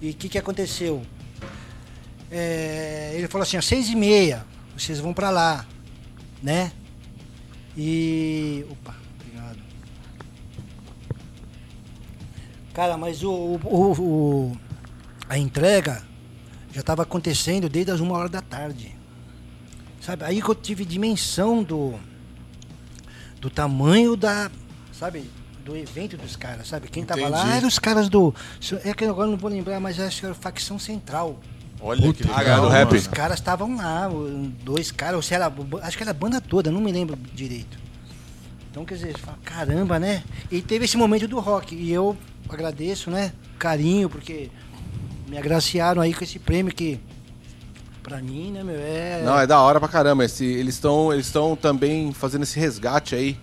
[0.00, 1.02] E o que, que aconteceu?
[2.30, 4.44] É, ele falou assim, às seis e meia,
[4.76, 5.66] vocês vão para lá,
[6.42, 6.72] né?
[7.76, 8.64] E.
[8.70, 9.58] Opa, obrigado.
[12.72, 13.30] Cara, mas o,
[13.64, 14.56] o, o-
[15.28, 16.02] a entrega
[16.72, 18.94] já estava acontecendo desde as uma hora da tarde.
[20.00, 20.24] Sabe?
[20.24, 21.98] Aí que eu tive dimensão do
[23.40, 24.50] do tamanho da,
[25.00, 25.30] sabe,
[25.64, 26.88] do evento dos caras, sabe?
[26.88, 27.56] Quem tava lá Entendi.
[27.56, 28.34] eram os caras do
[28.84, 31.40] é que agora não vou lembrar, mas acho que era facção central.
[31.80, 32.56] Olha que Puta, legal.
[32.56, 32.74] do mano.
[32.74, 32.94] rap.
[32.94, 34.10] Os caras estavam lá,
[34.62, 35.50] dois caras, ou se era,
[35.82, 37.78] acho que era a banda toda, não me lembro direito.
[38.70, 40.22] Então, quer dizer, fala, caramba, né?
[40.50, 42.14] E teve esse momento do rock, e eu
[42.46, 43.32] agradeço, né?
[43.58, 44.50] Carinho, porque
[45.28, 47.00] me agraciaram aí com esse prêmio que,
[48.02, 49.22] pra mim, né, meu, é...
[49.24, 50.24] Não, é da hora pra caramba.
[50.26, 53.38] Esse, eles estão eles estão também fazendo esse resgate aí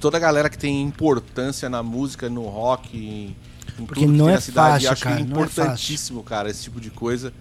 [0.00, 3.36] toda a galera que tem importância na música, no rock, em,
[3.80, 4.72] em Porque tudo que não tem é na cidade.
[4.86, 7.32] fácil, acho cara, que é não é importantíssimo, cara, esse tipo de coisa.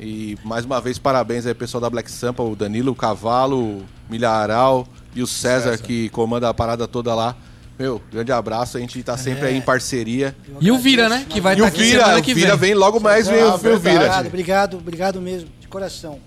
[0.00, 3.84] E mais uma vez, parabéns aí, pessoal da Black Sampa, o Danilo, o Cavalo, o
[4.10, 5.82] Milharal e o César, César.
[5.82, 7.36] que comanda a parada toda lá.
[7.78, 9.48] Meu, grande abraço, a gente tá sempre É.
[9.48, 10.36] aí em parceria.
[10.48, 11.24] Eu E o Vira, né?
[11.28, 12.70] Que vai E o estar aqui Vira, semana o que Vira vem.
[12.70, 14.20] vem logo mais, vem Ah, o Vira.
[14.26, 16.18] obrigado, obrigado mesmo, de coração.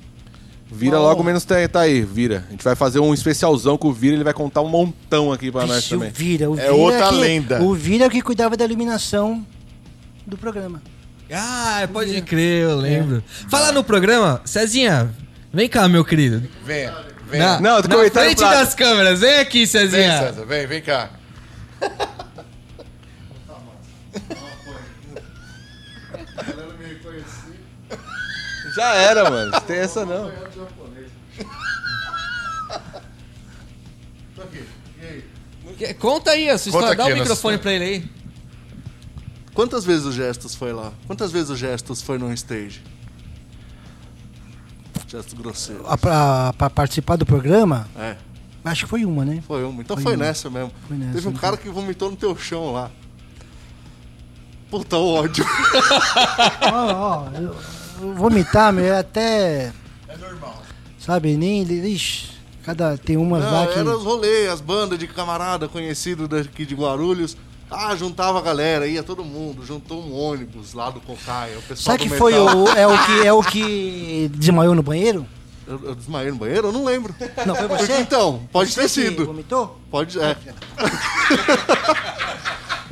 [0.75, 1.03] Vira Bom.
[1.03, 2.43] logo menos tá, tá aí, Vira.
[2.47, 5.51] A gente vai fazer um especialzão com o Vira, ele vai contar um montão aqui
[5.51, 6.09] pra nós Vixe, também.
[6.09, 7.61] O Vira, o É Vira outra que, lenda.
[7.61, 9.45] O Vira é que cuidava da iluminação
[10.27, 10.81] do programa.
[11.31, 13.23] Ah, pode crer, eu lembro.
[13.49, 15.09] Fala no programa, Cezinha,
[15.51, 16.47] vem cá, meu querido.
[16.63, 16.93] Venha,
[17.29, 17.39] vem.
[17.39, 20.17] Na, Não, tô na frente pra- das câmeras, vem aqui, Vem, Cezinha.
[20.19, 21.09] César, vem, vem cá.
[28.75, 29.51] Já era, mano.
[29.51, 30.31] Não tem essa não.
[35.01, 35.73] E?
[35.77, 37.83] Que- Conta aí a sua Conta história, dá o aqui a nossa microfone pra ele
[37.85, 38.09] aí.
[39.53, 40.91] Quantas vezes o Gestos foi lá?
[41.07, 42.81] Quantas vezes o Gestos foi no stage?
[45.07, 45.83] Gestos grosseiro.
[45.87, 48.17] Ah, Pra, pra participar do programa, É,
[48.65, 49.41] acho que foi uma, né?
[49.47, 49.81] foi uma.
[49.81, 50.25] Então Foi foi, uma.
[50.25, 50.71] nessa mesmo.
[50.87, 51.41] Foi nessa, Teve um então.
[51.41, 52.91] cara que vomitou no teu chão lá.
[54.69, 55.45] Puta ódio.
[56.73, 57.55] Ó, ó, eu
[58.15, 59.71] vomitar, meu, é até.
[60.07, 60.61] É normal.
[60.99, 61.63] Sabe, nem.
[61.63, 62.29] Ixi,
[62.63, 62.97] cada.
[62.97, 63.79] Tem umas lá que.
[63.79, 67.35] era os rolês, as bandas de camarada conhecido daqui de Guarulhos.
[67.69, 71.97] Ah, juntava a galera, ia todo mundo, juntou um ônibus lá do Cocaia, o pessoal
[71.97, 72.57] Sabe que do foi metal.
[72.57, 72.69] o.
[72.69, 75.25] É o que, é o que desmaiou no banheiro?
[75.67, 76.67] Eu, eu desmaiei no banheiro?
[76.67, 77.13] Eu não lembro.
[77.45, 77.99] Não, foi você?
[77.99, 79.25] Então, pode Você ter sido.
[79.25, 79.79] Vomitou?
[79.89, 80.37] Pode, é.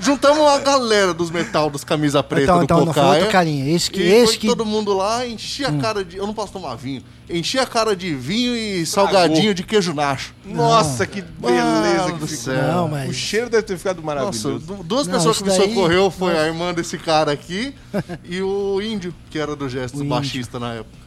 [0.03, 3.07] Juntamos uma galera dos metal dos camisa preta Então, do então, Cocaia.
[3.19, 3.73] outro carinha.
[3.75, 4.01] Esse que.
[4.01, 4.49] E Esse foi que Hum.
[4.49, 6.17] todo mundo lá, enchia a cara de.
[6.17, 7.03] Eu não posso tomar vinho.
[7.29, 10.33] Enchia a cara de vinho e salgadinho de queijo nacho.
[10.45, 12.43] Nossa, que beleza Mano que do ficou.
[12.53, 12.61] céu.
[12.73, 13.15] Não, O mas.
[13.15, 14.59] cheiro deve ter ficado Nossa, maravilhoso.
[14.59, 17.73] du- duas Não, pessoas que me daí- socorreu foi a irmã desse cara aqui
[18.25, 20.15] e o índio, que era do Gestos, O índio.
[20.15, 20.97] baixista na época.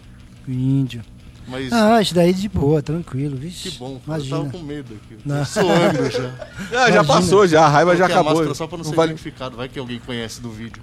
[0.48, 1.02] O índio.
[1.48, 3.36] Mas Ah, isso daí de boa, tranquilo.
[3.36, 4.36] Vixe, que bom, eu Imagina.
[4.38, 5.18] tava com medo aqui.
[5.24, 5.44] Não.
[5.44, 6.32] Suando já.
[6.72, 7.64] Ah, já passou, já.
[7.64, 8.34] A raiva já Coloquei a acabou.
[8.34, 10.82] máscara só pra não, Não ser vale- identificado, vai que alguém conhece do vídeo.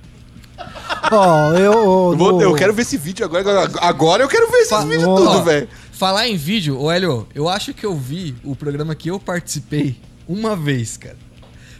[1.11, 1.57] Ó, eu.
[1.73, 3.69] Eu, vou- no- eu quero ver esse vídeo agora.
[3.81, 5.67] Agora, eu quero ver esses Fa- vídeos tudo, velho.
[5.91, 9.97] Falar em vídeo, ô Hélio, eu acho que eu vi o programa que eu participei
[10.27, 11.17] uma vez, cara.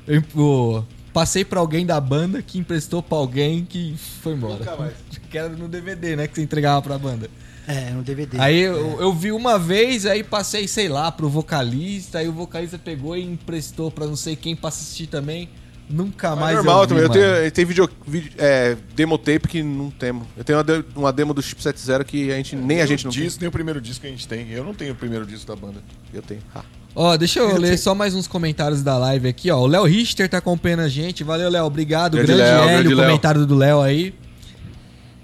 [0.08, 0.84] Eu, pô,
[1.14, 4.56] passei pra alguém da banda que emprestou pra alguém que foi embora.
[4.60, 4.94] Nunca mais.
[5.34, 6.28] Que era no DVD, né?
[6.28, 7.28] Que você entregava pra banda.
[7.68, 8.40] É, no DVD.
[8.40, 12.78] Aí eu, eu vi uma vez, aí passei, sei lá, pro vocalista, aí o vocalista
[12.78, 15.50] pegou e emprestou pra não sei quem pra assistir também.
[15.90, 16.56] Nunca Mas mais.
[16.56, 17.04] normal eu vi, também.
[17.04, 17.10] Eu
[17.42, 20.26] tenho, tem vídeo, vídeo é, demo tape que não temos.
[20.36, 23.04] Eu tenho uma, de- uma demo do Chip 70 que a gente, nem a gente
[23.04, 24.50] não disco, nem o primeiro disco que a gente tem.
[24.50, 25.76] Eu não tenho o primeiro disco da banda.
[25.76, 25.98] tem.
[26.14, 26.42] Eu tenho.
[26.56, 26.64] Ah.
[26.96, 29.60] Ó, deixa eu ler só mais uns comentários da live aqui, ó.
[29.60, 31.24] O Léo Richter tá acompanhando a gente.
[31.24, 31.66] Valeu, Léo.
[31.66, 32.14] Obrigado.
[32.18, 33.06] Grande Grande, Léo, Hélio, grande Léo.
[33.08, 34.14] comentário do Léo aí.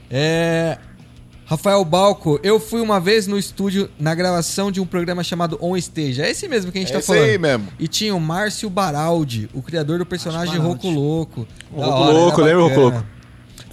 [0.10, 0.78] É.
[1.50, 5.76] Rafael Balco, eu fui uma vez no estúdio na gravação de um programa chamado On
[5.78, 6.22] Stage.
[6.22, 7.24] É esse mesmo que a gente É tá esse falando.
[7.24, 7.68] aí mesmo.
[7.80, 10.88] E tinha o Márcio Baraldi, o criador do personagem Baraldi.
[10.94, 11.48] Louco.
[11.74, 12.80] O Da Roco hora, Louco, lembra o.
[12.80, 13.04] Louco?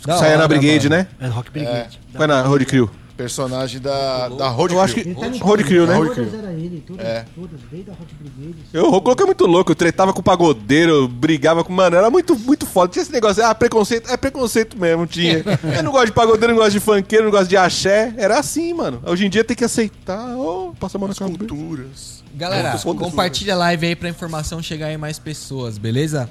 [0.07, 1.03] Saia na Brigade, mano.
[1.03, 1.09] né?
[1.20, 2.01] É Rock Brigade.
[2.15, 2.89] Foi na Road Crew.
[3.17, 5.15] Personagem da, da Road Eu acho que.
[5.15, 5.95] Tá Road Crew, né?
[5.95, 6.39] Road Todas Crew.
[6.39, 7.25] era ele, todas, É.
[7.35, 8.57] todas, desde a Rock Brigade.
[8.75, 9.71] Eu, o Louco é muito louco.
[9.73, 11.73] Eu tretava com o pagodeiro, brigava com.
[11.73, 12.93] Mano, era muito, muito foda.
[12.93, 13.43] Tinha esse negócio.
[13.45, 14.11] Ah, preconceito.
[14.11, 15.43] É preconceito mesmo, tinha.
[15.77, 18.13] Eu não gosto de pagodeiro, não gosto de funkeiro, não gosto de axé.
[18.19, 19.01] Era assim, mano.
[19.07, 20.37] Hoje em dia tem que aceitar.
[20.37, 21.39] Ô, passa a mão na cabeça.
[21.39, 22.23] Culturas.
[22.35, 23.03] Galera, pontos.
[23.09, 26.29] compartilha a live aí pra informação chegar em mais pessoas, beleza?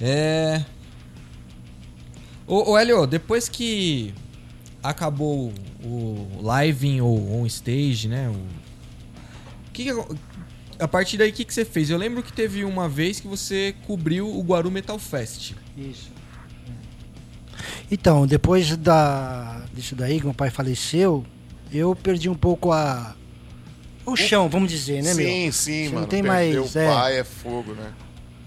[0.00, 0.62] É.
[2.46, 4.14] Ô, ô Hélio, depois que
[4.88, 5.52] acabou
[5.84, 8.28] o live ou on stage, né?
[8.28, 8.40] O...
[9.72, 10.16] Que que-
[10.78, 11.90] A partir daí, o que, que você fez?
[11.90, 15.52] Eu lembro que teve uma vez que você cobriu o Guaru Metal Fest.
[15.76, 16.10] Isso.
[17.90, 21.24] Então, depois da, disso daí, que meu pai faleceu,
[21.72, 23.14] eu perdi um pouco a.
[24.04, 25.26] O chão, vamos dizer, né, meu?
[25.26, 26.02] sim, sim, mano.
[26.02, 26.86] não tem mais, o é.
[26.86, 27.92] pai é fogo, né?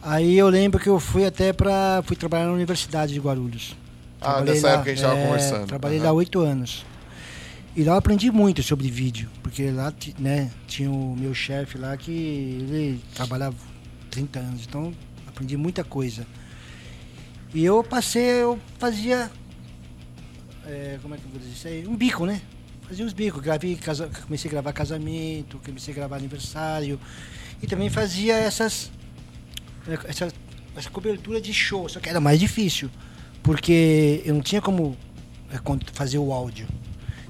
[0.01, 2.01] Aí eu lembro que eu fui até pra.
[2.05, 3.75] fui trabalhar na Universidade de Guarulhos.
[4.21, 5.67] Ah, Trabalhei dessa lá, época que a gente tava é, conversando.
[5.67, 6.07] Trabalhei Aham.
[6.07, 6.85] lá oito anos.
[7.75, 11.95] E lá eu aprendi muito sobre vídeo, porque lá né, tinha o meu chefe lá
[11.95, 13.55] que ele trabalhava
[14.11, 14.93] 30 anos, então
[15.27, 16.25] aprendi muita coisa.
[17.53, 19.31] E eu passei, eu fazia.
[20.65, 21.87] é, como é que eu vou dizer isso aí?
[21.87, 22.41] Um bico, né?
[22.87, 26.99] Fazia uns bicos, gravei, casa, comecei a gravar casamento, comecei a gravar aniversário.
[27.61, 28.91] E também fazia essas.
[30.05, 30.27] Essa,
[30.75, 32.89] essa cobertura de show, só que era mais difícil.
[33.43, 34.95] Porque eu não tinha como
[35.51, 35.59] é,
[35.93, 36.67] fazer o áudio.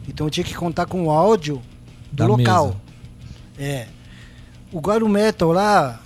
[0.07, 1.61] Então eu tinha que contar com o áudio
[2.11, 2.79] do Da local.
[3.57, 3.87] É.
[4.71, 6.01] O Guaru Metal lá,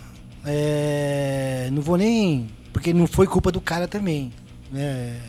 [0.46, 2.50] é, não vou nem.
[2.72, 4.32] Porque não foi culpa do cara também.
[4.72, 5.20] Né?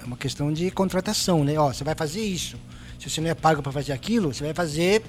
[0.00, 1.58] É uma questão de contratação, né?
[1.58, 2.56] Ó, você vai fazer isso.
[2.98, 5.02] Se você não é pago para fazer aquilo, você vai fazer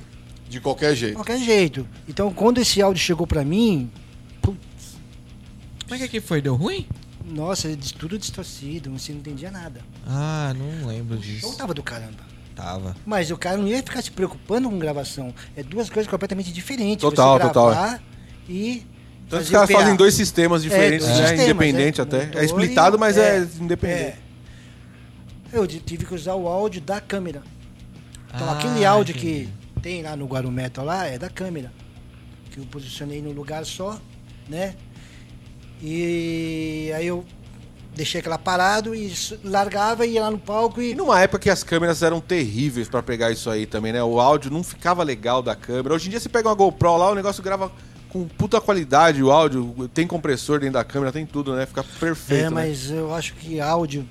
[0.49, 1.15] De qualquer de jeito.
[1.15, 1.88] qualquer jeito.
[2.07, 3.89] Então quando esse áudio chegou pra mim,
[4.41, 4.98] putz,
[5.88, 6.41] Como é que foi?
[6.41, 6.85] Deu ruim?
[7.28, 9.82] Nossa, de- tudo distorcido, você não entendia nada.
[10.06, 11.58] Ah, não lembro O show disso.
[11.58, 12.26] tava do caramba.
[12.56, 12.95] Tava.
[13.06, 15.34] Mas o cara não ia ficar se preocupando com gravação.
[15.56, 17.02] É duas coisas completamente diferentes.
[17.02, 18.02] Total, você total, gravar
[18.49, 18.84] E
[19.28, 21.28] Então os caras fazem dois sistemas diferentes, dois né?
[21.28, 22.04] sistemas, Independente é.
[22.04, 22.32] até.
[22.34, 23.99] É splitado, mas é, é, independente.
[24.02, 24.18] É.
[25.54, 27.44] Eu tive que usar o áudio da câmera.
[28.34, 29.49] Então Ah, aquele áudio entendi.
[29.74, 31.72] que tem lá no Guaru Metal lá é da câmera.
[32.52, 33.99] Que eu posicionei num lugar só,
[34.49, 34.76] né?
[35.82, 37.24] E aí eu
[37.95, 39.12] deixei aquela parado e
[39.44, 40.95] largava e ia lá no palco E e.
[40.95, 44.04] numa época que as câmeras eram terríveis pra pegar isso aí também, né?
[44.04, 45.95] O áudio não ficava legal da câmera.
[45.95, 47.72] Hoje em dia você pega uma GoPro lá, o negócio grava
[48.10, 51.66] com puta qualidade, o áudio, tem compressor dentro da câmera, tem tudo, né?
[51.66, 52.45] Fica perfeito.
[52.45, 52.49] É, né?
[52.49, 54.08] mas eu acho que áudio.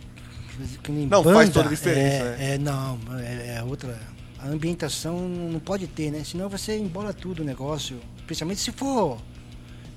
[0.82, 2.55] que nem Não, faz toda a diferença, é, né?
[2.55, 3.98] É, não, é, é outra.
[4.38, 6.22] A ambientação não pode ter, né?
[6.24, 7.98] Senão você embola tudo o negócio.
[8.26, 9.18] Principalmente se for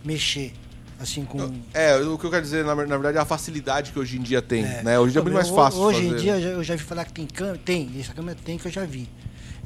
[0.04, 0.54] mexer,
[1.00, 1.52] assim, com.
[1.74, 4.22] É, o que eu quero dizer, na, na verdade, é a facilidade que hoje em
[4.22, 4.84] dia tem, É.
[4.84, 5.00] né?
[5.00, 6.10] Hoje em dia é muito mais fácil Hoje fazer.
[6.14, 7.58] em dia eu já, vi falar que tem câmera.
[7.64, 9.08] Tem, essa câmera tem que eu já vi.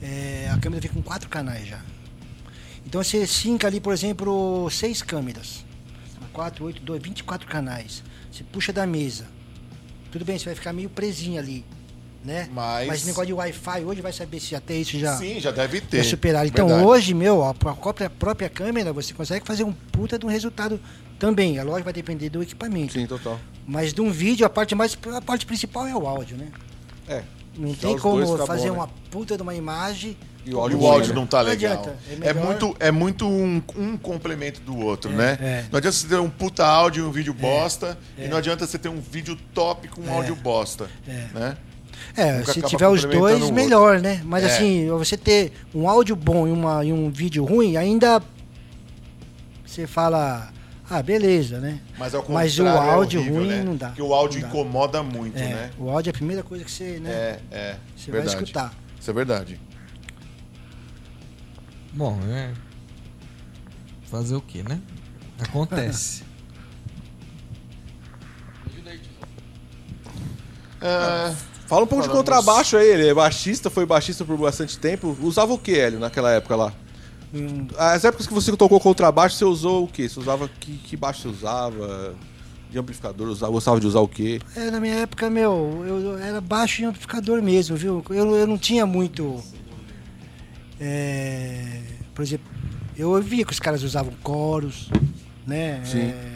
[0.01, 1.79] É, a câmera vem com quatro canais já.
[2.85, 5.63] Então você sinca ali, por exemplo, seis câmeras.
[6.33, 8.03] 4, 8, 2, 24 canais.
[8.31, 9.25] Você puxa da mesa.
[10.11, 11.63] Tudo bem, você vai ficar meio presinho ali.
[12.25, 12.47] Né?
[12.53, 15.81] Mas- Mas negócio de Wi-Fi, hoje vai saber se até isso já, Sim, já deve
[15.81, 16.03] ter.
[16.05, 16.47] superaram.
[16.47, 16.87] Então Verdade.
[16.87, 20.79] hoje, meu, a pró- própria, própria câmera, você consegue fazer um puta de um resultado
[21.23, 21.57] também.
[21.57, 22.91] A loja vai depender do equipamento.
[22.91, 23.39] Sim, total.
[23.65, 26.47] Mas de um vídeo, a parte mais a parte principal é o áudio, né?
[27.07, 27.23] É.
[27.57, 28.79] Não tem como fazer bom, né?
[28.81, 30.17] uma puta de uma imagem.
[30.45, 31.15] E o áudio o áudio né?
[31.15, 31.71] não tá Não legal.
[31.71, 35.37] adianta, é É, muito, é muito um, um complemento do outro, né?
[35.39, 35.65] é.
[35.71, 38.77] Não adianta você ter um puta áudio e um vídeo bosta, e não adianta você
[38.77, 41.27] ter um vídeo top com um áudio bosta, É.
[41.33, 41.57] né?
[42.17, 44.21] É, Nunca se tiver os dois, melhor, né?
[44.25, 44.47] Mas É.
[44.47, 48.21] assim, você ter um áudio bom e, uma, e um vídeo ruim, ainda
[49.65, 50.52] você fala,
[50.97, 51.79] ah, beleza, né?
[51.97, 53.63] Mas, ao Mas o é áudio horrível, ruim né?
[53.63, 53.87] não dá.
[53.87, 55.71] Porque o áudio incomoda muito, É, né?
[55.77, 57.09] O áudio é a primeira coisa que você, né?
[57.11, 57.75] É, é.
[57.95, 58.35] Você verdade.
[58.35, 58.73] vai escutar.
[58.99, 59.59] Isso é verdade.
[61.93, 62.51] Bom, é.
[64.09, 64.79] Fazer o que, né?
[65.39, 66.23] Acontece.
[70.85, 71.33] É,
[71.65, 75.17] Fala um pouco de Falamos- contrabaixo aí, ele é baixista, foi baixista por bastante tempo.
[75.21, 76.73] Usava o que, Hélio, naquela época lá?
[77.77, 80.07] As épocas que você tocou contrabaixo, você usou o quê?
[80.07, 82.15] Você usava que, que baixo você usava?
[82.69, 84.41] De amplificador, usava, gostava de usar o quê?
[84.55, 88.03] É, na minha época, meu, eu, eu era baixo em amplificador mesmo, viu?
[88.09, 89.43] Eu, eu não tinha muito.
[90.79, 91.81] é,
[92.15, 92.45] por exemplo,
[92.97, 94.89] eu via que os caras usavam coros,
[95.45, 95.81] né?
[95.85, 96.01] Sim.
[96.01, 96.32] É,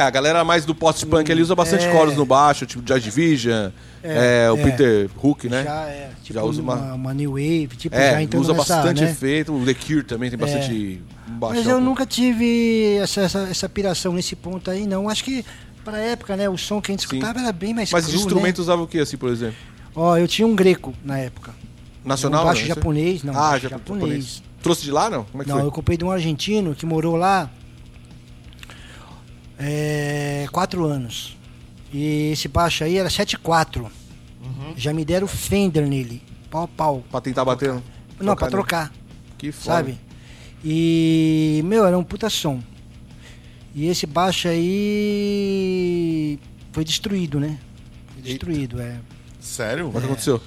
[0.00, 1.92] a galera mais do post-punk, ele usa bastante É.
[1.92, 3.70] coros no baixo, tipo Jazz Division,
[4.02, 4.62] é, É, o é.
[4.62, 5.64] Peter Hook, né?
[5.64, 8.74] Já é, tipo, Já usa uma- uma, uma new wave, tipo, É, já usa nessa,
[8.76, 9.10] bastante né?
[9.10, 9.52] efeito.
[9.54, 11.56] O The Cure também tem bastante baixo.
[11.56, 15.08] Mas eu nunca tive essa, essa, essa piração nesse ponto aí, não.
[15.08, 15.44] Acho que
[15.84, 17.16] pra época, né, o som que a gente Sim.
[17.16, 18.62] escutava era bem mais Mas cru, de instrumento né?
[18.62, 19.56] usava o que, assim, por exemplo?
[19.94, 21.52] Ó, eu tinha um greco na época.
[22.04, 22.42] Nacional?
[22.42, 22.68] um baixo né?
[22.68, 24.42] japonês, não, ah, baixo jap- japonês.
[24.62, 25.24] Trouxe de lá, não?
[25.24, 25.66] Como é que Não, foi?
[25.66, 27.48] eu comprei de um argentino que morou lá
[29.58, 31.36] é, quatro anos.
[31.92, 33.82] E esse baixo aí era 7.4.
[33.82, 33.90] Uhum.
[34.76, 36.22] Já me deram Fender nele.
[36.50, 37.04] Pau pau.
[37.10, 37.72] Pra tentar bater?
[38.20, 38.50] Não, pra nele.
[38.50, 38.92] trocar,
[39.38, 39.76] Que foda.
[39.76, 39.98] sabe?
[40.64, 42.62] E, meu, era um puta som.
[43.74, 46.38] E esse baixo aí
[46.72, 47.58] foi destruído, né?
[48.12, 48.98] Foi destruído, é.
[49.40, 49.88] sério?
[49.88, 50.40] O que aconteceu?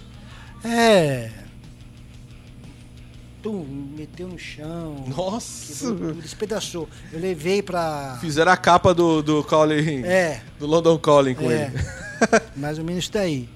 [0.64, 1.30] É.
[3.46, 3.64] Tum,
[3.96, 5.04] meteu no chão.
[5.16, 5.86] Nossa!
[5.86, 6.90] quebrou despedaçou.
[7.14, 8.18] Eu levei pra.
[8.20, 10.02] Fizeram a capa do, do Calling.
[10.04, 11.66] É, Do London Calling com é.
[11.72, 11.86] ele.
[12.58, 13.48] mais ou menos isso daí.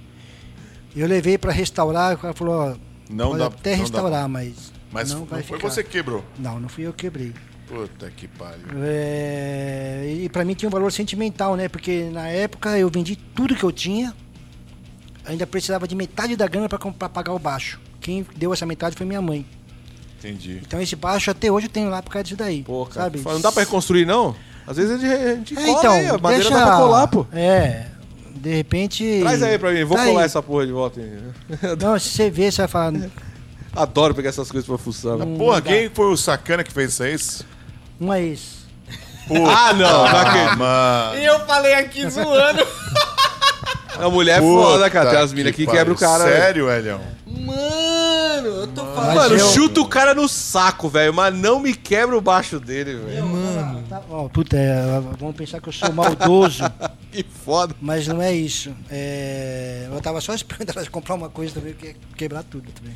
[0.96, 2.76] Eu levei pra restaurar, o cara falou, ó,
[3.10, 3.82] Não pode dá até não dá.
[3.84, 5.58] restaurar, mas, Mas não não, foi ficar.
[5.58, 6.24] você que quebrou.
[6.38, 7.34] Não, não fui eu que quebrei.
[7.68, 8.66] Puta que pariu.
[8.84, 11.68] É, e pra mim tinha um valor sentimental, né?
[11.68, 14.14] Porque na época eu vendi tudo que eu tinha.
[15.26, 17.80] Ainda precisava de metade da grana pra, comprar- pagar o baixo.
[18.00, 19.46] Quem deu essa metade foi minha mãe.
[20.20, 20.62] Entendi.
[20.66, 22.62] Então esse baixo até hoje eu tenho lá por causa disso daí.
[22.64, 23.06] Pô, cara.
[23.06, 23.22] sabe?
[23.26, 24.36] Não dá pra reconstruir, não?
[24.68, 26.50] Às vezes a gente, a gente É, cola então, aí, a madeira deixa...
[26.52, 27.26] dá pra colar, pô.
[27.34, 27.86] É,
[28.36, 29.20] de repente...
[29.22, 30.26] Traz aí pra mim, vou Tá colar aí.
[30.26, 31.20] essa porra de volta aí.
[31.82, 32.94] Não, se você ver, você vai falar...
[33.76, 35.18] Adoro pegar essas coisas pra fuçar.
[35.18, 35.38] Mano.
[35.38, 35.70] Porra, dá.
[35.70, 37.16] quem foi o sacana que fez isso aí?
[38.00, 38.60] Uma ex.
[39.32, 40.58] Ah, não, não Ah, acredito.
[40.58, 41.16] mano.
[41.22, 42.66] eu falei aqui zoando.
[44.00, 45.12] A mulher é foda, cara.
[45.12, 46.24] Tem as minas que quebram o cara.
[46.24, 46.36] velho.
[46.42, 47.02] Sério, Elião?
[47.28, 47.54] Mano,
[48.48, 49.16] eu tô falando.
[49.16, 52.96] Mano, eu- chuta o cara no saco, velho, mas não me quebra o baixo dele,
[52.96, 53.26] velho.
[53.26, 53.84] Mano.
[53.90, 56.64] Tá, ó, puta, é, vão pensar que eu sou maldoso,
[57.12, 57.76] Que foda.
[57.82, 58.72] mas não é isso.
[58.90, 62.96] É, eu tava só esperando ela comprar uma coisa também, que ia quebrar tudo também.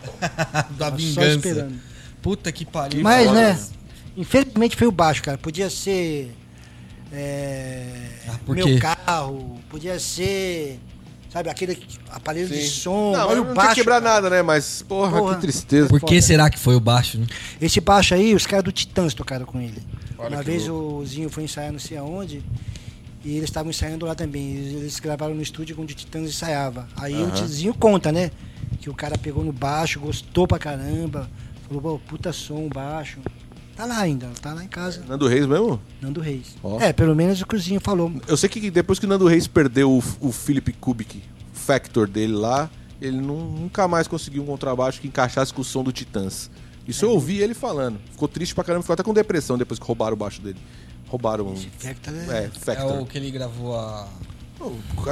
[0.20, 1.36] da Tava só vingança.
[1.48, 1.74] esperando.
[2.22, 3.02] Puta que pariu.
[3.02, 3.40] Mas, foda.
[3.40, 3.60] né,
[4.16, 5.38] infelizmente foi o baixo, cara.
[5.38, 6.34] Podia ser
[7.12, 10.78] é, Ah, meu carro, podia ser,
[11.32, 11.78] sabe, aquele
[12.10, 12.80] aparelho de Sim.
[12.80, 13.12] som.
[13.12, 13.68] Não, olha não o tinha baixo.
[13.70, 14.14] que quebrar cara.
[14.14, 14.42] nada, né?
[14.42, 15.34] Mas, porra, Porra.
[15.36, 15.88] que tristeza.
[15.88, 17.18] Por que será que foi o baixo?
[17.18, 17.26] né?
[17.60, 19.82] Esse baixo aí, os caras do Titãs tocaram com ele.
[20.18, 22.42] Olha Uma vez o Zinho foi ensaiar não sei aonde.
[23.24, 24.54] E eles estavam ensaiando lá também.
[24.56, 26.88] Eles, gravaram no estúdio onde o Titãs ensaiava.
[26.96, 28.30] Aí o Tizinho conta, né?
[28.80, 31.30] Que o cara pegou no baixo, gostou pra caramba.
[31.68, 33.18] Falou, pô, puta som, baixo.
[33.80, 35.80] Tá lá ainda, tá lá em casa, Nando Reis mesmo?
[36.02, 36.54] Nando Reis.
[36.62, 36.78] Ó.
[36.78, 38.12] É, pelo menos o Cruzinho falou.
[38.28, 41.22] Eu sei que depois que o Nando Reis perdeu o, o Philip Kubik,
[41.54, 42.68] o Factor dele lá,
[43.00, 46.50] ele nu- nunca mais conseguiu um contrabaixo que encaixasse com o som do Titãs.
[46.86, 47.98] Isso eu ouvi ele falando.
[48.12, 50.58] Ficou triste pra caramba, ficou até com depressão depois que roubaram o baixo dele.
[51.08, 51.56] Roubaram um.
[51.56, 53.00] Factor É, É Factor.
[53.00, 54.06] o que ele gravou a.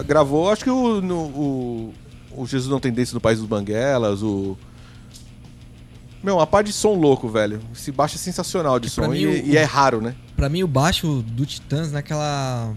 [0.07, 1.95] Gravou, acho que o, no- o,
[2.37, 4.59] o Jesus Não Tem Dentes no País dos Banguelas, o.
[6.23, 7.61] Meu, uma parte de som louco, velho.
[7.75, 10.15] Esse baixo é sensacional de Que pra som e, o- e é raro, né?
[10.37, 12.75] Pra mim, o baixo do Titãs naquela.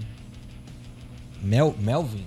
[1.41, 1.75] Mel...
[1.79, 2.25] Melvin?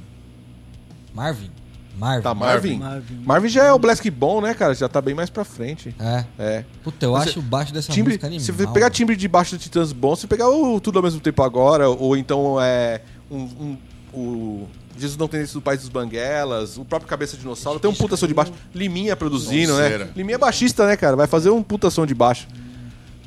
[1.14, 1.50] Marvin?
[1.96, 2.22] Marvin.
[2.22, 2.78] Tá, Marvin.
[2.78, 3.22] Marvin.
[3.24, 4.74] Marvin já é o Black Bom, né, cara?
[4.74, 5.94] Já tá bem mais pra frente.
[6.00, 6.24] É.
[6.36, 6.64] É.
[6.82, 8.44] Puta, eu Você- acho o baixo dessa timbre, música animal.
[8.44, 11.20] se você pegar timbre de baixo do Titãs bom, se pegar o Tudo ao mesmo
[11.20, 13.00] tempo agora, ou então é
[13.30, 13.78] um, um-
[14.12, 14.66] o
[14.96, 17.94] Jesus não tem esse do País dos Banguelas, o próprio Cabeça de Dinossauro, tem um
[17.94, 18.52] puta som de baixo.
[18.74, 20.04] Liminha produzindo, Sonzeira.
[20.06, 20.10] né?
[20.14, 21.16] Liminha é baixista, né, cara?
[21.16, 22.46] Vai fazer um puta som de baixo.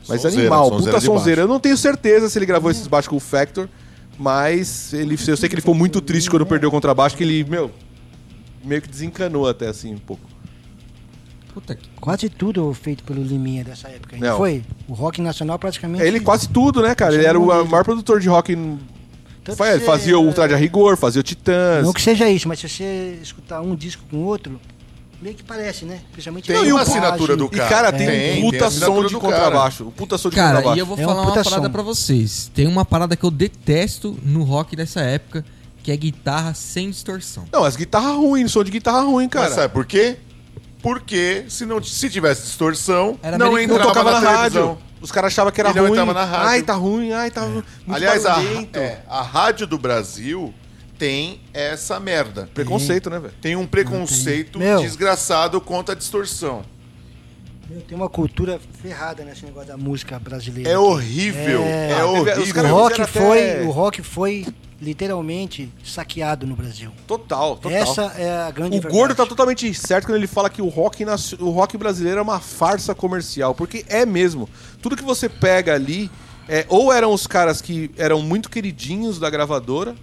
[0.08, 1.42] Mas Sonzeira, animal, sonzeira puta sonzeira.
[1.42, 3.68] Eu não tenho certeza se ele gravou esses baixos com o Factor,
[4.18, 7.44] mas ele, eu sei que ele ficou muito triste quando perdeu o contrabaixo, que ele,
[7.44, 7.70] meu,
[8.64, 10.24] meio que desencanou até assim um pouco.
[11.54, 11.78] Puta.
[12.00, 14.16] Quase tudo feito pelo Liminha dessa época.
[14.18, 14.38] Não.
[14.38, 14.64] foi?
[14.88, 16.04] O rock nacional praticamente.
[16.04, 17.16] É, ele quase tudo, né, cara?
[17.16, 18.56] Ele era o maior produtor de rock.
[19.48, 21.84] Tanto que ele fazia você- o Ultra de a Rigor, fazia o Titãs.
[21.86, 24.60] Não que seja isso, mas se você escutar um disco com outro,
[25.22, 26.00] meio que parece, né?
[26.12, 27.70] Principalmente Tem a uma assinatura do E, cara.
[27.70, 29.34] cara, tem, Tem, um tem puta som assinatura de cara.
[29.34, 29.84] contrabaixo.
[29.88, 30.78] Um puta som de Cara, contrabaixo.
[30.78, 31.72] e eu vou É falar uma puta parada som.
[31.72, 32.52] pra vocês.
[32.54, 35.44] Tem uma parada que eu detesto no rock dessa época,
[35.82, 37.46] que é guitarra sem distorção.
[37.52, 39.46] Não, as guitarras ruins, som de guitarra ruim, cara.
[39.48, 40.18] Mas sabe por quê?
[40.82, 44.78] Porque se, não, se tivesse distorção, Era não não entrava tocava na, na, rádio.
[45.02, 45.92] Os caras achavam que era E não ruim.
[45.92, 46.48] entrava na rádio.
[46.48, 48.38] Ai, tá ruim, ai, tá muito Aliás, a,
[48.74, 50.54] é, a rádio do Brasil
[50.98, 52.50] tem essa merda.
[52.54, 53.34] Preconceito, né, velho?
[53.42, 54.80] Tem um preconceito Meu.
[54.82, 56.64] desgraçado contra a distorção.
[57.70, 60.70] Meu, tem uma cultura ferrada nesse negócio da música brasileira.
[60.70, 60.82] É aqui.
[60.82, 61.62] horrível.
[61.64, 61.90] É.
[61.92, 62.64] É, Ah, horrível.
[62.64, 64.46] O rock, foi, até- o rock foi
[64.82, 66.92] literalmente saqueado no Brasil.
[67.06, 67.72] Total, total.
[67.78, 68.96] Essa é a grande O verdade.
[68.96, 71.04] gordo tá totalmente certo quando ele fala que o rock,
[71.40, 74.48] o rock brasileiro é uma farsa comercial, porque é mesmo.
[74.82, 76.10] Tudo que você pega ali,
[76.48, 79.96] é, ou eram os caras que eram muito queridinhos da gravadora,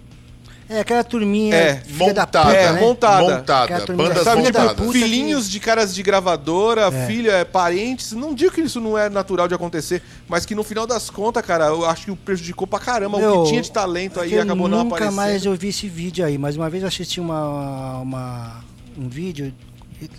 [0.67, 2.81] É aquela turminha É, filha da montada, puta, é, né?
[2.81, 3.21] montada.
[3.37, 3.85] montada.
[3.93, 4.73] Bandas da montadas.
[4.75, 7.05] puta filhinhos de caras de gravadora, É.
[7.05, 8.13] filha, é, parentes.
[8.13, 11.45] Não digo que isso não é natural de acontecer, mas que no final das contas,
[11.45, 13.17] cara, eu acho que o prejudicou pra caramba.
[13.17, 15.15] o Meu, que tinha de talento aí eu acabou não nunca aparecendo.
[15.15, 18.65] mais eu vi esse vídeo aí, mas uma vez eu assisti uma, uma-
[18.97, 19.53] um vídeo,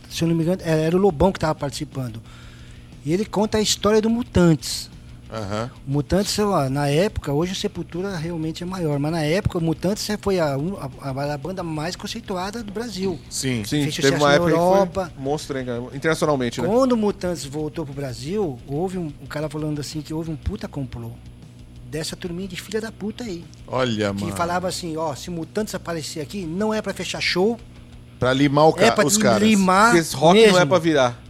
[0.08, 2.22] se eu não me engano, era era o Lobão que estava participando.
[3.06, 4.90] E ele conta a história do Mutantes.
[5.86, 9.58] O Mutantes, sei lá, na época, hoje o Sepultura realmente é maior, mas na época
[9.58, 10.56] o Mutantes foi a,
[11.00, 13.18] a, a banda mais conceituada do Brasil.
[13.28, 13.62] Sim.
[13.64, 15.06] Sim, fez teve uma na época Europa.
[15.08, 16.66] que foi monstro, hein, internacionalmente, né?
[16.68, 20.36] Quando o Mutantes voltou pro Brasil, houve um, um cara falando assim que houve um
[20.36, 21.10] puta complô.
[21.90, 23.44] Dessa turminha de filha da puta aí.
[23.66, 24.36] Olha, Que mano.
[24.36, 27.58] falava assim, ó, se Mutantes aparecer aqui, não é pra fechar show,
[28.18, 29.46] Pra limar o ca- é pra os caras.
[29.46, 31.22] limar Porque esse rock mesmo, não é pra virar.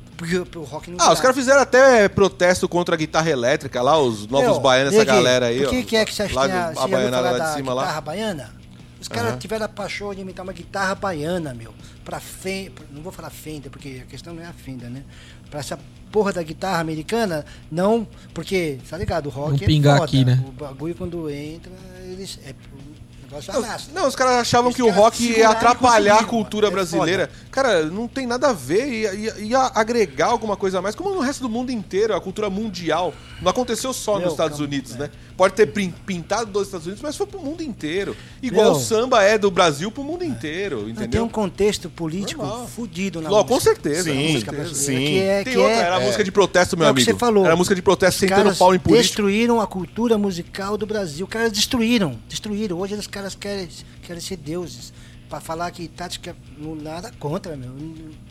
[0.54, 4.26] O rock não Ah, os caras fizeram até protesto contra a guitarra elétrica lá, os
[4.26, 5.60] novos Meu, baianos, essa aqui, galera aí.
[5.60, 7.56] Por que, que é que você acha lá que a, a baianada lá da de
[7.56, 8.00] cima guitarra lá?
[8.00, 8.56] baiana?
[8.98, 9.38] Os caras Aham.
[9.38, 11.72] tiveram a paixão de imitar uma guitarra baiana, meu.
[12.04, 15.02] Pra Fender, não vou falar Fender, porque a questão não é a Fender, né?
[15.50, 15.78] Pra essa
[16.10, 20.06] porra da guitarra americana, não, porque, tá ligado, o rock Não é pingar foda.
[20.06, 20.42] aqui, né?
[20.48, 21.70] O bagulho quando entra,
[22.04, 22.95] eles, é, o
[23.30, 23.92] Não, arrasta.
[23.92, 26.76] Não, os caras achavam Os que o rock ia atrapalhar a conseguiram, cultura mano.
[26.80, 27.30] É brasileira.
[27.50, 31.10] Cara, não tem nada a ver, ia, ia- ia agregar alguma coisa a mais, como
[31.14, 33.12] no resto do mundo inteiro, a cultura mundial.
[33.42, 34.98] Não aconteceu só Meu, nos Estados calma, Unidos, é.
[34.98, 35.10] né?
[35.36, 38.16] Pode ter pintado dos Estados Unidos, mas foi pro mundo inteiro.
[38.42, 38.76] Igual Meu.
[38.76, 41.24] o samba é do Brasil pro mundo inteiro, Não, Tem entendeu?
[41.24, 42.66] um contexto político Normal.
[42.68, 43.60] fudido na com música.
[43.60, 44.04] certeza.
[44.04, 44.96] Sim, com música sim.
[44.96, 47.00] que é, Tem que outra, é, era a música de protesto, meu É o que
[47.02, 47.12] amigo.
[47.12, 47.44] você falou.
[47.44, 49.02] Era música de protesto sentando pau em político.
[49.08, 51.26] destruíram a cultura musical do Brasil.
[51.26, 52.78] Os caras destruíram, destruíram.
[52.78, 53.68] Hoje os caras querem,
[54.02, 54.90] querem ser deuses.
[55.28, 57.72] Pra falar que tática, não nada contra, meu.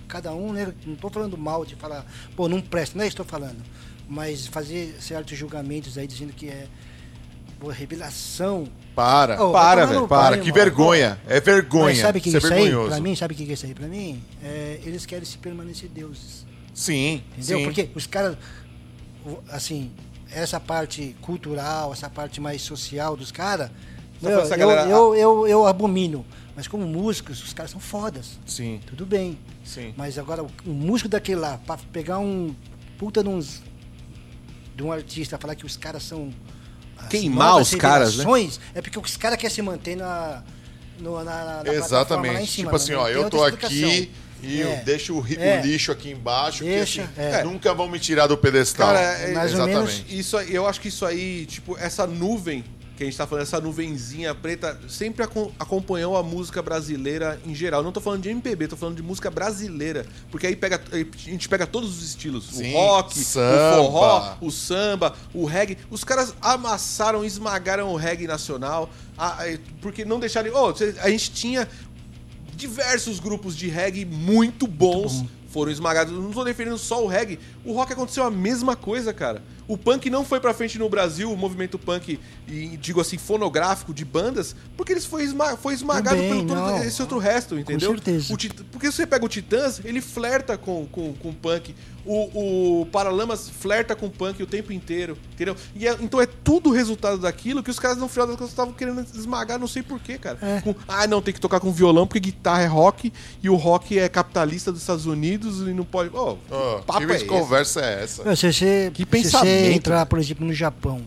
[0.08, 0.74] Cada um, né?
[0.88, 2.04] Não tô falando mal de falar,
[2.36, 3.62] pô, não presta, não é isso que estou falando.
[4.08, 6.68] Mas fazer certos julgamentos aí dizendo que é
[7.60, 8.68] pô, revelação.
[8.96, 9.44] Para.
[9.44, 10.64] Ô, para, velho, Para, banho, que mano.
[10.64, 11.20] vergonha.
[11.28, 11.86] É vergonha.
[11.88, 12.62] Mas sabe o que Isso é isso aí?
[12.64, 12.90] vergonhoso.
[12.92, 13.74] Pra mim, sabe o que é isso aí?
[13.74, 16.46] Pra mim, é, eles querem se permanecer deuses.
[16.74, 17.60] Sim, Entendeu?
[17.60, 17.64] sim.
[17.66, 18.38] Porque os caras,
[19.50, 19.92] assim,
[20.32, 23.70] essa parte cultural, essa parte mais social dos caras,
[24.24, 26.26] essa eu, galera- eu, eu, eu abomino.
[26.56, 28.40] Mas como músicos, os caras são fodas.
[28.46, 29.38] Sim, Tudo bem.
[29.66, 29.94] sim.
[29.98, 32.56] Mas agora, o, músico daquele lá, pra pegar um
[32.98, 33.62] puta de uns.
[34.74, 36.32] de um artista, falar que os caras são
[37.10, 38.26] Queimar os caras, né?
[38.74, 40.44] É porque os caras querem se manter na,
[41.00, 42.52] no- na, na- Exatamente.
[42.52, 43.78] cima, tipo assim, não ó, eu tô explicação.
[43.78, 44.12] aqui
[44.42, 44.76] e eu É.
[44.78, 45.62] deixo o, ri- o É.
[45.62, 47.44] lixo aqui embaixo, Deixa, que assim, é.
[47.44, 48.88] nunca vão me tirar do pedestal.
[48.88, 49.96] Cara, é, Mais ou Exatamente.
[50.04, 50.06] menos.
[50.12, 52.64] Isso, aí- eu acho que isso aí, tipo, essa nuvem
[52.96, 57.54] que a gente tá falando, essa nuvenzinha preta, sempre acom- acompanhou a música brasileira em
[57.54, 57.84] geral.
[57.84, 60.06] Não tô falando de MPB, tô falando de música brasileira.
[60.32, 62.46] Porque aí pega, a gente pega todos os estilos.
[62.54, 63.82] Sim, o rock, samba.
[63.82, 65.78] o forró, o samba, o reggae.
[65.90, 68.90] Os caras amassaram, esmagaram o reggae nacional.
[69.18, 70.52] a- a- porque não deixaram...
[70.54, 71.68] Oh, a gente tinha
[72.56, 76.14] diversos grupos de reggae muito bons foram esmagados.
[76.14, 77.40] Não tô defendendo só o reggae.
[77.64, 79.42] O rock aconteceu a mesma coisa, cara.
[79.68, 83.94] O punk não foi pra frente no Brasil, o movimento punk, e digo assim, fonográfico
[83.94, 86.84] de bandas, porque eles foi, esma foi esmagado Também, pelo todo não.
[86.84, 87.92] esse outro resto, entendeu?
[87.92, 88.34] certeza.
[88.34, 91.74] O Tit- porque se você pega o Titãs, ele flerta com, com, com o punk.
[92.08, 95.56] O, o Paralamas flerta com o punk o tempo inteiro, entendeu?
[95.76, 98.74] E é- então é tudo resultado daquilo que os caras no final das contas estavam
[98.76, 100.38] querendo esmagar, não sei porquê, cara.
[100.40, 100.62] É.
[100.62, 103.12] Com- ah, não, tem que tocar com violão porque guitarra é rock
[103.42, 106.12] e o rock é capitalista dos Estados Unidos e não pode.
[106.14, 107.26] Oh, Ó, que papo que é esse?
[107.26, 108.36] conversa é essa?
[108.36, 109.55] Se você, Que se pensamento.
[109.60, 111.02] Você entrar, por exemplo, no Japão,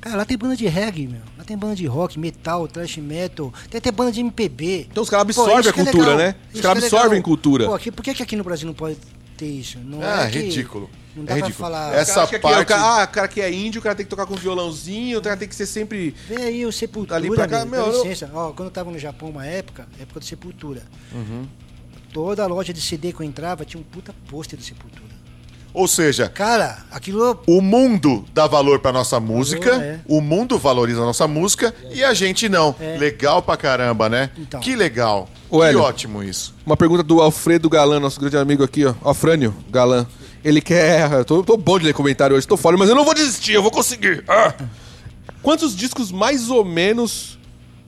[0.00, 1.20] cara, lá tem banda de reggae, meu.
[1.38, 4.86] Lá tem banda de rock, metal, thrash metal, tem até banda de MPB.
[4.90, 6.16] Então os caras absorvem a é cultura, legal.
[6.18, 6.34] né?
[6.54, 7.66] Os caras é absorvem cultura.
[7.66, 8.96] Pô, aqui, por que, que aqui no Brasil não pode
[9.36, 9.78] ter isso?
[9.78, 10.88] Não Ah, é que- ridículo.
[11.16, 11.54] Não É dá pra ridículo.
[11.68, 11.94] falar.
[11.96, 14.06] Essa aqui é- parte- o cara, ah, o cara que é índio, o cara tem
[14.06, 16.14] que tocar com violãozinho, o cara tem que ser sempre.
[16.28, 18.30] Vê aí o Sepultura, Ali pra cá, meu, dá eu- licença.
[18.32, 20.82] Ó, quando eu tava no Japão uma época, época do Sepultura,
[21.12, 21.48] Uhum.
[22.12, 25.09] toda loja de CD que eu entrava tinha um puta pôster do Sepultura.
[25.72, 30.00] Ou seja, Cara, aquilo o mundo dá valor pra nossa música, é.
[30.08, 32.74] o mundo valoriza a nossa música e a gente não.
[32.80, 32.96] É.
[32.98, 34.30] Legal pra caramba, né?
[34.36, 34.60] Então.
[34.60, 35.28] Que legal.
[35.48, 35.80] Ô, que Hélio.
[35.82, 36.54] ótimo isso.
[36.66, 38.94] Uma pergunta do Alfredo Galan, nosso grande amigo aqui, ó.
[39.02, 40.06] Alfrânio Galan.
[40.44, 41.10] Ele quer.
[41.12, 43.52] Eu tô, tô bom de ler comentário hoje, tô fora, mas eu não vou desistir,
[43.52, 44.24] eu vou conseguir.
[44.26, 44.54] Ah!
[45.42, 47.38] Quantos discos mais ou menos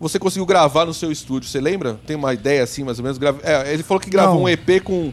[0.00, 1.48] você conseguiu gravar no seu estúdio?
[1.48, 1.98] Você lembra?
[2.06, 3.18] Tem uma ideia assim, mais ou menos?
[3.18, 4.42] Grava- É, ele falou que gravou Não.
[4.44, 5.12] um EP com.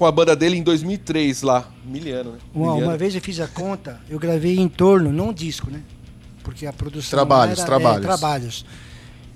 [0.00, 1.68] Com a banda dele em 2003 lá.
[1.84, 2.38] Miliano, né?
[2.54, 2.90] Uma, Miliano.
[2.90, 5.82] uma vez eu fiz a conta, eu gravei em torno, não um disco, né?
[6.42, 7.18] Porque a produção.
[7.18, 7.98] Trabalhos, era, trabalhos.
[7.98, 8.64] É, trabalhos.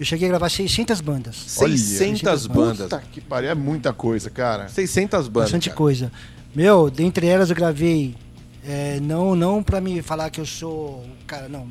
[0.00, 1.36] Eu cheguei a gravar 600 bandas.
[1.36, 2.78] 600 bandas.
[2.78, 4.66] Puta que pariu, é muita coisa, cara.
[4.70, 5.50] 600 bandas.
[5.50, 5.76] Bastante cara.
[5.76, 6.10] coisa.
[6.54, 8.14] Meu, dentre elas eu gravei.
[8.66, 11.04] é, não não pra me falar que eu sou.
[11.26, 11.68] Cara, não.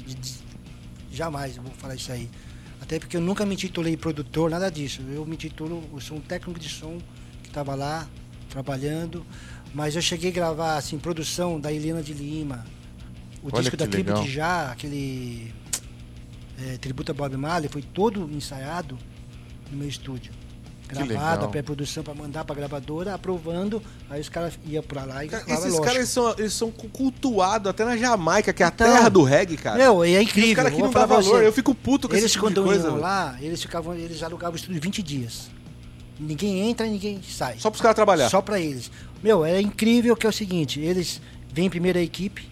[1.11, 2.29] jamais eu vou falar isso aí.
[2.79, 5.01] Até porque eu nunca me intitulei produtor, nada disso.
[5.11, 6.99] Eu me intitulo, eu sou um técnico de som
[7.41, 8.07] que estava lá
[8.53, 9.25] trabalhando.
[9.73, 12.63] Mas eu cheguei a gravar assim, produção da Helena de Lima,
[13.41, 14.23] o Olha disco que da Tribo legal.
[14.23, 15.51] de Já, aquele
[16.63, 18.97] é, tributo a Bob Marley, foi todo ensaiado
[19.71, 20.31] no meu estúdio.
[20.87, 23.81] Gravado, pré-produção para mandar pra gravadora, aprovando,
[24.11, 25.91] aí os caras iam pra lá e Cara, gravavam, esses lógico.
[25.95, 29.57] caras são, eles são cultuados até na Jamaica, que é a Então, terra do reggae,
[29.57, 29.75] cara.
[29.79, 30.49] Meu, e é E incrível.
[30.51, 31.23] os caras aqui vou não dá valor.
[31.39, 31.47] você.
[31.47, 32.89] Eu fico puto com Eles esse tipo de quando coisa.
[32.89, 35.49] iam lá, eles ficavam, eles alugavam o estúdio 20 dias.
[36.27, 37.57] Ninguém entra e ninguém sai.
[37.59, 38.29] Só pros caras trabalhar.
[38.29, 38.89] Só pra eles.
[39.21, 41.21] Meu, é incrível que é o seguinte, eles
[41.51, 42.47] vêm primeiro a equipe,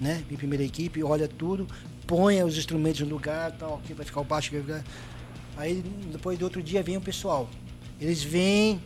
[0.00, 0.22] né?
[0.28, 1.66] Vem primeiro a equipe, olha tudo,
[2.06, 4.84] põe os instrumentos no lugar, tal, aqui vai ficar o baixo, vai ficar...
[5.56, 7.48] Aí depois do outro dia vem o pessoal.
[8.00, 8.80] Eles vêm,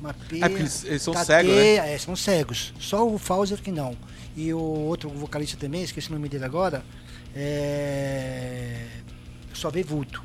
[0.00, 1.94] mapeiam, É porque eles- eles são tateia, cegos, né?
[1.94, 2.72] É, são cegos.
[2.80, 3.94] Só o Fauser que não.
[4.34, 6.82] E o outro vocalista também, esqueci o nome dele agora,
[7.34, 8.86] é...
[9.52, 10.22] só vê vulto.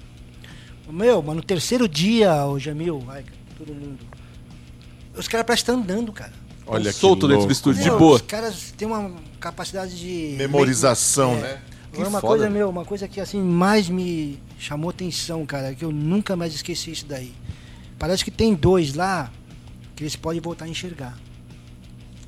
[0.89, 3.23] Meu, mas no terceiro dia, o Jamil, vai,
[3.57, 3.99] todo mundo.
[5.15, 6.34] Os caras parecem estar andando, cara.
[6.65, 8.15] Olha que solto dentro do estúdio, de boa.
[8.18, 10.35] Os caras têm uma capacidade de.
[10.38, 11.41] Memorização, É.
[11.41, 11.61] né?
[11.91, 12.27] Que uma foda.
[12.27, 16.53] coisa, meu, uma coisa que assim mais me chamou atenção, cara, que eu nunca mais
[16.53, 17.34] esqueci isso daí.
[17.97, 19.31] Parece que tem dois lá
[19.95, 21.18] que eles podem voltar a enxergar.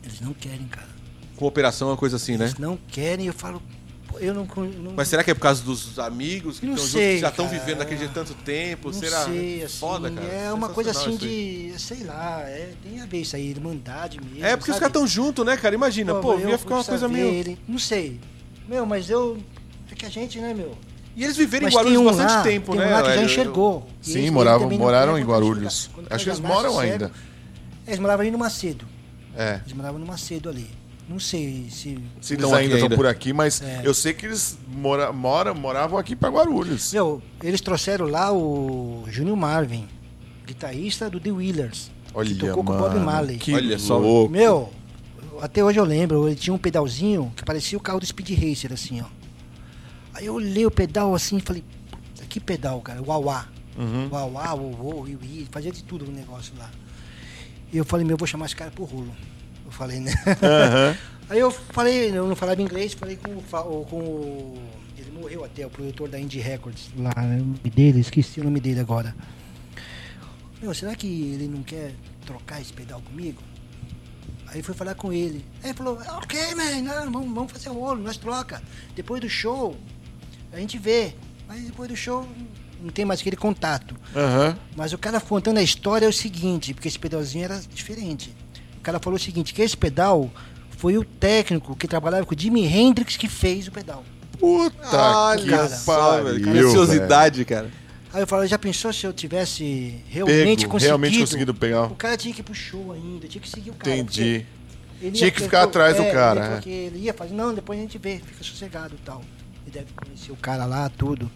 [0.04, 0.88] Eles não querem, cara.
[1.36, 2.46] Cooperação é uma coisa assim, né?
[2.46, 3.62] Eles não querem, eu falo,
[4.20, 4.46] eu não.
[4.46, 7.22] não Mas será que é por causa dos amigos que Não estão juntos, sei, que
[7.22, 8.88] já estão vivendo daquele jeito tanto tempo?
[8.92, 9.26] não será?
[9.26, 10.28] sei, assim, Foda, cara.
[10.28, 14.46] É uma coisa assim de, sei lá, é, tem a ver isso aí, irmandade mesmo.
[14.46, 14.92] É porque os sabe?
[14.92, 15.76] caras estão juntos, né, cara?
[15.76, 17.28] Imagina, pô, eu ia ficar uma coisa meio.
[17.28, 17.58] Ele.
[17.68, 18.20] Não sei.
[18.68, 19.38] Meu, mas eu.
[19.92, 20.78] É que a gente, né, meu?
[21.16, 22.88] E eles viveram em Mas tem Guarulhos um bastante lá, tempo, tem né?
[22.88, 23.88] um lá que já enxergou.
[24.02, 25.90] Sim, eles- moravam- moraram em Guarulhos.
[26.10, 27.12] Acho que eles moram ainda.
[27.86, 28.86] Eles moravam ali no Macedo.
[29.36, 29.60] É.
[29.64, 30.70] Eles moravam no Macedo ali.
[31.10, 31.98] Não sei se.
[32.22, 33.82] Se eles ainda estão por aqui, mas É.
[33.84, 36.94] eu sei que eles mora, mora, moravam aqui pra Guarulhos.
[36.94, 39.88] Meu, eles trouxeram lá o Júnior Marvin,
[40.46, 41.90] guitarrista do The Wheelers.
[42.14, 43.38] Olha, que tocou com o mano, Bob Marley.
[43.38, 43.98] Que Olha só.
[43.98, 44.32] louco.
[44.32, 44.72] Meu,
[45.42, 48.72] até hoje eu lembro, ele tinha um pedalzinho que parecia o carro do Speed Racer,
[48.72, 49.06] assim, ó.
[50.14, 53.02] Aí eu olhei o pedal assim e falei, "Puta, que pedal, cara?
[53.02, 53.48] Uauá.
[53.78, 54.10] Uhum.
[54.12, 56.70] Uauá, uou, iu, iu, fazia de tudo no negócio lá.
[57.72, 59.12] E eu falei, meu, eu vou chamar esse cara pro rolo.
[59.70, 60.12] Eu falei, né?
[60.42, 60.98] Aham.
[61.30, 63.40] Aí eu falei, eu não falava inglês, falei com,
[63.86, 64.58] com o.
[64.98, 67.36] Ele morreu até, o produtor da Indie Records lá, né?
[67.36, 69.16] o nome dele, esqueci o nome dele agora.
[70.60, 71.94] Meu, será que ele não quer
[72.26, 73.44] trocar esse pedal comigo?
[74.48, 75.46] Aí fui falar com ele.
[75.62, 78.64] Aí ele falou, ok, man, não, vamos, vamos fazer o rolo, nós troca.
[78.96, 79.78] Depois do show,
[80.52, 81.14] a gente vê.
[81.48, 82.28] Mas depois do show
[82.82, 83.96] não tem mais aquele contato.
[84.16, 84.58] Aham.
[84.76, 88.34] Mas o cara contando a história é o seguinte, porque esse pedalzinho era diferente.
[88.80, 90.30] O cara falou o seguinte, que esse pedal
[90.78, 94.04] foi o técnico que trabalhava com o Jimi Hendrix que fez o pedal.
[94.40, 96.46] Puta Olha que pariu, velho.
[96.46, 96.52] velho.
[96.52, 97.70] Preciosidade, cara.
[98.14, 100.88] Aí eu falei, já pensou se eu tivesse realmente Pego, conseguido?
[100.88, 101.84] realmente conseguido pegar.
[101.84, 103.96] O cara tinha que ir pro show ainda, tinha que seguir o cara.
[103.96, 104.46] Entendi.
[105.14, 106.62] Tinha que ficar atrás do é, cara, Ele, é.
[106.62, 109.22] que ele ia fazer, não, depois a gente vê, fica sossegado e tal.
[109.66, 111.30] Ele deve conhecer o cara lá, tudo.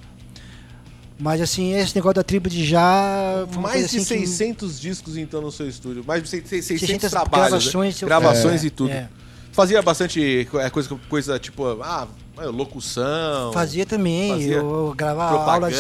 [1.20, 3.46] Mas assim, esse negócio da tribo de já.
[3.60, 6.04] Mais de assim, que- 600 discos então no seu estúdio.
[6.06, 7.50] Mais de 600, 600 600 trabalhos.
[7.50, 8.06] gravações, né?
[8.08, 8.92] gravações É, e tudo.
[8.92, 9.10] é.
[9.54, 12.08] Fazia bastante é, coisa, coisa tipo, ah,
[12.46, 13.54] locução.
[13.54, 15.76] Fazia também, Fazia eu gravava aulas,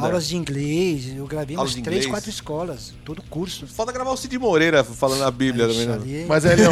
[0.00, 2.06] aulas de inglês, eu gravei Aulas umas três, inglês.
[2.06, 3.66] quatro escolas, todo curso.
[3.66, 5.86] Falta gravar o Cid Moreira falando a Bíblia também.
[5.86, 5.94] né?
[5.94, 6.70] ali- Mas é, não,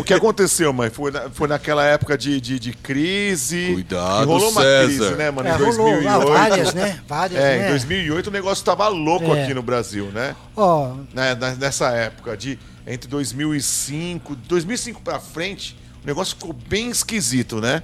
[0.00, 0.90] o que aconteceu, mãe?
[0.90, 3.70] Foi, na- foi naquela época de, de, de crise.
[3.74, 4.84] Cuidado, rolou uma César.
[4.86, 5.48] crise, né, mano?
[5.48, 6.08] É, em rolou, 2008.
[6.08, 7.00] ah, várias, né?
[7.06, 7.66] Várias, É, né?
[7.66, 9.44] em 2008 o negócio tava louco É.
[9.44, 10.34] aqui no Brasil, né?
[10.56, 16.90] Ó, né, na- nessa época de entre 2005, 2005 pra frente, o negócio ficou bem
[16.90, 17.82] esquisito, né?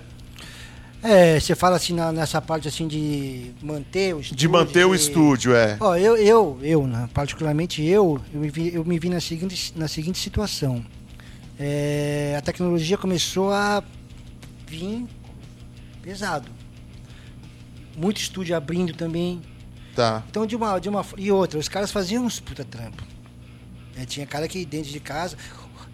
[1.03, 4.37] é, você fala assim na- nessa parte assim de manter o estúdio.
[4.37, 5.79] De manter o de- estúdio, é.
[5.81, 9.73] Ó, eu, eu, eu, né, particularmente eu, eu me vi, eu me vi na, seguinte,
[9.75, 10.85] na seguinte situação.
[11.59, 13.83] É, a tecnologia começou a
[14.67, 15.07] vir
[16.03, 16.49] pesado.
[17.97, 19.41] Muito estúdio abrindo também.
[19.95, 20.23] Tá.
[20.31, 21.05] Então, de uma, de uma.
[21.19, 23.03] E outra, os caras faziam uns puta trampo.
[23.97, 25.37] É, tinha cara que dentro de casa.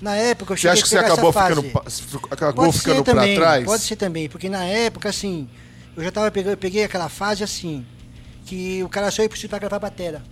[0.01, 3.02] Na época eu Você cheguei acha a que você acabou ficando, acabou Pode ficando ser
[3.05, 3.64] pra também, trás?
[3.64, 5.48] Pode ser também, porque na época, assim,
[5.97, 7.86] eu já tava pegando, eu peguei aquela fase assim,
[8.44, 10.23] que o cara só ia precisar gravar bateria.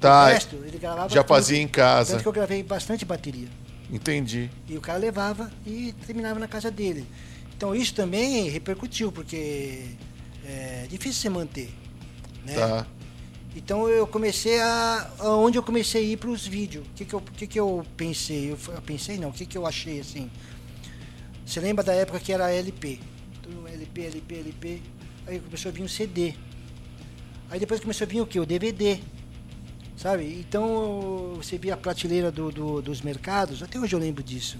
[0.00, 1.28] Tá, O resto, ele gravava já tudo.
[1.28, 2.12] fazia em casa.
[2.12, 3.48] Tanto que eu gravei bastante bateria.
[3.90, 4.50] Entendi.
[4.68, 7.06] E o cara levava e terminava na casa dele.
[7.56, 9.86] Então isso também repercutiu, porque
[10.46, 11.74] é difícil você manter.
[12.46, 12.54] Né?
[12.54, 12.86] Tá.
[13.56, 15.10] Então eu comecei a.
[15.20, 16.86] Onde eu comecei a ir para os vídeos.
[16.86, 18.52] O que, que, eu, que, que eu pensei?
[18.52, 20.30] Eu, eu pensei não, o que, que eu achei assim?
[21.44, 23.00] Você lembra da época que era LP?
[23.72, 24.82] LP, LP, LP.
[25.26, 26.34] Aí começou a vir o CD.
[27.50, 28.38] Aí depois começou a vir o que?
[28.38, 28.98] O DVD.
[29.96, 30.24] Sabe?
[30.46, 34.56] Então você via a prateleira do, do- dos mercados, até hoje eu lembro disso.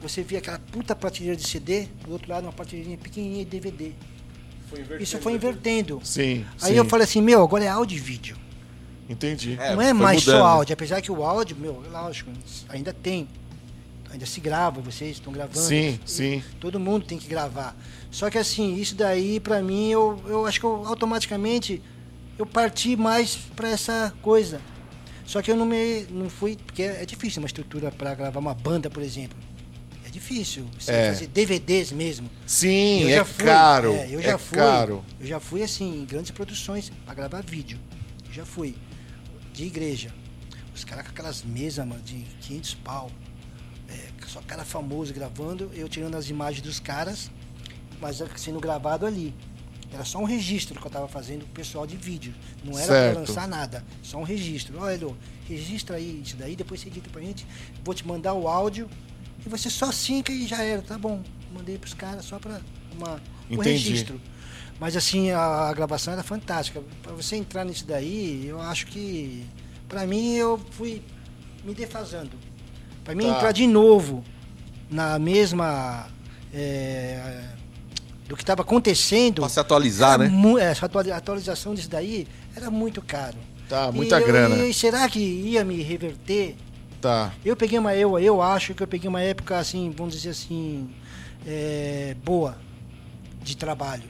[0.00, 3.92] Você via aquela puta prateleira de CD, do outro lado uma prateleirinha pequenininha de DVD.
[5.00, 6.00] Isso foi invertendo.
[6.02, 6.44] Sim.
[6.60, 6.76] Aí sim.
[6.76, 8.36] eu falei assim, meu, agora é áudio e vídeo.
[9.08, 9.56] Entendi.
[9.58, 10.40] É, não é mais mudando.
[10.40, 12.30] só áudio, apesar que o áudio, meu, lógico,
[12.68, 13.26] ainda tem.
[14.10, 15.58] Ainda se grava, vocês estão gravando.
[15.58, 16.42] Sim, sim.
[16.58, 17.76] Todo mundo tem que gravar.
[18.10, 21.82] Só que assim, isso daí, pra mim, eu, eu acho que eu, automaticamente
[22.38, 24.60] eu parti mais pra essa coisa.
[25.26, 28.54] Só que eu não me não fui, porque é difícil uma estrutura pra gravar uma
[28.54, 29.36] banda, por exemplo.
[30.18, 30.66] É difícil.
[30.78, 31.12] Você É.
[31.12, 32.28] fazer DVDs mesmo.
[32.44, 33.92] Sim, Eu é já fui, caro.
[33.94, 35.04] é, eu já é fui, caro.
[35.20, 37.78] Eu já fui assim, em grandes produções para gravar vídeo.
[38.26, 38.74] Eu já fui.
[39.52, 40.12] De igreja.
[40.74, 43.10] Os caras com aquelas mesas, mano, de 500 pau.
[43.88, 47.30] É, só cara famoso gravando, eu tirando as imagens dos caras,
[48.00, 49.32] mas sendo gravado ali.
[49.92, 52.34] Era só um registro que eu tava fazendo pro pessoal de vídeo.
[52.62, 53.82] Não era pra lançar nada.
[54.02, 54.78] Só um registro.
[54.78, 55.16] Olha, Elô,
[55.48, 57.46] registra aí isso daí, depois você edita pra gente.
[57.82, 58.88] Vou te mandar o áudio
[59.44, 60.82] e você só sinca e já era.
[60.82, 61.22] Tá bom.
[61.54, 62.60] Mandei pros caras só pra
[62.96, 63.20] uma,
[63.50, 64.20] um registro.
[64.80, 66.82] Mas assim, a, a gravação era fantástica.
[67.02, 69.44] Pra você entrar nisso daí, eu acho que.
[69.88, 71.02] Pra mim, eu fui
[71.64, 72.30] me defasando.
[73.04, 73.30] Pra mim Tá.
[73.36, 74.22] entrar de novo
[74.90, 76.06] na mesma.
[76.52, 77.44] é,
[78.28, 79.40] do que estava acontecendo.
[79.40, 80.60] Pra se atualizar, era né?
[80.60, 83.36] é, essa atuali- atualização disso daí era muito caro.
[83.68, 84.66] Tá, muita E eu- grana.
[84.66, 86.54] E será que ia me reverter?
[87.00, 87.32] Tá.
[87.44, 90.90] Eu peguei uma eu, eu acho que eu peguei uma época assim, vamos dizer assim,
[91.46, 92.58] é, boa
[93.42, 94.04] de trabalho.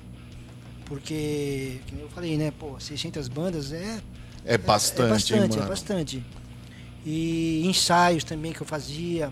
[0.87, 4.01] Porque, como eu falei, né, pô, 600 bandas é
[4.45, 5.03] É bastante,
[5.35, 5.63] é hein, bastante, mano?
[5.63, 6.25] é bastante.
[7.05, 9.31] E ensaios também que eu fazia.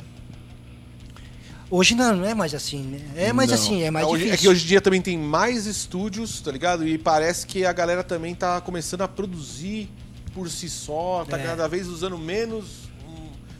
[1.71, 3.01] Hoje não, não é mais assim, né?
[3.17, 3.57] É mais Não.
[3.57, 4.35] assim, é mais É, hoje- difícil.
[4.35, 6.87] é que hoje em dia também tem mais estúdios, tá ligado?
[6.87, 9.89] E parece que a galera também tá começando a produzir
[10.33, 11.43] por si só, tá É.
[11.43, 12.86] cada vez usando menos.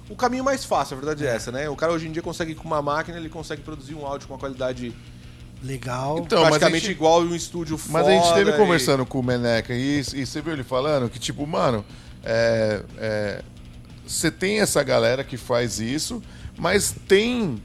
[0.09, 1.35] O caminho mais fácil, a verdade é.
[1.35, 1.69] essa, né?
[1.69, 4.35] O cara hoje em dia consegue, com uma máquina, ele consegue produzir um áudio com
[4.35, 4.95] uma qualidade
[5.65, 6.19] Legal.
[6.19, 7.93] Então, mas praticamente gente- igual em um estúdio foda.
[7.95, 11.09] Mas a gente esteve e- conversando com o Meneca e, e você viu ele falando
[11.09, 11.85] que, tipo, mano,
[12.23, 13.43] é, é,
[14.07, 16.23] você tem essa galera que faz isso,
[16.59, 17.61] mas tem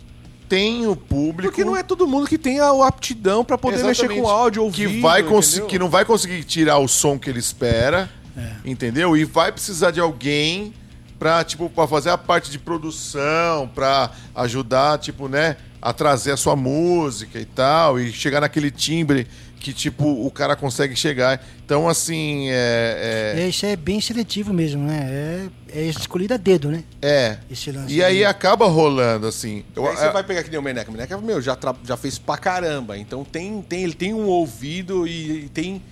[0.47, 4.03] tem o público Porque não é todo mundo que tem a aptidão pra poder mexer
[4.03, 4.21] Exatamente.
[4.21, 4.87] com áudio, ouvir.
[4.89, 8.51] que vai conseguir que não vai conseguir tirar o som que ele espera, É.
[8.65, 9.15] entendeu?
[9.15, 10.73] E vai precisar de alguém
[11.21, 16.37] pra, tipo, para fazer a parte de produção, pra ajudar, tipo, né, a trazer a
[16.37, 19.27] sua música e tal e chegar naquele timbre
[19.59, 21.39] que tipo o cara consegue chegar.
[21.63, 25.49] Então assim, é, É, isso é bem seletivo mesmo, né?
[25.71, 26.83] É, é escolhido a dedo, né?
[27.03, 27.93] é, Esse lance.
[27.93, 28.25] e aí aí.
[28.25, 29.63] acaba rolando assim.
[29.75, 30.89] Eu, Aí você vai pegar que nem o Meneca.
[30.89, 32.97] O Meneca, meu, já, tra- já fez pra caramba.
[32.97, 35.83] Então tem, tem, ele tem um ouvido e, e tem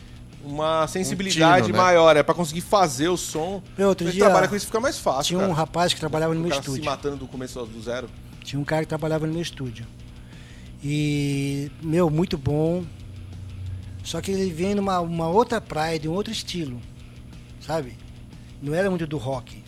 [0.44, 1.84] uma sensibilidade tino, né?
[1.84, 2.16] maior.
[2.16, 3.62] É pra conseguir fazer o som.
[3.78, 5.24] Meu, outro dia trabalha com isso fica mais fácil.
[5.24, 5.54] Tinha um cara.
[5.54, 6.90] rapaz que trabalhava no o meu cara se estúdio.
[6.90, 8.10] matando do começo do zero.
[8.44, 9.86] Tinha um cara que trabalhava no meu estúdio.
[10.84, 12.86] E, meu, muito bom.
[14.04, 16.80] Só que ele vem numa uma outra praia, de um outro estilo.
[17.60, 17.98] Sabe?
[18.62, 19.62] Não era muito do rock.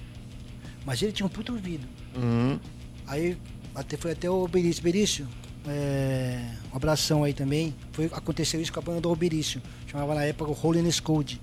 [0.85, 1.87] Mas ele tinha um puto ouvido.
[2.15, 2.59] Uhum.
[3.05, 3.37] Aí
[3.75, 4.81] até, foi até o Oberício.
[4.81, 5.27] Berício,
[5.67, 6.43] é,
[6.73, 7.75] um abração aí também.
[7.91, 9.61] Foi, aconteceu isso com a banda do Oberício.
[9.91, 11.41] Chamava na época o Holiness Code.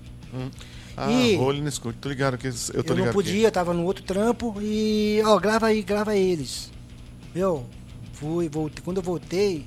[0.97, 3.83] Ah, E- Rolling School, tô ligado que eu tô eu ligado não podia, tava no
[3.85, 6.71] outro trampo e, ó, grava aí, grava eles.
[7.33, 7.65] Meu,
[8.13, 8.83] fui, voltei.
[8.83, 9.65] Quando eu voltei,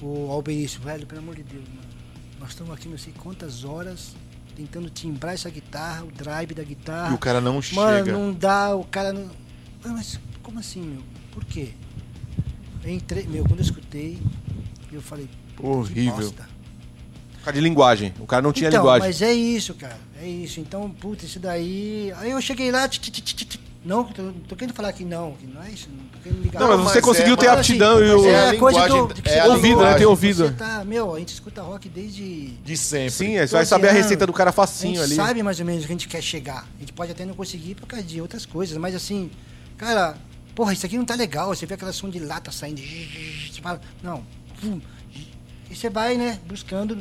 [0.00, 1.82] o Alberício, velho, pelo amor de Deus, mano.
[2.40, 4.14] Nós estamos aqui não sei quantas horas
[4.56, 7.10] tentando timbrar essa guitarra, o drive da guitarra.
[7.12, 8.12] E o cara não Mano, chega.
[8.12, 9.28] não dá, o cara não.
[9.84, 11.02] Ah, mas como assim, meu?
[11.32, 11.70] Por quê?
[12.84, 14.18] Eu entrei, meu, quando eu escutei,
[14.92, 15.66] eu falei, puta, que
[16.00, 16.16] Horrível.
[16.16, 16.48] bosta.
[17.42, 18.14] Por causa de linguagem.
[18.20, 19.08] O cara não tinha então, linguagem.
[19.08, 19.98] mas é isso, cara.
[20.22, 20.60] É isso.
[20.60, 22.12] Então, puta, isso daí.
[22.18, 22.86] Aí eu cheguei lá.
[22.88, 23.58] tch, tch, tch.
[23.84, 25.88] Não, tô, tô querendo falar que não, que não é isso.
[25.90, 26.60] Não tô querendo ligar.
[26.60, 28.26] Não, mas você mas conseguiu é- ter mas aptidão assim, e o.
[28.26, 29.08] É é a a coisa do.
[29.08, 29.94] que é a ouvido, né?
[29.94, 30.44] Tem ouvido.
[30.46, 32.46] Você tá, meu, a gente escuta rock desde.
[32.64, 33.10] De sempre.
[33.10, 34.02] Sim, é, você vai 12 saber a anos.
[34.04, 35.14] receita do cara A facinho gente ali.
[35.16, 36.64] sabe mais ou menos onde a gente quer chegar.
[36.76, 39.28] A gente pode até não conseguir por causa de outras coisas, mas assim,
[39.76, 40.14] cara,
[40.54, 41.48] porra, isso aqui não tá legal.
[41.48, 42.80] Você vê aquela som de lata saindo.
[43.52, 44.22] Você fala, não.
[45.70, 46.98] E você vai, né, buscando,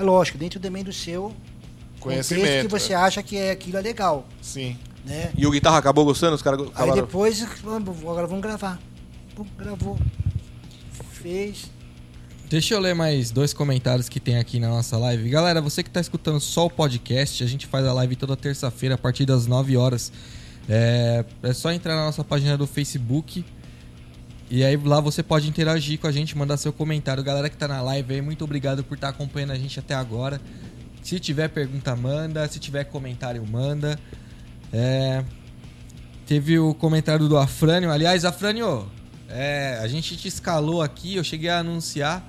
[0.00, 1.34] é lógico, dentro também do seu
[1.98, 2.42] Conhecimento.
[2.42, 4.76] contexto que você acha que é aquilo é legal, Sim.
[5.04, 5.30] né?
[5.36, 6.34] E o guitarra acabou gostando?
[6.34, 8.80] Os caras Aí depois, agora vamos gravar.
[9.34, 9.98] Pum, gravou.
[11.12, 11.70] Fez.
[12.48, 15.28] Deixa eu ler mais dois comentários que tem aqui na nossa live.
[15.28, 18.96] Galera, você que tá escutando só o podcast, a gente faz a live toda terça-feira
[18.96, 20.10] a partir das 9 horas.
[20.68, 23.44] É, é só entrar na nossa página do Facebook.
[24.50, 27.22] E aí lá você pode interagir com a gente, mandar seu comentário.
[27.22, 30.40] Galera que tá na live aí, muito obrigado por estar acompanhando a gente até agora.
[31.02, 32.46] Se tiver pergunta, manda.
[32.48, 33.98] Se tiver comentário, manda.
[34.72, 35.24] É,
[36.30, 37.90] Teve o comentário do Afrânio.
[37.90, 38.86] Aliás, Afrânio,
[39.28, 42.24] é, a gente te escalou aqui, eu cheguei a anunciar.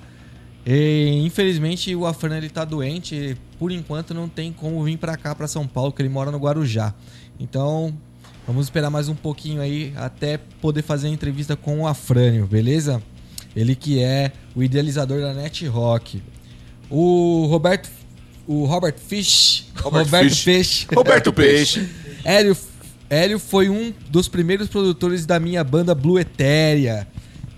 [0.66, 3.36] E, infelizmente o Afrânio ele tá doente.
[3.60, 6.38] Por enquanto não tem como vir pra cá, pra São Paulo, porque ele mora no
[6.38, 6.92] Guarujá.
[7.38, 7.96] Então,
[8.46, 13.02] vamos esperar mais um pouquinho aí até poder fazer a entrevista com o Afrânio, beleza?
[13.54, 16.22] Ele que é o idealizador da Net Rock.
[16.90, 17.88] O Roberto
[18.46, 20.42] o Robert Fish, Robert Roberto Fish.
[20.42, 20.86] Fish.
[20.92, 21.88] Roberto Peixe.
[22.24, 22.56] Hélio,
[23.08, 27.06] Hélio foi um dos primeiros produtores da minha banda Blue Etérea.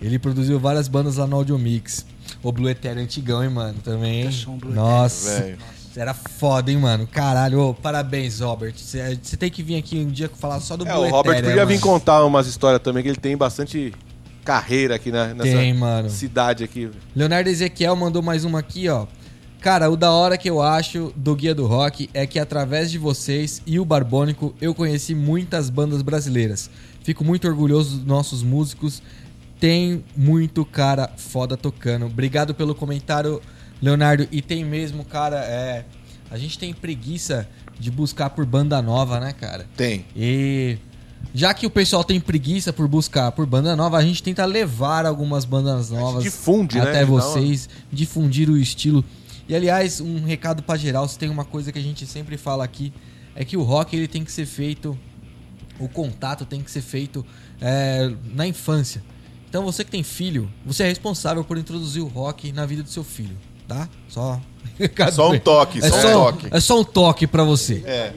[0.01, 2.05] Ele produziu várias bandas lá no Audio Mix.
[2.43, 3.79] O Blue Etérea é antigão, hein, mano?
[3.83, 4.31] Também.
[4.31, 5.41] Som, Blue Nossa.
[5.41, 5.59] Velho.
[5.97, 7.07] Era foda, hein, mano?
[7.07, 7.61] Caralho.
[7.61, 8.75] Ô, parabéns, Robert.
[8.77, 11.65] Você tem que vir aqui um dia falar só do É, Blue o Robert podia
[11.65, 11.81] vir mano.
[11.81, 13.93] contar umas histórias também, que ele tem bastante
[14.45, 16.11] carreira aqui na, nessa Tem, mano.
[16.11, 16.91] cidade aqui.
[17.15, 19.07] Leonardo Ezequiel mandou mais uma aqui, ó.
[19.61, 22.99] Cara, o da hora que eu acho do Guia do Rock é que através de
[22.99, 26.69] vocês e o Barbônico eu conheci muitas bandas brasileiras.
[27.03, 29.01] Fico muito orgulhoso dos nossos músicos.
[29.59, 32.05] Tem muito cara foda tocando.
[32.05, 33.41] Obrigado pelo comentário,
[33.83, 34.27] Leonardo.
[34.31, 35.85] E tem mesmo, cara, é.
[36.31, 37.49] A gente tem preguiça
[37.79, 39.67] de buscar por banda nova, né, cara?
[39.77, 40.05] Tem.
[40.17, 40.79] E
[41.35, 45.07] já que o pessoal tem preguiça por buscar por banda nova, a gente tenta levar
[45.07, 46.83] algumas bandas novas difunde, né?
[46.83, 49.05] até uma- vocês, difundir o estilo.
[49.49, 52.65] E aliás, um recado pra geral, se tem uma coisa que a gente sempre fala
[52.65, 52.93] aqui,
[53.35, 54.99] é que o rock ele tem que ser feito,
[55.79, 57.25] o contato tem que ser feito
[57.61, 59.03] é, na infância.
[59.49, 62.89] Então você que tem filho, você é responsável por introduzir o rock na vida do
[62.89, 63.89] seu filho, tá?
[64.09, 64.41] Só
[65.13, 66.49] Só um toque, é só um toque.
[66.51, 67.83] é só um toque pra você.
[67.87, 68.13] É.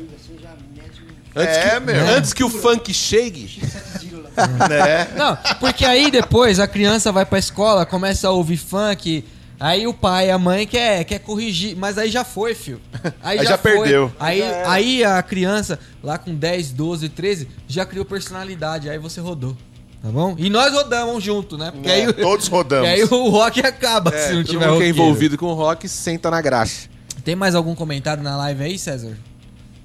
[1.35, 2.07] Antes É, que, meu.
[2.07, 3.61] Antes que o funk chegue.
[4.69, 5.07] né?
[5.15, 9.23] Não, porque aí depois a criança vai pra escola, começa a ouvir funk,
[9.59, 12.81] aí o pai e a mãe quer, quer corrigir, mas aí já foi, filho.
[13.21, 14.11] Aí já perdeu.
[14.19, 19.55] Aí, aí a criança, lá com 10, 12, 13, já criou personalidade, aí você rodou.
[20.01, 20.35] Tá bom?
[20.37, 21.71] E nós rodamos junto, né?
[21.71, 22.87] Porque É, aí, todos rodamos.
[22.89, 24.97] E aí o rock acaba se não todo tiver mundo que é roqueiro.
[24.97, 26.87] envolvido com o rock senta na graxa.
[27.23, 29.17] Tem mais algum comentário na live aí, César?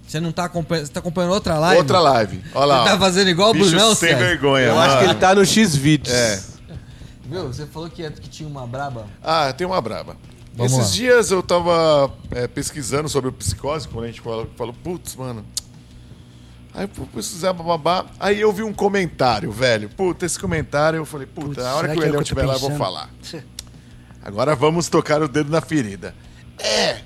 [0.07, 0.87] Você não tá acompanhando.
[0.87, 1.79] Você tá acompanhando outra live?
[1.79, 2.43] Outra live.
[2.55, 2.85] Olha lá.
[2.85, 4.21] Você tá fazendo igual o Bicho Brunão, sem César?
[4.25, 4.91] vergonha, Eu mano.
[4.93, 6.15] acho que ele tá no X-Vídeos.
[6.15, 6.43] É.
[7.25, 7.47] Viu?
[7.49, 9.07] Você falou que, que tinha uma braba.
[9.25, 10.17] Ah, tem uma braba.
[10.55, 10.93] Vamos Esses lá.
[10.95, 15.43] dias eu tava é, pesquisando sobre o psicose, quando a gente falou, falou putz, mano.
[16.75, 18.07] Aí eu fui pesquisar, bababá.
[18.19, 19.89] Aí eu vi um comentário, velho.
[19.91, 22.47] Puta, esse comentário eu falei, puta, Putz, a hora que o é Elião tô estiver
[22.47, 23.11] lá eu vou falar.
[24.23, 26.15] Agora vamos tocar o dedo na ferida.
[26.59, 27.01] É,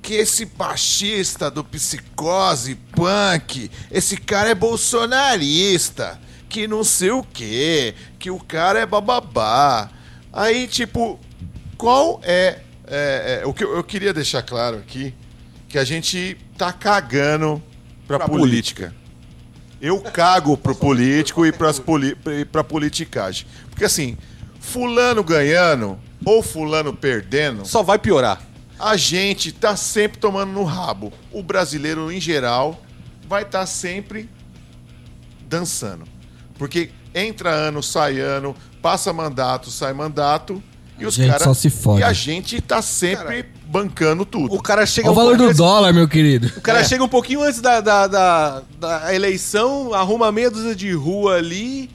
[0.00, 6.18] que esse baixista do psicose, punk, esse cara é bolsonarista,
[6.48, 9.90] que não sei o quê, que o cara é bababá.
[10.32, 11.18] Aí, tipo,
[11.76, 15.14] qual é, é, é, o que eu, eu queria deixar claro aqui,
[15.68, 17.62] que a gente tá cagando
[18.06, 18.94] pra, Pra política.
[19.80, 23.46] Eu cago pro político e pras poli e pra politicagem.
[23.68, 24.16] Porque assim,
[24.58, 28.40] fulano ganhando ou fulano perdendo, Só vai piorar.
[28.78, 31.12] a gente tá sempre tomando no rabo.
[31.30, 32.80] O brasileiro, em geral,
[33.28, 34.28] vai estar sempre
[35.48, 36.04] dançando.
[36.58, 40.62] Porque entra ano, sai ano, passa mandato, sai mandato.
[40.98, 41.42] E A os gente caras.
[41.42, 42.00] só se fode.
[42.00, 43.44] E a gente tá sempre
[43.74, 44.54] bancando tudo.
[44.54, 46.46] O cara chega Olha o um valor pouco do antes- dólar, meu querido.
[46.56, 50.92] O cara chega um pouquinho antes da, da, da, da eleição, arruma meia dúzia de
[50.92, 51.90] rua ali,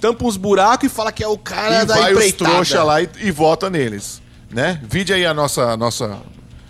[0.00, 2.50] tampa uns buracos e fala que é o cara e da vai os empreitada.
[2.52, 4.80] trouxa lá e, e vota neles, né?
[4.88, 6.18] Vide aí a nossa, nossa,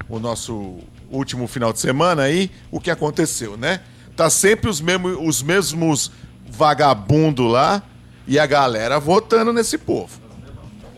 [0.09, 0.79] o nosso
[1.11, 3.81] último final de semana aí, o que aconteceu, né?
[4.17, 6.11] Tá sempre os mesmos, os mesmos
[6.51, 7.83] vagabundo lá
[8.27, 10.22] e a galera votando nesse povo.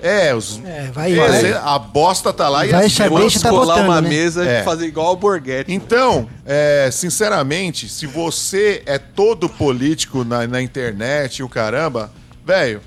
[0.06, 3.09] É, os, É, vai- Esse- vai- a bosta tá lá e vai as se tá
[3.09, 4.09] colar votando, uma né?
[4.10, 4.60] mesa É.
[4.60, 5.72] e fazer igual o Borghetti.
[5.72, 12.12] Então, é, sinceramente, se você é todo político na, na internet e o caramba,
[12.44, 12.82] velho,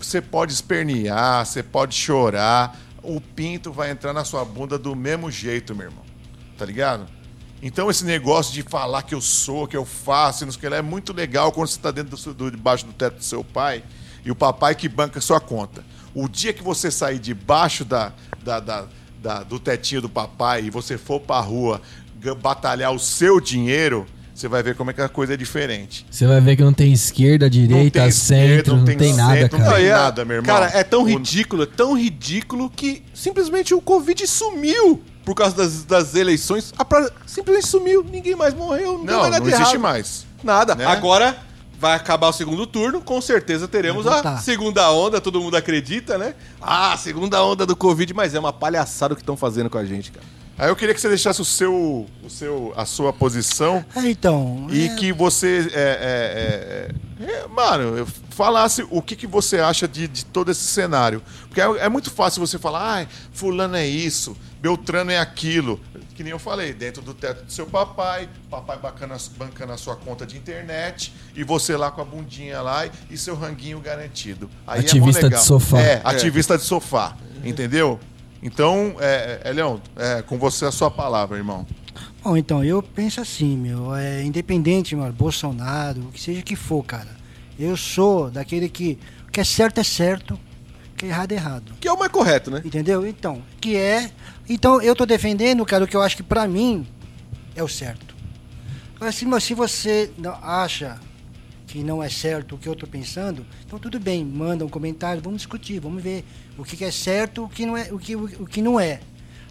[0.00, 5.32] você pode espernear, você pode chorar, o pinto vai entrar na sua bunda do mesmo
[5.32, 6.04] jeito, meu irmão.
[6.56, 7.06] Tá ligado?
[7.60, 10.60] Então esse negócio de falar que eu sou, que eu faço, e não sei o
[10.60, 13.16] que lá, é muito legal quando você tá dentro do, seu- do- debaixo do teto
[13.16, 13.82] do seu pai
[14.24, 15.84] e o papai que banca sua conta.
[16.14, 18.12] O dia que você sair debaixo da,
[18.44, 18.84] da- da-
[19.22, 21.80] da- do tetinho do papai e você for pra rua
[22.20, 26.04] ga- batalhar o seu dinheiro, você vai ver como é que a coisa é diferente.
[26.10, 29.40] Você vai ver que não tem esquerda, direita, Não tem esquerda, centro, não tem, nada,
[29.40, 29.76] centro, não cara.
[29.78, 30.54] tem é- nada, meu irmão.
[30.54, 35.84] Cara, é tão ridículo, é tão ridículo que simplesmente o Covid sumiu por causa das,
[35.84, 36.72] das eleições.
[36.76, 39.80] A pra- simplesmente sumiu, ninguém mais morreu, não, Não, mais nada não existe errado.
[39.80, 40.26] mais.
[40.42, 40.74] Nada.
[40.74, 40.84] né?
[40.84, 41.36] Agora
[41.82, 46.36] vai acabar o segundo turno, com certeza teremos a segunda onda, todo mundo acredita, né?
[46.60, 49.84] Ah, segunda onda do Covid, mas é uma palhaçada o que estão fazendo com a
[49.84, 50.24] gente, cara.
[50.56, 54.68] Aí eu queria que você deixasse o seu, o seu, a sua posição É, então.
[54.70, 56.88] e é, que você, é,
[57.18, 60.62] é, é, é, mano, eu falasse o que, que você acha de, de todo esse
[60.62, 61.20] cenário.
[61.48, 65.80] Porque é, é muito fácil você falar, ai, fulano é isso, Beltrano é aquilo.
[66.14, 69.96] Que nem eu falei, dentro do teto do seu papai, papai bacana, bancando a sua
[69.96, 74.48] conta de internet, e você lá com a bundinha lá e, e seu ranguinho garantido.
[74.64, 75.40] Aí é mó Ativista legal.
[75.40, 75.80] de sofá.
[75.80, 77.16] É, ativista de sofá.
[77.42, 77.98] Entendeu?
[78.40, 81.66] Então, é, é, Leão, é, com você a sua palavra, irmão.
[82.22, 86.84] Bom, então, eu penso assim, meu, é independente, mano, Bolsonaro, o que seja que for,
[86.84, 87.10] cara.
[87.58, 90.38] Eu sou daquele que o que é certo é certo,
[91.02, 91.72] que é errado é errado.
[91.80, 92.62] Que é o mais correto, né?
[92.64, 93.04] Entendeu?
[93.04, 94.10] Então, que é.
[94.48, 96.86] Então, eu tô defendendo, cara, o que eu acho que pra mim
[97.56, 98.14] é o certo.
[98.94, 101.00] Agora, se, mas se você acha
[101.66, 105.20] que não é certo o que eu tô pensando, então tudo bem, manda um comentário,
[105.20, 106.24] vamos discutir, vamos ver
[106.56, 109.00] o que, que é certo, o que não é, o que, o, que não é.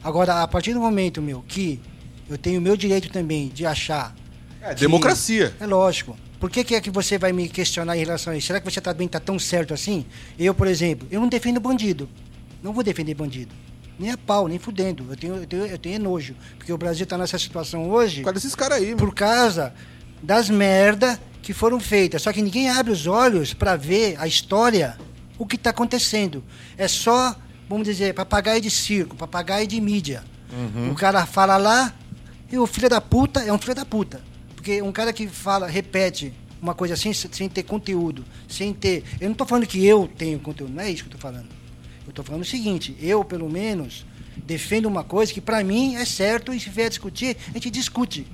[0.01, 1.81] Agora, a partir do momento, meu, que
[2.29, 4.15] eu tenho o meu direito também de achar.
[4.61, 5.53] É democracia.
[5.59, 6.15] É lógico.
[6.41, 8.47] Por que, que é que você vai me questionar em relação a isso?
[8.47, 10.03] Será que você também tá tão certo assim?
[10.39, 12.09] Eu, por exemplo, eu não defendo bandido.
[12.63, 13.53] Não vou defender bandido.
[13.99, 15.05] Nem a pau, nem fudendo.
[15.07, 16.35] Eu tenho, eu tenho, eu tenho nojo.
[16.57, 18.97] Porque o Brasil tá nessa situação hoje Por causa desses caras aí, mano.
[18.97, 19.71] por causa
[20.23, 22.23] das merda que foram feitas.
[22.23, 24.97] Só que ninguém abre os olhos para ver a história,
[25.37, 26.43] o que está acontecendo.
[26.75, 27.35] É só,
[27.69, 30.23] vamos dizer, papagaio de circo, papagaio de mídia.
[30.91, 31.93] O cara fala lá
[32.51, 34.30] e o filho da puta é um filho da puta.
[34.61, 36.31] Porque um cara que fala, repete
[36.61, 39.03] uma coisa assim, sem ter conteúdo, sem ter.
[39.19, 41.49] Eu não estou falando que eu tenho conteúdo, não é isso que eu estou falando.
[42.05, 44.05] Eu estou falando o seguinte, eu, pelo menos,
[44.37, 48.27] defendo uma coisa que para mim é certo e se vier discutir, a gente discute.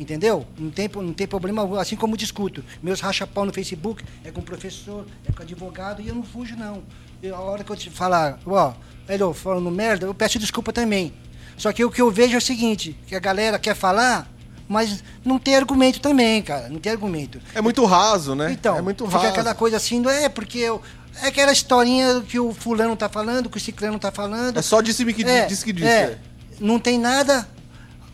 [0.00, 0.46] Entendeu?
[0.58, 2.64] Não tem, não tem problema assim como eu discuto.
[2.82, 6.82] Meus racha-pau no Facebook é com professor, é com advogado, e eu não fujo, não.
[7.22, 8.72] Eu, a hora que eu te falar, ó,
[9.06, 11.12] Elô, falando merda, eu peço desculpa também.
[11.58, 14.32] Só que o que eu vejo é o seguinte, que a galera quer falar,
[14.68, 16.68] mas não tem argumento também, cara.
[16.68, 17.40] Não tem argumento.
[17.54, 18.52] É muito raso, né?
[18.52, 19.28] Então, é muito fica raso.
[19.30, 20.80] aquela coisa assim, não é porque eu.
[21.22, 24.58] É aquela historinha que o fulano tá falando, que o ciclano tá falando.
[24.58, 25.88] É só disse que É, disse que disse.
[25.88, 26.18] é.
[26.60, 27.48] não tem nada.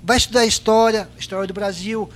[0.02, 2.08] vai estudar a história, a história do Brasil,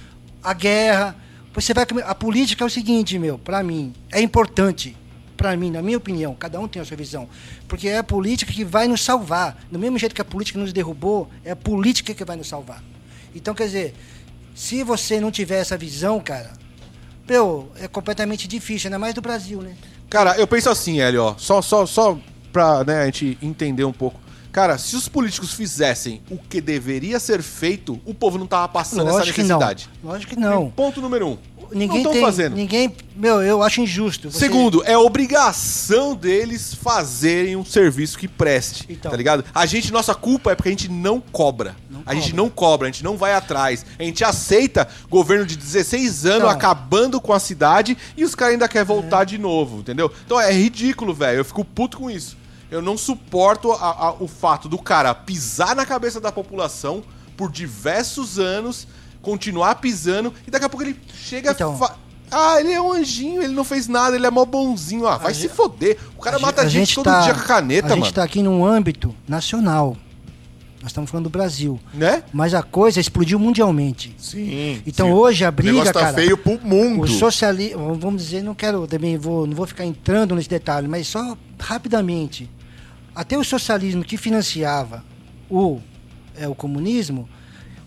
[0.42, 1.14] a guerra.
[1.52, 4.96] Você vai a política é o seguinte, meu, para mim, é importante.
[5.36, 7.28] Para mim, na minha opinião, cada um tem a sua visão,
[7.68, 9.56] porque é a política que vai nos salvar.
[9.70, 12.82] Do mesmo jeito que a política nos derrubou, é a política que vai nos salvar.
[13.34, 13.94] Então, quer dizer,
[14.58, 16.50] se você não tiver essa visão, cara,
[17.28, 19.76] meu, é completamente difícil, ainda mais do Brasil, né?
[20.10, 22.18] Cara, eu penso assim, Hélio, ó, só, só, só
[22.52, 24.18] pra né, a gente entender um pouco.
[24.50, 29.02] Cara, se os políticos fizessem o que deveria ser feito, o povo não tava passando
[29.02, 29.60] essa Lógico que não.
[29.60, 29.88] necessidade.
[30.02, 30.70] Lógico que não.
[30.72, 31.38] Ponto número um.
[31.72, 32.54] Ninguém estão fazendo.
[32.56, 34.30] ninguém, meu, eu acho injusto.
[34.30, 39.10] Você- Segundo, é obrigação deles fazerem um serviço que preste, Então.
[39.10, 39.44] tá ligado?
[39.54, 41.76] A gente, nossa culpa é porque a gente não cobra.
[41.90, 42.36] Não a gente cobra.
[42.36, 43.84] não cobra, a gente não vai atrás.
[43.98, 46.48] A gente aceita governo de 16 anos Não.
[46.50, 50.10] acabando com a cidade e os caras ainda querem voltar de novo, entendeu?
[50.24, 51.38] Então é ridículo, velho.
[51.38, 52.36] Eu fico puto com isso.
[52.70, 53.76] Eu não suporto a-
[54.08, 57.02] a- o fato do cara pisar na cabeça da população
[57.36, 58.86] por diversos anos,
[59.28, 61.76] continuar pisando e daqui a pouco ele chega Então.
[61.76, 61.96] fa-
[62.30, 65.06] ah, ele é um anjinho, ele não fez nada, ele é mó bonzinho.
[65.06, 65.98] Ah, vai se gente- foder.
[66.16, 68.10] O cara a mata gen- gente, todo dia com a caneta, A gente mano.
[68.10, 69.96] está aqui num âmbito nacional.
[70.80, 71.78] Nós estamos falando do Brasil.
[71.92, 72.22] Né?
[72.32, 74.14] Mas a coisa explodiu mundialmente.
[74.16, 74.80] Sim.
[74.86, 75.12] Então sim.
[75.12, 76.14] hoje a O briga, negócio tá cara.
[76.14, 77.02] feio pro mundo.
[77.02, 81.08] O socialismo, vamos dizer, não quero também, vou, não vou ficar entrando nesse detalhe, mas
[81.08, 82.48] só rapidamente.
[83.14, 85.02] Até o socialismo que financiava
[85.50, 85.80] o,
[86.36, 87.28] é, o comunismo,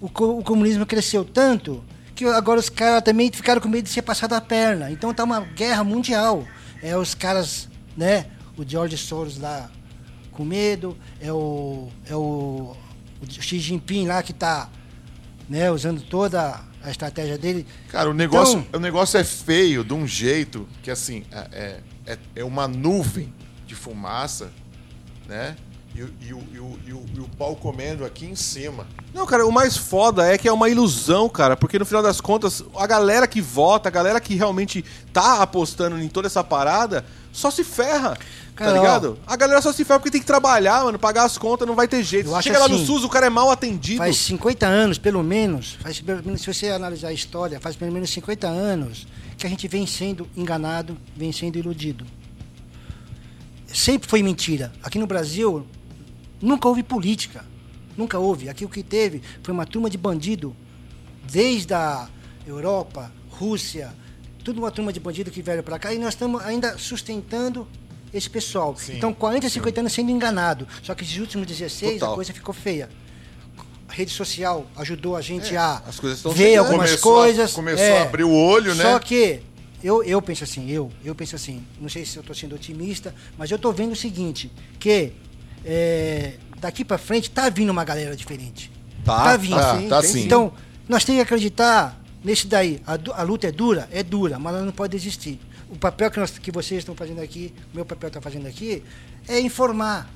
[0.02, 1.82] o, co- o comunismo cresceu tanto
[2.16, 4.92] que agora os caras também ficaram com medo de ser passado a perna.
[4.92, 6.46] Então tá uma guerra mundial.
[6.84, 8.26] É os caras, né?
[8.58, 9.70] O George Soros lá
[10.32, 12.76] com medo, é o, é o,
[13.22, 14.70] o Xi Jinping lá que tá
[15.50, 17.66] né, usando toda a estratégia dele.
[17.90, 22.18] Cara, o negócio, Então- o negócio é feio de um jeito que, assim, é, é,
[22.38, 23.34] é uma nuvem
[23.68, 24.52] de fumaça,
[25.28, 25.56] né?
[26.02, 28.88] E, o- e o, e, o, e, o, e o pau comendo aqui em cima.
[29.14, 32.20] Não, cara, o mais foda é que é uma ilusão, cara, porque no final das
[32.20, 34.84] contas, a galera que vota, a galera que realmente
[35.14, 38.18] tá apostando em toda essa parada, só se ferra.
[38.56, 38.82] Cara, tá ó.
[38.82, 39.20] ligado?
[39.28, 41.88] A galera só se ferra porque tem que trabalhar, mano, pagar as contas, não vai
[41.88, 42.26] ter jeito.
[42.28, 43.98] Eu Você acho Chega lá no assim, SUS, o cara é mal atendido.
[44.00, 47.92] Faz 50 anos, pelo menos, faz pelo menos, se você analisar a história, faz pelo
[47.92, 49.08] menos 50 anos
[49.38, 52.06] que a gente vem sendo enganado, vem sendo iludido.
[53.68, 54.72] Sempre foi mentira.
[54.84, 55.66] Aqui no Brasil,
[56.42, 57.46] nunca houve política.
[57.98, 58.50] Nunca houve.
[58.50, 60.56] Aqui o que teve foi uma turma de bandido,
[61.30, 62.08] desde a
[62.48, 63.94] Europa, Rússia,
[64.44, 67.68] tudo uma turma de bandido que veio para cá, e nós estamos ainda sustentando
[68.14, 68.76] esse pessoal.
[68.78, 70.68] Sim, então, 40, 50 anos sendo enganado.
[70.84, 72.12] Só que esses últimos 16, Total.
[72.12, 72.90] a coisa ficou feia.
[73.88, 75.82] A rede social ajudou a gente É, a
[76.34, 77.54] ver algumas Começou a- coisas.
[77.54, 78.00] começou é.
[78.00, 78.84] a abrir o olho, né?
[78.84, 79.42] Só que
[79.84, 83.14] eu, eu penso assim, eu, eu penso assim, não sei se eu estou sendo otimista,
[83.38, 84.50] mas eu estou vendo o seguinte,
[84.80, 85.12] que
[85.66, 88.72] é, daqui para frente tá vindo uma galera diferente.
[89.04, 89.56] Tá, tá vindo.
[89.56, 90.24] tá, tá sim.
[90.26, 90.54] Então,
[90.88, 92.82] nós temos que acreditar nesse daí.
[92.86, 93.88] A, a luta é dura?
[93.92, 95.40] É dura, mas ela não pode desistir.
[95.70, 98.84] O papel que, nós, que vocês estão fazendo aqui, o meu papel está fazendo aqui,
[99.28, 100.10] é informar.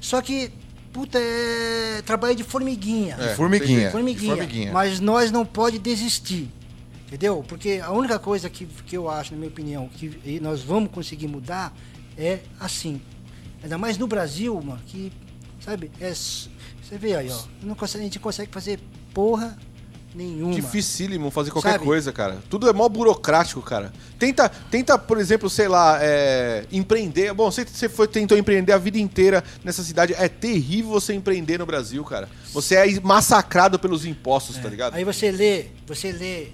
[0.00, 0.50] Só que,
[0.92, 3.16] puta, é trabalho de formiguinha.
[3.16, 3.90] De formiguinha.
[3.90, 4.36] formiguinha.
[4.36, 4.72] formiguinha.
[4.72, 6.50] Mas nós não pode desistir.
[7.06, 7.42] Entendeu?
[7.48, 11.26] Porque a única coisa que, que eu acho, na minha opinião, que nós vamos conseguir
[11.26, 11.74] mudar
[12.18, 13.00] é assim.
[13.62, 15.12] Ainda mais no Brasil, mano, que,
[15.60, 16.12] sabe, é.
[16.12, 17.38] Você vê aí, ó.
[17.62, 18.78] Não consegue, a gente consegue fazer
[19.12, 19.58] porra
[20.14, 20.54] nenhuma.
[20.54, 21.84] Dificílimo fazer qualquer Sabe?
[21.84, 22.38] coisa, cara.
[22.48, 23.92] Tudo é mó burocrático, cara.
[24.18, 27.34] Tenta, tenta por exemplo, sei lá, é, empreender.
[27.34, 30.14] Bom, você, você foi, tentou empreender a vida inteira nessa cidade.
[30.14, 32.28] É terrível você empreender no Brasil, cara.
[32.54, 34.94] Você é massacrado pelos impostos, tá ligado?
[34.94, 36.48] Aí você lê, você lê,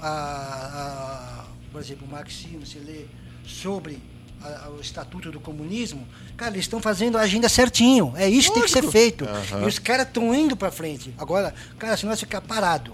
[0.00, 3.06] a, a- por exemplo, o marxismo, você lê
[3.46, 3.98] sobre
[4.42, 6.06] a- o estatuto do comunismo,
[6.36, 8.12] cara, eles estão fazendo a agenda certinho.
[8.16, 9.24] É isso que tem que ser feito.
[9.62, 11.14] E os caras estão indo para frente.
[11.18, 12.92] Agora, cara, se nós ficar parado,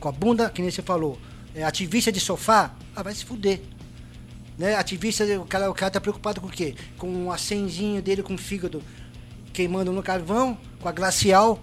[0.00, 1.18] com a bunda, que nem você falou,
[1.54, 3.60] é, ativista de sofá, ah, vai se fuder.
[4.58, 4.74] Né?
[4.76, 6.74] Ativista, o cara, o cara tá preocupado com o quê?
[6.98, 8.82] Com o acenzinho dele com o fígado
[9.52, 11.60] queimando no carvão, com a glacial,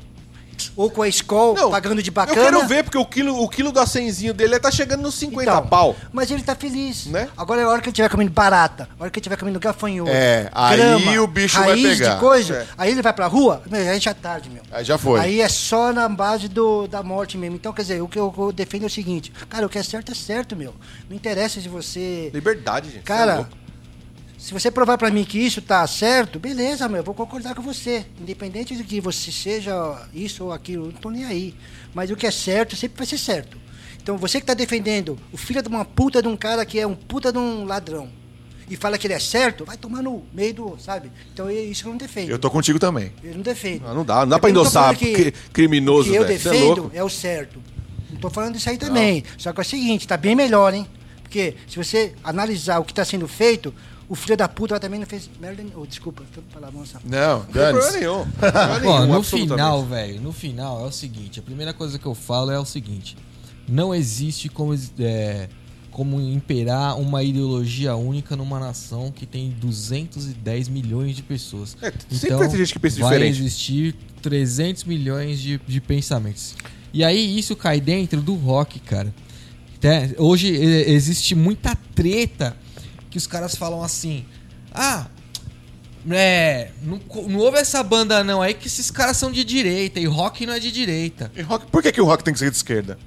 [0.75, 2.39] ou com a Skol pagando de bacana.
[2.39, 5.43] Eu quero ver, porque o quilo, o quilo do acenzinho dele tá chegando nos 50
[5.51, 5.95] Então, pau.
[6.11, 7.05] Mas ele tá feliz.
[7.07, 7.29] Né?
[7.38, 9.59] Agora é a hora que ele estiver comendo barata, a hora que ele estiver comendo
[9.59, 10.11] gafanhoto.
[10.11, 12.13] É, aí o bicho vai pegar.
[12.15, 12.53] de coisa.
[12.55, 12.67] É.
[12.77, 14.61] Aí ele vai pra rua, aí já é tarde, meu.
[14.71, 15.19] Aí já foi.
[15.19, 17.55] Aí é só na base do, da morte mesmo.
[17.55, 19.83] Então, quer dizer, o que eu, eu defendo é o seguinte, cara, o que é
[19.83, 20.73] certo é certo, meu.
[21.09, 22.29] Não interessa se você.
[22.33, 22.99] Liberdade, gente.
[22.99, 23.60] É Cara, louco.
[24.43, 27.61] Se você provar pra mim que isso tá certo, beleza, meu, eu vou concordar com
[27.61, 28.05] você.
[28.19, 31.53] Independente de que você seja isso ou aquilo, eu não tô nem aí.
[31.93, 33.57] Mas o que é certo sempre vai ser certo.
[34.01, 36.88] Então você que tá defendendo o filho de uma puta de um cara que é
[36.88, 38.09] um puta de um ladrão.
[38.68, 41.11] e fala que ele é certo, vai tomar no meio do, sabe?
[41.34, 42.30] Então é isso que eu não defendo.
[42.30, 43.11] Eu tô contigo também.
[43.23, 43.84] Eu não defendo.
[43.85, 46.39] Ah, não dá, não dá não tô endossar que- cri- criminoso, que eu velho.
[46.39, 46.91] Você é defendo louco.
[46.95, 47.61] é, o certo.
[48.09, 49.23] Não tô falando isso aí também.
[49.38, 50.88] Só que é o seguinte, tá bem melhor, hein?
[51.22, 53.73] Porque se você analisar o que tá sendo feito,
[54.11, 55.83] o filho da puta também não fez merda nenhuma.
[55.83, 56.21] Oh, desculpa,
[56.53, 58.25] palavrão essa Não, Não tem problema nenhum.
[58.83, 62.51] Nenhum, no final, velho, no final é o seguinte, a primeira coisa que eu falo
[62.51, 63.15] é o seguinte,
[63.69, 65.47] não existe como, é,
[65.91, 71.77] como imperar uma ideologia única numa nação que tem 210 milhões de pessoas.
[71.81, 73.39] É, sempre vai ter gente que pensa vai diferente.
[73.39, 76.53] existir 300 milhões de, de pensamentos.
[76.93, 79.13] E aí isso cai dentro do rock, cara.
[80.17, 82.57] Hoje e- existe muita treta
[83.11, 84.25] que os caras falam assim:
[84.73, 85.05] ah,
[86.09, 90.05] é, não, não ouve essa banda não aí que esses caras são de direita e
[90.05, 91.31] rock não é de direita.
[91.35, 92.97] E rock- por que, que o rock tem que ser de esquerda?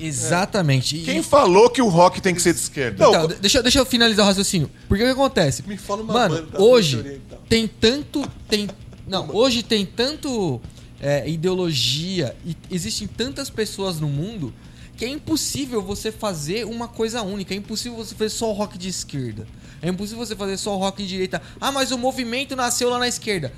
[0.00, 0.96] Exatamente.
[0.96, 3.04] E- Quem falou que o rock tem que ser de esquerda?
[3.08, 4.70] então, de- deixa, eu- deixa eu finalizar o raciocínio.
[4.88, 5.62] Porque o que acontece?
[5.66, 7.42] Me fala uma Mano, banda hoje oriental.
[7.48, 8.26] tem tanto.
[8.48, 8.68] Tem,
[9.06, 10.60] não, hoje tem tanto
[11.02, 14.54] é, ideologia e existem tantas pessoas no mundo
[14.98, 17.54] que é impossível você fazer uma coisa única.
[17.54, 19.46] É impossível você fazer só o rock de esquerda.
[19.80, 21.40] É impossível você fazer só o rock de direita.
[21.60, 23.52] Ah, mas o movimento nasceu lá na esquerda.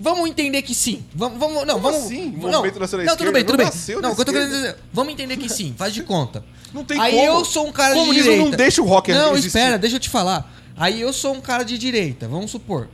[0.00, 1.04] Vamos entender que sim.
[1.12, 2.06] Vamos, vamos não, Como vamos.
[2.12, 3.16] O não, movimento nasceu na não, esquerda?
[3.16, 3.66] tudo bem, Não tudo bem.
[3.66, 6.02] nasceu Não, na o que eu tô querendo dizer, vamos entender que sim, faz de
[6.04, 6.44] conta.
[6.72, 7.24] Não tem Aí como.
[7.26, 8.50] eu sou um cara de Comunismo direita.
[8.50, 9.48] não deixa o rock Não, existir.
[9.48, 10.48] espera, deixa eu te falar.
[10.76, 12.88] Aí eu sou um cara de direita, vamos supor.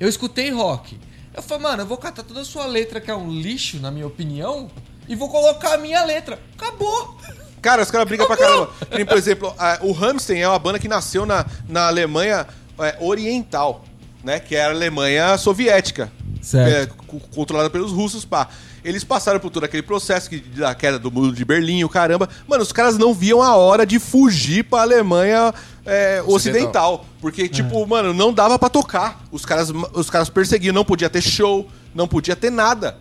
[0.00, 0.98] Eu escutei rock.
[1.34, 3.90] Eu falei, mano, eu vou catar toda a sua letra, que é um lixo, na
[3.90, 4.70] minha opinião,
[5.08, 6.38] e vou colocar a minha letra.
[6.58, 7.16] Acabou.
[7.62, 8.70] Cara, os caras brigam pra caramba.
[8.90, 12.46] Nem, por exemplo, a- o Rammstein é uma banda que nasceu na, na Alemanha
[12.78, 13.84] é, Oriental,
[14.22, 14.38] né?
[14.38, 16.12] Que era a Alemanha soviética.
[16.42, 16.72] Certo.
[16.72, 18.48] é, co- controlada pelos russos, pá.
[18.84, 22.28] Eles passaram por todo aquele processo que, da queda do muro de Berlim, o caramba.
[22.46, 25.52] Mano, os caras não viam a hora de fugir pra Alemanha
[25.84, 27.04] é, ocidental.
[27.20, 29.24] Porque, tipo, mano, não dava pra tocar.
[29.32, 32.96] Os caras, os caras perseguiam, não podia ter show, não podia ter nada.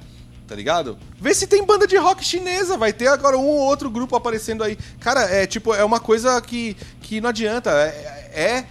[0.47, 0.97] Tá ligado?
[1.19, 4.63] Vê se tem banda de rock chinesa, vai ter agora um ou outro grupo aparecendo
[4.63, 4.77] aí.
[4.99, 7.71] Cara, é tipo, é uma coisa que, que não adianta.
[7.71, 8.65] É, é,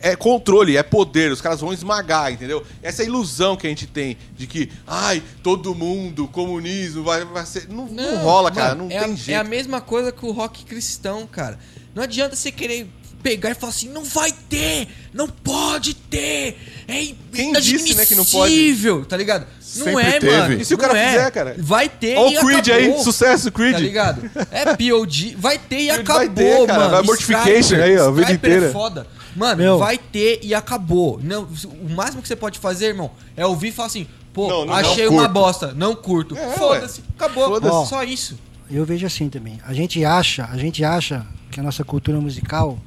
[0.00, 2.66] é controle, é poder, os caras vão esmagar, entendeu?
[2.82, 7.68] Essa ilusão que a gente tem de que, ai, todo mundo, comunismo, vai, vai ser.
[7.68, 9.30] Não, não rola, cara, mano, não é tem a, jeito.
[9.30, 11.58] É a mesma coisa que o rock cristão, cara.
[11.94, 12.88] Não adianta você querer
[13.22, 18.14] pegar e falar assim, não vai ter, não pode ter, é Quem disse, né, que
[18.14, 18.52] não pode?
[18.52, 19.46] inadmissível", tá ligado?
[19.76, 20.36] Não Sempre é, teve.
[20.36, 20.54] mano.
[20.54, 21.08] E se o não cara é.
[21.08, 21.56] fizer, cara?
[21.58, 23.72] Vai ter Ó e o Creed aí, acabou, sucesso, Creed.
[23.74, 24.30] Tá ligado?
[24.50, 26.90] É POD, vai ter e acabou, vai ter, cara, mano.
[26.90, 28.66] vai Mortification aí, ó, a vida Striper inteira.
[28.66, 29.06] É foda.
[29.36, 29.78] Mano, Meu.
[29.78, 31.18] vai ter e acabou.
[31.22, 34.64] Não, o máximo que você pode fazer, irmão, é ouvir e falar assim, pô, Não,
[34.66, 36.36] não, achei não uma bosta, não curto.
[36.36, 37.48] É, Foda-se, acabou.
[37.48, 37.88] Foda-se.
[37.88, 38.38] Só isso.
[38.70, 39.58] Eu vejo assim também.
[39.66, 42.78] A gente acha, a gente acha que a nossa cultura musical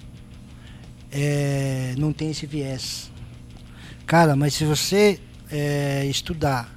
[1.12, 3.12] é, não tem esse viés.
[4.06, 5.20] Cara, mas se você
[5.52, 6.70] é, estudar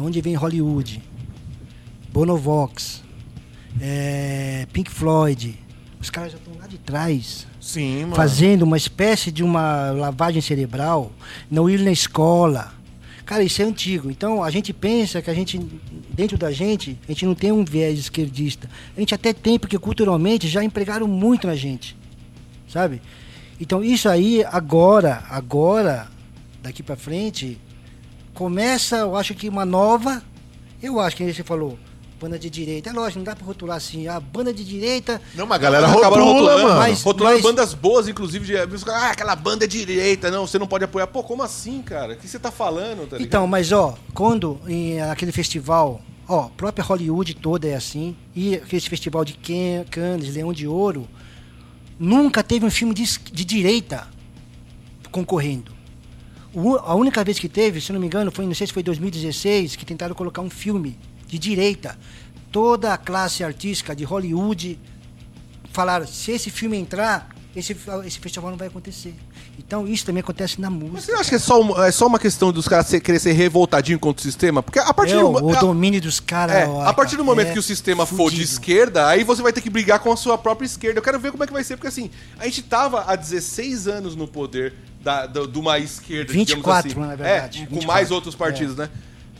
[0.00, 1.02] de onde vem Hollywood,
[2.10, 3.02] Bonovox,
[3.78, 5.58] é, Pink Floyd,
[6.00, 8.16] os caras já estão lá de trás Sim, mano.
[8.16, 11.12] fazendo uma espécie de uma lavagem cerebral,
[11.50, 12.72] não ir na escola.
[13.26, 14.10] Cara, isso é antigo.
[14.10, 15.60] Então a gente pensa que a gente,
[16.08, 18.68] dentro da gente, a gente não tem um viés esquerdista.
[18.96, 21.94] A gente até tem, porque culturalmente já empregaram muito na gente.
[22.66, 23.02] Sabe?
[23.60, 26.08] Então isso aí, agora, agora,
[26.62, 27.58] daqui pra frente,
[28.34, 30.22] começa, eu acho que uma nova.
[30.82, 31.78] Eu acho que você falou,
[32.18, 32.90] banda de direita.
[32.90, 35.20] É lógico, não dá pra rotular assim, a banda de direita.
[35.34, 36.78] Não, mas a galera rotula, rotulando, mano.
[36.78, 40.84] mas- Rotularam bandas boas, inclusive, de, ah, aquela banda é direita, não, você não pode
[40.84, 41.06] apoiar.
[41.06, 42.14] Pô, como assim, cara?
[42.14, 43.16] O que você tá falando, tá?
[43.20, 48.80] Então, mas ó, quando em aquele festival, ó, própria Hollywood toda é assim, e aquele
[48.80, 51.06] festival de Can- Cannes, Leão de Ouro,
[51.98, 54.06] nunca teve um filme de, de direita
[55.10, 55.72] concorrendo.
[56.54, 58.82] O- a única vez que teve, se não me engano, foi, não sei se foi
[58.82, 61.96] 2016, que tentaram colocar um filme de direita.
[62.50, 64.78] Toda a classe artística de Hollywood
[65.72, 69.14] falaram, se esse filme entrar, esse, esse festival não vai acontecer.
[69.58, 70.92] Então isso também acontece na música.
[70.94, 73.18] Mas você acha que é só, uma- é só uma questão dos caras ser- querer
[73.20, 74.62] ser revoltadinho contra o sistema?
[74.62, 76.56] Porque a partir É, do o, o a- domínio dos caras.
[76.56, 78.42] é, ó, a partir do momento é que o sistema for de fudido.
[78.42, 80.98] esquerda, aí você vai ter que brigar com a sua própria esquerda.
[80.98, 83.86] Eu quero ver como é que vai ser, porque assim, a gente tava há 16
[83.86, 87.10] anos no poder da, do- de uma esquerda, 24, digamos assim.
[87.10, 88.88] na verdade, É, com 24, mais outros partidos, né?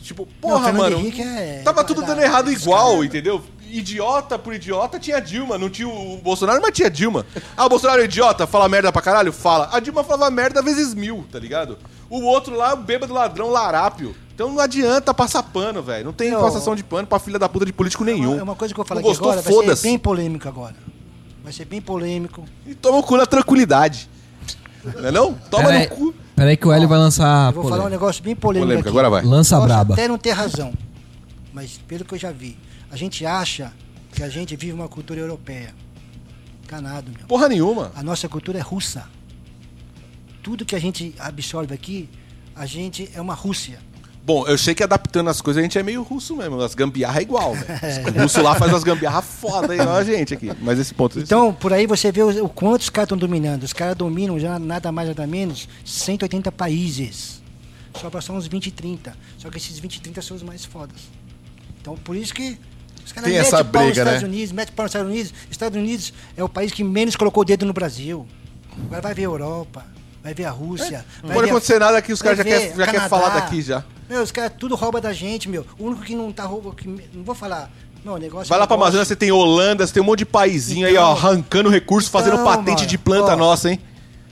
[0.03, 1.13] Tipo, porra, Fernando mano.
[1.21, 3.43] É- tava é tudo da- dando errado igual, entendeu?
[3.71, 7.25] Idiota por idiota tinha Dilma, não tinha o Bolsonaro, mas tinha Dilma.
[7.57, 9.33] Ah, o Bolsonaro é idiota, fala merda pra caralho?
[9.33, 9.69] Fala.
[9.73, 11.79] A Dilma falava merda vezes mil, tá ligado?
[12.09, 14.17] O outro lá, o bêbado ladrão larápio.
[14.35, 16.07] Então não adianta passar pano, velho.
[16.07, 16.41] Não tem Não.
[16.41, 18.33] passação de pano pra filha da puta de político É nenhum.
[18.33, 20.75] uma, é uma coisa que eu Não gostou, agora, vai ser bem polêmico agora.
[21.45, 22.45] Vai ser bem polêmico.
[22.67, 24.09] E toma o cu na tranquilidade.
[24.85, 25.35] Não é não?
[25.35, 26.15] Toma Peraí, no cu.
[26.35, 27.91] peraí que o Hélio vai lançar Eu vou falar um polêmica.
[27.91, 28.99] negócio bem polêmico Polêmica, aqui.
[28.99, 29.23] agora vai.
[29.25, 29.95] Lança Posso braba.
[29.95, 30.73] até não ter razão,
[31.53, 32.57] mas pelo que eu já vi,
[32.91, 33.73] a gente acha
[34.13, 35.75] que a gente vive uma cultura europeia.
[36.65, 37.27] Enganado, meu.
[37.27, 37.91] Porra nenhuma.
[37.95, 39.05] A nossa cultura é russa.
[40.43, 42.09] Tudo que a gente absorve aqui,
[42.57, 43.79] a gente é uma Rússia.
[44.31, 46.61] Bom, eu sei que adaptando as coisas a gente é meio russo mesmo.
[46.61, 48.17] As gambiarra é igual, velho.
[48.17, 50.53] O russo lá faz umas gambiarra foda igual a gente aqui.
[50.61, 51.19] Mas esse ponto.
[51.19, 53.65] Então, por aí você vê o, o quanto os caras estão dominando.
[53.65, 57.43] Os caras dominam já nada mais nada menos 180 países.
[58.01, 59.17] Sobra só uns 20 30.
[59.37, 61.01] Só que esses 20 30 são os mais fodas.
[61.81, 62.57] Então, por isso que
[63.05, 64.15] os caras Tem metem essa pau nos briga, né?
[64.15, 65.35] Estados Unidos, metem pau nos Estados Unidos.
[65.51, 68.25] Estados Unidos é o país que menos colocou o dedo no Brasil.
[68.85, 69.85] Agora vai ver a Europa,
[70.23, 71.05] vai ver a Rússia.
[71.23, 73.31] Não vai pode ver a- acontecer nada aqui, os caras já querem já quer falar
[73.31, 73.85] daqui já.
[74.09, 75.65] Meu, os caras tudo rouba da gente, meu.
[75.79, 76.75] O único que não tá roubando.
[76.77, 77.71] Que, não vou falar.
[78.05, 78.77] Não, o negócio Vai é lá pra.
[78.77, 82.11] Amazônia, você tem Holanda, você tem um monte de paizinho aí, ó, Então- arrancando recurso,
[82.11, 83.37] fazendo Então, patente mano, de planta ó.
[83.37, 83.79] nossa, hein?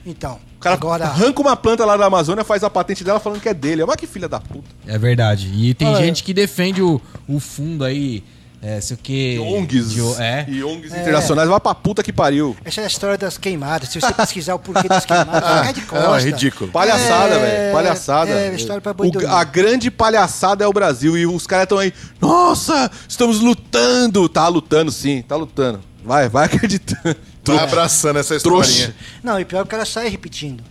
[0.05, 1.05] Então, O cara agora.
[1.05, 3.85] arranca uma planta lá da Amazônia, faz a patente dela falando que é dele.
[3.85, 4.67] Mas que filha da puta.
[4.87, 5.51] É verdade.
[5.53, 8.23] E tem Olha, gente que defende o, o fundo aí,
[8.61, 9.33] é, sei o que...
[9.33, 9.91] De ONGs.
[9.91, 10.45] de é.
[10.49, 12.57] E ONGs internacionais, vai pra puta que pariu.
[12.65, 13.89] Essa é a história das queimadas.
[13.89, 16.05] Se você pesquisar o porquê das queimadas, você cai de costa.
[16.07, 16.71] Não, é ridículo.
[16.71, 17.73] Palhaçada, É, velho.
[17.73, 18.31] Palhaçada.
[18.31, 19.09] é, história pra boi.
[19.27, 21.17] A grande palhaçada é o Brasil.
[21.17, 21.93] E os caras estão aí.
[22.19, 24.27] Nossa, estamos lutando.
[24.27, 25.79] Tá lutando sim, tá lutando.
[26.03, 27.15] Vai, vai acreditando.
[27.43, 28.69] Tá abraçando essa Trouxa.
[28.69, 28.95] historinha.
[29.23, 30.63] Não, e pior que o cara sai repetindo.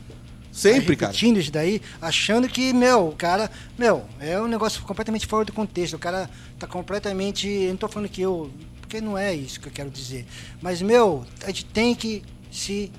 [0.59, 1.13] Sempre, cara.
[1.13, 3.51] repetindo isso daí, achando que, meu, o cara.
[3.79, 5.95] Meu, é um negócio completamente fora do contexto.
[5.95, 6.29] O cara
[6.59, 7.49] tá completamente.
[7.49, 8.51] Eu não tô falando que eu.
[8.81, 10.27] Porque não é isso que eu quero dizer.
[10.63, 12.91] Mas, meu, a gente tem que se.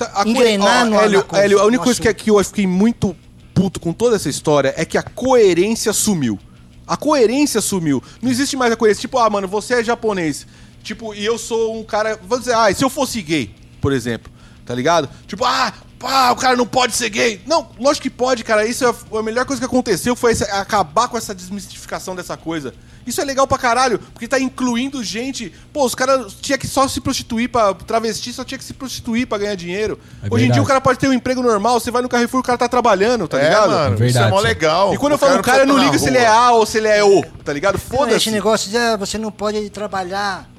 [0.00, 2.22] A co- Engrenar no- Hélio, coisa, Hélio, a única coisa que, assunto.
[2.24, 3.16] que eu fiquei muito
[3.54, 6.38] puto com toda essa história é que a coerência sumiu.
[6.86, 8.02] A coerência sumiu.
[8.20, 9.00] Não existe mais a coerência.
[9.00, 10.46] Tipo, ah, mano, você é japonês.
[10.82, 12.18] Tipo, e eu sou um cara.
[12.22, 14.30] Vamos dizer, ah, se eu fosse gay, por exemplo,
[14.66, 15.08] tá ligado?
[15.26, 17.40] Tipo, ah, pá, o cara não pode ser gay.
[17.46, 18.66] Não, lógico que pode, cara.
[18.66, 22.74] Isso é a- melhor coisa que aconteceu foi essa- acabar com essa desmistificação dessa coisa.
[23.06, 25.52] Isso é legal pra caralho, porque tá incluindo gente.
[25.72, 29.26] Pô, os caras tinha que só se prostituir pra travesti, só tinha que se prostituir
[29.26, 29.98] pra ganhar dinheiro.
[30.22, 32.40] É Hoje em dia o cara pode ter um emprego normal, você vai no Carrefour,
[32.40, 33.70] o cara tá trabalhando, tá é, ligado?
[33.70, 34.26] mano, isso Verdade.
[34.26, 34.94] é mó legal.
[34.94, 36.26] E quando eu falo cara, eu não precisa ligo tá se ele é.
[36.26, 37.76] A ou se ele é O, tá ligado?
[37.76, 38.30] Esse Foda-se.
[38.30, 40.49] negócio de ah, você não pode trabalhar.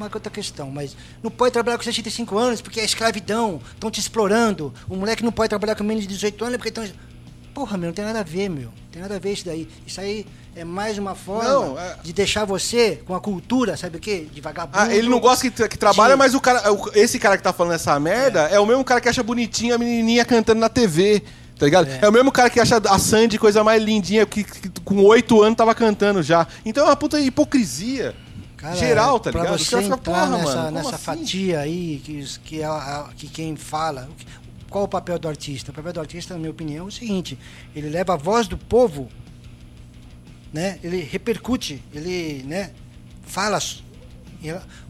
[0.00, 3.90] É uma outra questão, mas não pode trabalhar com 65 anos porque é escravidão, estão
[3.90, 4.72] te explorando.
[4.88, 6.84] O moleque não pode trabalhar com menos de 18 anos porque estão.
[7.52, 8.68] Porra, meu, não tem nada a ver, meu.
[8.68, 9.68] Não tem nada a ver isso daí.
[9.86, 10.24] Isso aí
[10.56, 14.26] é mais uma forma Não, é- de deixar você com a cultura, sabe o quê?
[14.32, 14.78] De vagabundo.
[14.78, 16.62] Ah, ele não gosta que, que trabalha, de- mas o cara,
[16.94, 18.58] esse cara que tá falando essa merda é.
[18.58, 21.22] o mesmo cara que acha bonitinho a menininha cantando na TV.
[21.58, 21.88] Tá ligado?
[21.90, 22.08] É.
[22.08, 25.58] o mesmo cara que acha a Sandy coisa mais lindinha, que, que com oito anos
[25.58, 26.46] tava cantando já.
[26.64, 28.14] Então é uma puta hipocrisia.
[28.60, 29.56] Cara, geral, tá pra ligado?
[29.56, 31.04] Os você caras ficam, entrar porra, nessa, mano, nessa assim?
[31.04, 34.08] fatia aí, que, os- que, é a- que quem fala.
[34.68, 35.70] Qual o papel do artista?
[35.70, 37.38] O papel do artista, na minha opinião, é o seguinte:
[37.74, 39.08] ele leva a voz do povo,
[40.52, 40.78] né?
[40.82, 42.70] ele repercute, ele né?
[43.22, 43.58] fala.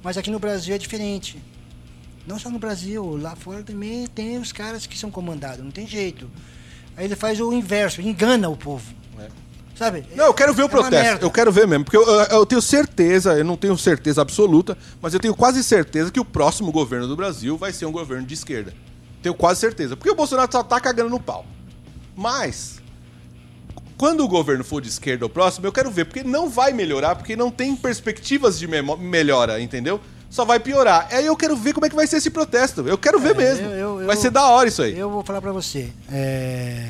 [0.02, 1.38] Mas aqui no Brasil é diferente.
[2.26, 5.86] Não só no Brasil, lá fora também tem os caras que são comandados, não tem
[5.86, 6.30] jeito.
[6.97, 8.94] Aí ele faz o inverso, engana o povo.
[9.81, 10.05] Sabe?
[10.15, 11.24] Não, eu quero ver o É protesto.
[11.24, 11.85] Eu quero ver mesmo.
[11.86, 16.11] Porque eu, eu- tenho certeza, eu não tenho certeza absoluta, mas eu tenho quase certeza
[16.11, 18.74] que o próximo governo do Brasil vai ser um governo de esquerda.
[19.23, 19.97] Tenho quase certeza.
[19.97, 21.47] Porque o Bolsonaro só tá cagando no pau.
[22.15, 22.78] Mas,
[23.97, 26.05] quando o governo for de esquerda o próximo, eu quero ver.
[26.05, 29.98] Porque não vai melhorar, porque não tem perspectivas de melhora, entendeu?
[30.28, 31.09] Só vai piorar.
[31.11, 32.86] Aí eu quero ver como é que vai ser esse protesto.
[32.86, 33.66] Eu quero ver É, mesmo.
[33.69, 34.97] eu- eu- vai ser da hora isso aí.
[34.98, 35.90] Eu vou falar pra você.
[36.12, 36.86] é,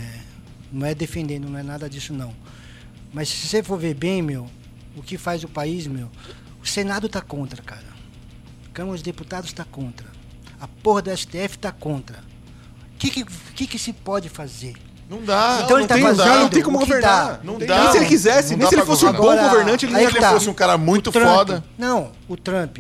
[0.73, 2.33] Não é defendendo, não é nada disso não.
[3.13, 4.47] Mas se você for ver bem, meu,
[4.97, 6.09] o que faz o país, meu,
[6.63, 7.89] o Senado tá contra, cara.
[8.67, 10.07] A Câmara dos Deputados tá contra.
[10.61, 12.19] A porra do STF tá contra.
[12.95, 14.75] O que que, que que se pode fazer?
[15.09, 15.63] Não dá.
[15.65, 16.39] Então ele tá tem, fazendo dá.
[16.41, 17.39] não tem como governar.
[17.39, 17.41] dá.
[17.43, 17.91] Não Nem dá.
[17.91, 19.39] se ele quisesse, Não nem se ele fosse um bom governar.
[19.47, 20.31] Agora, governante, ele não ele tá.
[20.31, 21.65] fosse um cara muito Trump- foda.
[21.77, 22.79] Não, o Trump.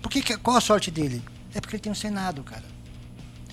[0.00, 1.22] Por que qual a sorte dele?
[1.54, 2.62] É porque ele tem um Senado, cara.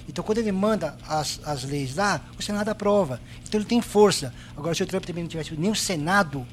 [0.10, 3.22] Então quando ele manda as, as leis lá, o Senado aprova.
[3.48, 4.34] Então ele tem força.
[4.58, 6.46] Agora se o Trump também não tivesse nem o Senado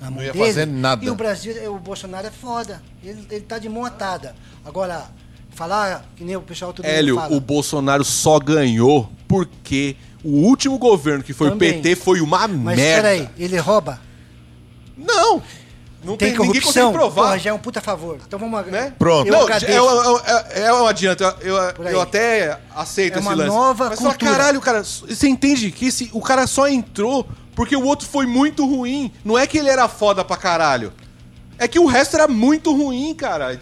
[0.00, 1.04] na mão ia dele, fazer nada.
[1.04, 2.82] E o Brasil, o Bolsonaro é foda.
[3.04, 4.34] Ele, ele tá de mão atada.
[4.64, 5.06] Agora,
[5.50, 9.94] falar que nem o pessoal todo Hélio, o Bolsonaro só ganhou porque
[10.24, 11.70] o último governo que foi Também.
[11.70, 13.02] o PT foi uma Mas merda.
[13.02, 14.00] peraí, ele rouba?
[14.96, 15.42] Não.
[16.06, 16.92] Não Tem, tem, ninguém corrupção?
[16.92, 17.22] consegue provar.
[17.24, 18.18] Porra, já é um puta favor.
[18.26, 18.66] Então vamos...
[18.66, 18.92] né?
[18.98, 19.26] Pronto.
[19.26, 19.72] Eu não, agradeço.
[19.72, 23.48] é, eu, eu, eu adianto, eu, eu, até aceito É esse uma lance.
[23.50, 24.30] nova Mas fala, cultura.
[24.30, 28.64] caralho, cara, você entende que esse, o cara só entrou porque o outro foi muito
[28.64, 29.10] ruim.
[29.24, 30.92] Não é que ele era foda pra caralho.
[31.58, 33.58] É que o resto era muito ruim, cara.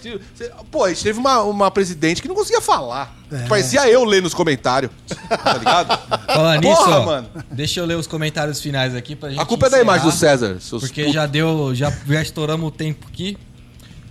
[0.71, 3.17] Pô, a gente teve uma, uma presidente que não conseguia falar.
[3.31, 3.47] É.
[3.47, 4.91] Parecia eu ler nos comentários.
[5.29, 5.99] Tá ligado?
[6.27, 7.29] Falando nisso, Porra, ó, mano.
[7.53, 10.11] deixa eu ler os comentários finais aqui pra gente A culpa é da encerrar, imagem
[10.11, 10.59] do César.
[10.81, 11.15] Porque putos.
[11.15, 13.37] já deu, já, já estouramos o tempo aqui.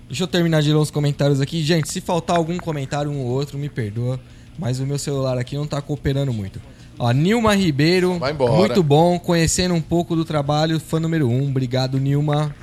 [0.08, 1.62] Deixa eu terminar de ler os comentários aqui.
[1.64, 4.20] Gente, se faltar algum comentário um ou outro, me perdoa.
[4.58, 6.62] Mas o meu celular aqui não tá cooperando muito.
[7.00, 8.20] Ó, Nilma Ribeiro.
[8.20, 8.54] Vai embora.
[8.54, 10.80] Muito bom, conhecendo um pouco do trabalho.
[10.80, 11.50] Fã número um.
[11.50, 12.54] Obrigado, Nilma.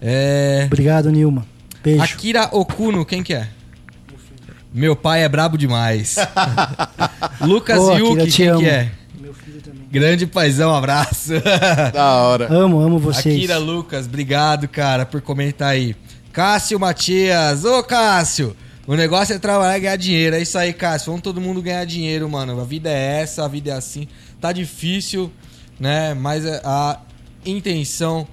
[0.00, 0.64] É...
[0.66, 1.46] Obrigado, Nilma.
[1.82, 2.02] Beijo.
[2.02, 3.48] Akira Okuno, quem que é?
[4.72, 6.16] Meu pai é brabo demais.
[7.40, 8.60] Lucas Akira, Yuki, te quem amo.
[8.60, 8.90] que é?
[9.18, 9.82] Meu filho também.
[9.90, 11.32] Grande paizão, abraço.
[11.94, 12.52] Da hora.
[12.52, 13.34] Amo, amo vocês.
[13.36, 15.96] Akira Lucas, obrigado, cara, por comentar aí.
[16.32, 18.54] Cássio Matias, ô Cássio,
[18.86, 20.36] o negócio é trabalhar e ganhar dinheiro.
[20.36, 21.06] É isso aí, Cássio.
[21.06, 22.60] Vamos todo mundo ganhar dinheiro, mano.
[22.60, 24.06] A vida é essa, a vida é assim.
[24.40, 25.32] Tá difícil,
[25.80, 26.12] né?
[26.12, 27.00] Mas a
[27.46, 28.26] intenção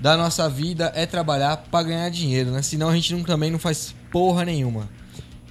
[0.00, 2.62] da nossa vida é trabalhar pra ganhar dinheiro, né?
[2.62, 4.88] Senão a gente não, também não faz porra nenhuma.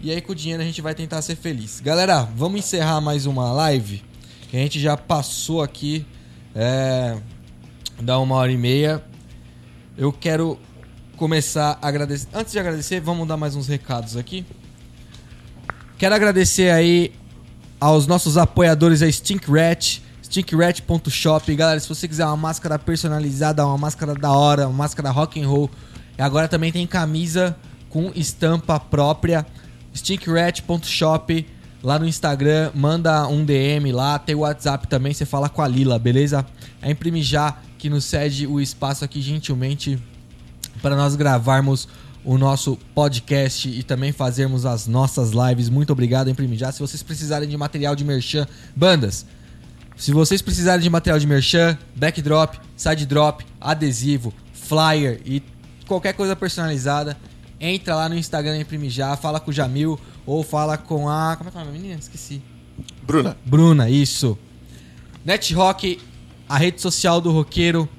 [0.02, 1.80] E aí com o dinheiro a gente vai tentar ser feliz.
[1.80, 4.04] Galera, vamos encerrar mais uma live.
[4.50, 6.06] Que a gente já passou aqui.
[6.56, 7.18] É,
[8.02, 9.04] dá uma hora e meia.
[9.98, 10.58] Eu quero
[11.18, 12.28] começar a agradecer.
[12.34, 14.46] Antes de agradecer, vamos dar mais uns recados aqui.
[15.98, 17.12] Quero agradecer aí
[17.80, 21.56] aos nossos apoiadores a Stinkrat, stinkrat.shop.
[21.56, 25.48] Galera, se você quiser uma máscara personalizada, uma máscara da hora, uma máscara rock and
[25.48, 25.70] roll,
[26.18, 27.56] agora também tem camisa
[27.90, 29.46] com estampa própria.
[29.94, 31.48] stinkrat.shop
[31.82, 35.68] lá no Instagram, manda um DM lá, tem o WhatsApp também, você fala com a
[35.68, 36.46] Lila, beleza?
[36.82, 39.98] É imprimir já que nos cede o espaço aqui gentilmente
[40.82, 41.88] para nós gravarmos
[42.26, 45.70] o nosso podcast e também fazermos as nossas lives.
[45.70, 46.74] Muito obrigado, Imprimir Já.
[46.74, 48.46] Se vocês precisarem de material de merchan,
[48.76, 49.26] bandas,
[49.98, 55.42] se vocês precisarem de material de merchan, backdrop, side drop, adesivo, flyer e
[55.88, 57.18] qualquer coisa personalizada,
[57.60, 61.36] entra lá no Instagram da Imprimir Já, fala com o Jamil ou fala com a.
[61.36, 62.00] Como é que é nome, menina?
[62.00, 62.44] Esqueci.
[63.02, 63.36] Bruna.
[63.44, 64.38] Bruna, isso.
[65.26, 66.00] NetRock,
[66.48, 67.90] a rede social do roqueiro.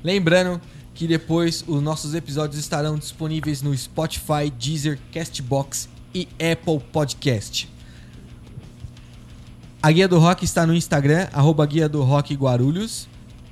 [0.03, 0.61] Lembrando
[0.95, 7.71] que depois os nossos episódios estarão disponíveis no Spotify, Deezer, Castbox e Apple Podcast.
[9.81, 13.07] A Guia do Rock está no Instagram, arroba Guia do Rock Guarulhos.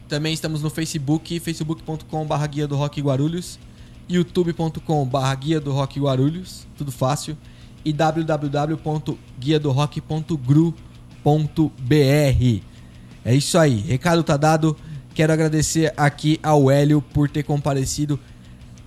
[0.09, 3.61] Também estamos no Facebook, facebook.com.br Guia do Rock Guarulhos,
[4.09, 7.37] youtube.com.br Guia do Rock Guarulhos, tudo fácil,
[7.85, 7.93] e
[11.27, 12.63] www.guiadorock.gru.br.
[13.25, 14.77] É isso aí, recado tá dado.
[15.15, 18.21] Quero agradecer aqui ao Hélio por ter comparecido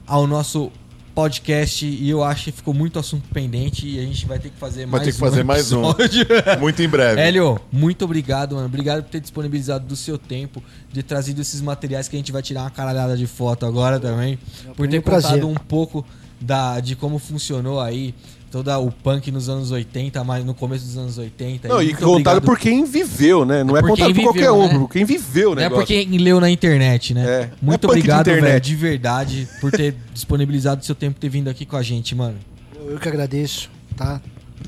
[0.08, 0.72] ao nosso
[1.14, 4.58] podcast e eu acho que ficou muito assunto pendente e a gente vai ter que
[4.58, 5.90] fazer Vai mais ter que fazer mais um.
[5.90, 6.26] episódio.
[6.62, 7.20] Muito em breve.
[7.20, 8.68] Hélio, muito obrigado, mano.
[8.68, 10.64] Obrigado por ter disponibilizado do seu tempo,
[10.94, 14.40] de trazido esses materiais que a gente vai tirar uma caralhada de foto agora também.
[14.78, 15.32] Por ter um prazer.
[15.32, 16.06] contado um pouco
[16.40, 18.14] da, de como funcionou aí
[18.52, 21.68] todo o punk nos anos 80, mas no começo dos anos 80.
[21.68, 22.42] Não, e contado obrigado.
[22.42, 23.64] por quem viveu, né?
[23.64, 24.80] Não É é, por contado por qualquer viveu, um, né?
[24.80, 25.84] por quem viveu Não é negócio.
[25.86, 27.26] por quem leu na internet, né?
[27.26, 27.52] É.
[27.62, 28.44] Muito é de obrigado, internet.
[28.44, 32.38] velho, de verdade, por ter disponibilizado seu tempo ter vindo aqui com a gente, mano.
[32.76, 34.20] Eu que agradeço, tá?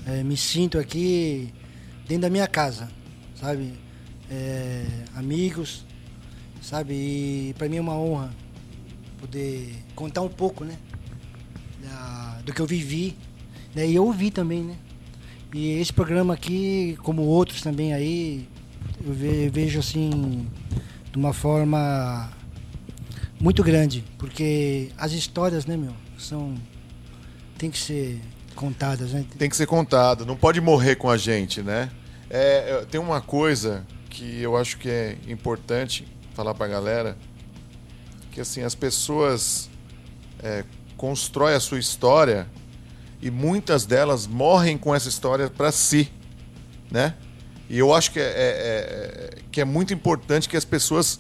[0.06, 1.50] É, me sinto aqui
[2.08, 2.88] dentro da minha casa,
[3.40, 3.74] sabe?
[4.30, 4.84] É,
[5.16, 5.84] amigos,
[6.62, 6.94] sabe?
[6.94, 8.30] E pra mim é uma honra
[9.20, 10.76] poder contar um pouco, né?
[11.84, 13.16] Da- do que eu vivi,
[13.76, 13.88] né?
[13.88, 14.76] E eu ouvi também, né?
[15.54, 18.48] E esse programa aqui, como outros também aí,
[19.06, 20.48] eu ve- vejo assim
[21.12, 22.30] de uma forma
[23.40, 26.54] muito grande, porque as histórias, né, meu, são
[27.58, 28.20] tem que ser
[28.56, 29.26] contadas, né?
[29.38, 31.90] Tem que ser contado, não pode morrer com a gente, né?
[32.30, 37.18] É, tem uma coisa que eu acho que é importante falar pra galera,
[38.32, 39.70] que assim, as pessoas
[40.42, 40.64] é,
[40.96, 42.48] constroem a sua história
[43.22, 46.12] e muitas delas morrem com essa história pra si,
[46.90, 47.14] né?
[47.70, 51.20] E eu acho que é, é- é- que é muito importante que as pessoas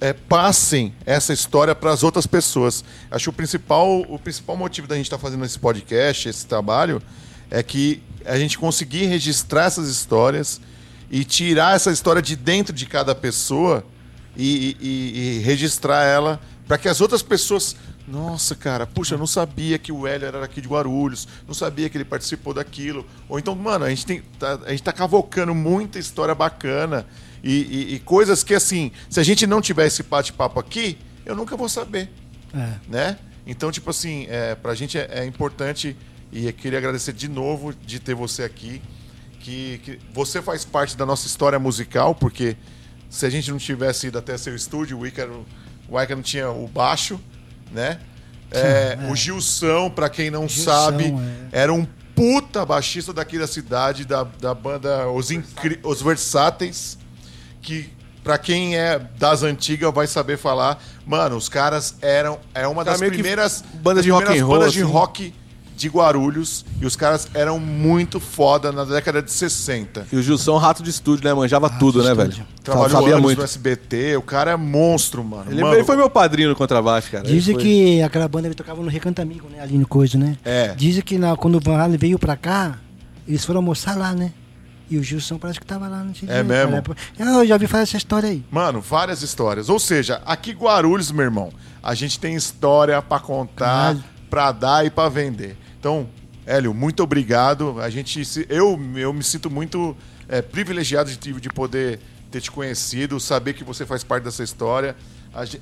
[0.00, 2.82] é, passem essa história para as outras pessoas.
[3.10, 7.00] Acho que o principal, o principal motivo da gente estar fazendo esse podcast, esse trabalho,
[7.50, 10.60] é que a gente conseguir registrar essas histórias
[11.10, 13.84] e tirar essa história de dentro de cada pessoa
[14.36, 17.76] e, e- e registrar ela para que as outras pessoas.
[18.06, 21.88] Nossa, cara, puxa, eu não sabia que o Hélio era aqui de Guarulhos, não sabia
[21.88, 23.06] que ele participou daquilo.
[23.28, 27.06] Ou então, mano, a gente, tem, tá, a gente tá cavocando muita história bacana
[27.44, 31.36] e, e- e coisas que, assim, se a gente não tiver esse bate-papo aqui, eu
[31.36, 32.10] nunca vou saber.
[32.54, 32.74] É.
[32.86, 33.18] né?
[33.46, 35.96] Então, tipo assim, é, pra gente é, é importante
[36.30, 38.82] e eu queria agradecer de novo de ter você aqui,
[39.40, 42.56] que, que você faz parte da nossa história musical, porque
[43.08, 45.46] se a gente não tivesse ido até seu estúdio, o Ícaro,
[45.88, 47.18] o Ícaro não tinha o baixo,
[47.72, 47.98] né?
[48.50, 49.10] É, é.
[49.10, 51.04] O Gilson, pra quem não Gilson, sabe,
[51.52, 51.60] é.
[51.62, 56.98] era um puta baixista daqui da cidade, da, da banda Os, Incri- Os Versáteis,
[57.62, 57.90] que
[58.22, 60.82] pra quem é das antigas vai saber falar.
[61.06, 64.82] Mano, os caras eram é uma das primeiras banda de rock and roll, bandas de
[64.82, 64.92] assim.
[64.92, 65.34] rock
[65.82, 70.06] de Guarulhos e os caras eram muito foda na década de 60.
[70.12, 71.34] E o Gilson, rato de estúdio, né?
[71.34, 72.32] Manjava Rato tudo, de né, estúdio.
[72.36, 72.46] velho?
[72.62, 73.38] Trabalhou Sabia anos muito.
[73.38, 75.50] no SBT, o cara é monstro, mano.
[75.50, 77.24] Ele, Mano, ele foi meu padrinho no contrabaixo, cara.
[77.24, 79.60] Dizem foi- que aquela banda ele tocava no Recanto Amigo, né?
[79.60, 80.36] Ali no Coisa, né?
[80.44, 80.74] É.
[80.74, 82.78] Dizem que na- quando o Van Halen veio pra cá,
[83.26, 84.32] eles foram almoçar lá, né?
[84.90, 86.72] E o Gilson parece que tava lá É dia, mesmo?
[86.82, 86.96] cara.
[87.40, 88.44] Eu já ouvi falar essa história aí.
[88.50, 89.68] Mano, várias histórias.
[89.68, 91.50] Ou seja, aqui Guarulhos, meu irmão,
[91.82, 93.64] a gente tem história pra contar,
[93.94, 94.04] Caralho.
[94.28, 95.56] pra dar e pra vender.
[95.82, 96.08] Então,
[96.46, 97.80] Hélio, muito obrigado.
[97.80, 99.96] A gente, eu, eu me sinto muito
[100.28, 101.98] é, privilegiado de, de poder
[102.30, 104.94] ter te conhecido, saber que você faz parte dessa história.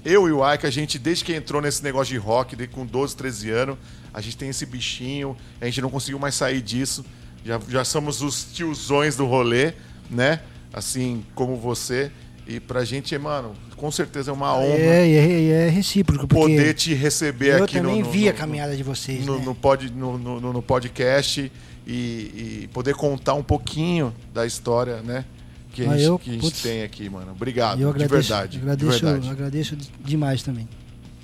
[0.04, 3.16] Eu e o Ike, a gente, desde que entrou nesse negócio de rock, com 12,
[3.16, 3.78] 13 anos,
[4.12, 7.02] a gente tem esse bichinho, a gente não conseguiu mais sair disso.
[7.42, 9.72] Já, já somos os tiozões do rolê,
[10.10, 10.42] né?
[10.70, 12.12] Assim como você.
[12.50, 16.26] E pra gente, mano, com certeza é uma honra É, e é, e é recíproco,
[16.26, 19.44] poder te receber eu aqui no- também no, vi a caminhada de vocês, no, né?
[19.44, 21.50] no, pod, no, no, no- podcast
[21.86, 25.24] e, e poder contar um pouquinho da história, né?
[25.72, 27.30] Que a gente, eu, que a gente putz, tem aqui, mano.
[27.30, 28.58] Obrigado, eu de agradeço, verdade.
[28.58, 29.30] agradeço, de verdade.
[29.30, 30.68] agradeço demais também.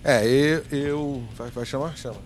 [0.05, 0.63] É, eu.
[0.71, 1.23] eu...
[1.37, 1.97] Vai, vai chamar?
[1.97, 2.19] Chama.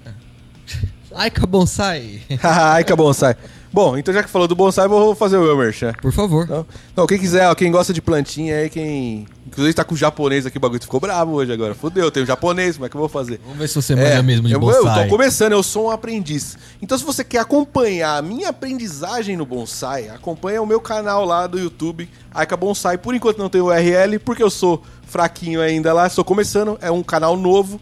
[1.15, 2.21] Aika Bonsai.
[2.43, 3.35] Ai, que bonsai.
[3.73, 5.93] Bom, então já que falou do bonsai, vou fazer o meu merchan.
[6.03, 6.45] Por favor.
[6.45, 6.67] Então,
[6.97, 9.29] não, quem quiser, ó, quem gosta de plantinha aí, quem.
[9.47, 11.73] Inclusive tá com o japonês aqui, o bagulho ficou bravo hoje agora.
[11.75, 13.41] Fudeu, tem o japonês, como é que eu vou fazer?
[13.45, 15.05] Vamos ver se você manja mesmo de eu, bonsai.
[15.05, 16.59] eu tô começando, eu sou um aprendiz.
[16.83, 21.47] Então, se você quer acompanhar a minha aprendizagem no bonsai, acompanha o meu canal lá
[21.47, 22.99] do YouTube, Aika Bonsai.
[22.99, 27.03] Por enquanto não tem URL, porque eu sou fraquinho ainda lá, estou começando, é um
[27.03, 27.81] canal novo.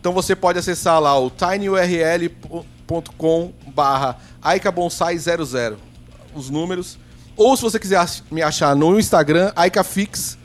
[0.00, 2.38] Então você pode acessar lá o tinyurl.com
[3.78, 5.76] barra aikabonsai00,
[6.34, 6.98] os números.
[7.36, 10.36] Ou se você quiser me achar no Instagram, aikafix,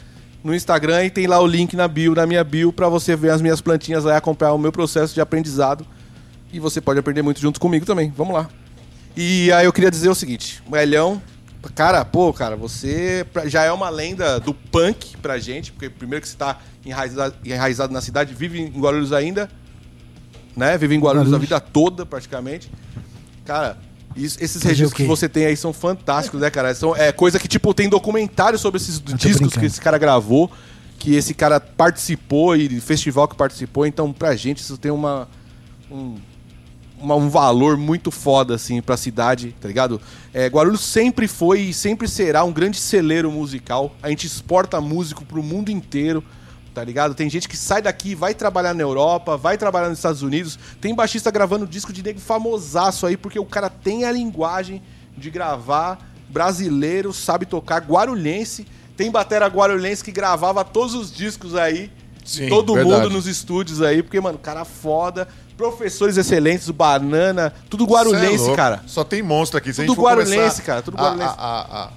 [0.44, 3.32] no Instagram, e tem lá o link na bio, na minha bio, pra você ver
[3.32, 5.84] as minhas plantinhas lá e acompanhar o meu processo de aprendizado.
[6.52, 8.14] E você pode aprender muito junto comigo também.
[8.16, 8.48] Vamos lá.
[9.18, 11.20] E aí eu queria dizer o seguinte, o Elhão,
[11.74, 16.30] cara, pô, cara, você já é uma lenda do punk pra gente, porque primeiro que
[16.30, 19.50] você tá enraizado, enraizado na cidade, vive em Guarulhos ainda,
[20.56, 20.78] né?
[20.78, 21.52] Vive em Guarulhos, Guarulhos.
[21.52, 22.70] a vida toda, praticamente.
[23.46, 23.78] Cara,
[24.16, 26.74] isso- esses Fazer registros que você tem aí são fantásticos, né, cara?
[26.76, 29.60] São, é coisa que, tipo, tem documentário sobre esses discos brincando.
[29.60, 30.52] que esse cara gravou,
[31.00, 33.86] que esse cara participou e festival que participou.
[33.86, 35.28] Então, pra gente, isso tem uma...
[35.92, 36.16] um-
[37.00, 40.00] uma- um valor muito foda, assim, pra cidade, tá ligado?
[40.34, 43.94] É, Guarulhos sempre foi e sempre será um grande celeiro musical.
[44.02, 46.24] A gente exporta músico pro mundo inteiro,
[46.74, 47.14] tá ligado?
[47.14, 50.58] Tem gente que sai daqui vai trabalhar na Europa, vai trabalhar nos Estados Unidos.
[50.82, 54.82] Tem baixista gravando disco de nego famosaço aí, porque o cara tem a linguagem
[55.18, 58.66] de gravar brasileiro, sabe tocar guarulhense.
[58.98, 61.92] Tem batera guarulhense que gravava todos os discos aí.
[62.26, 62.96] Sim, todo verdade.
[63.04, 65.28] mundo nos estúdios aí, porque, mano, cara foda.
[65.58, 68.82] Professores excelentes, o Banana, tudo guarulhense, é cara.
[68.88, 69.72] Só tem monstro aqui.
[69.72, 71.34] Se a Tudo gente for guarulhense, cara, tudo a- guarulhense.
[71.38, 71.90] A, a, a,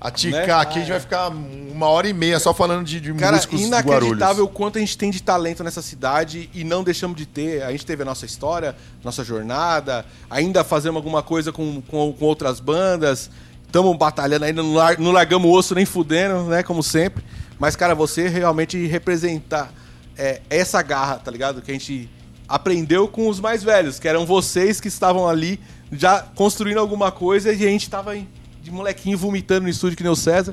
[0.00, 0.52] a ticar Né?
[0.52, 3.60] aqui, a gente vai ficar uma hora e meia só falando de, de Cara, músicos
[3.60, 7.62] inacreditável o quanto a gente tem de talento nessa cidade e não deixamos de ter.
[7.62, 12.24] A gente teve a nossa história, nossa jornada, ainda fazemos alguma coisa com, com, com
[12.24, 13.30] outras bandas.
[13.66, 16.62] Estamos batalhando ainda, não, lar- não largamos o osso nem fudendo, né?
[16.62, 17.24] Como sempre.
[17.58, 19.72] Mas, cara, você realmente representar
[20.16, 21.60] é, essa garra, tá ligado?
[21.62, 22.08] Que a gente
[22.48, 25.58] aprendeu com os mais velhos, que eram vocês que estavam ali
[25.90, 28.28] já construindo alguma coisa e a gente tava aí
[28.66, 30.52] de molequinho vomitando no estúdio que nem o César,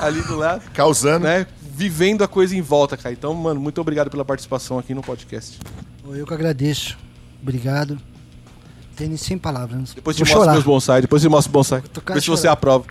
[0.00, 1.26] ali do lado Causando.
[1.26, 3.12] né, vivendo a coisa em volta, cara.
[3.12, 5.60] Então, mano, muito obrigado pela participação aqui no podcast.
[6.12, 6.98] Eu que agradeço.
[7.40, 8.00] Obrigado.
[8.96, 9.92] Tenho sem palavras.
[9.94, 10.52] Depois te Vou mostro chorar.
[10.54, 11.82] meus bonsai, depois te mostro o bonsai.
[12.12, 12.84] Vê se você aprova.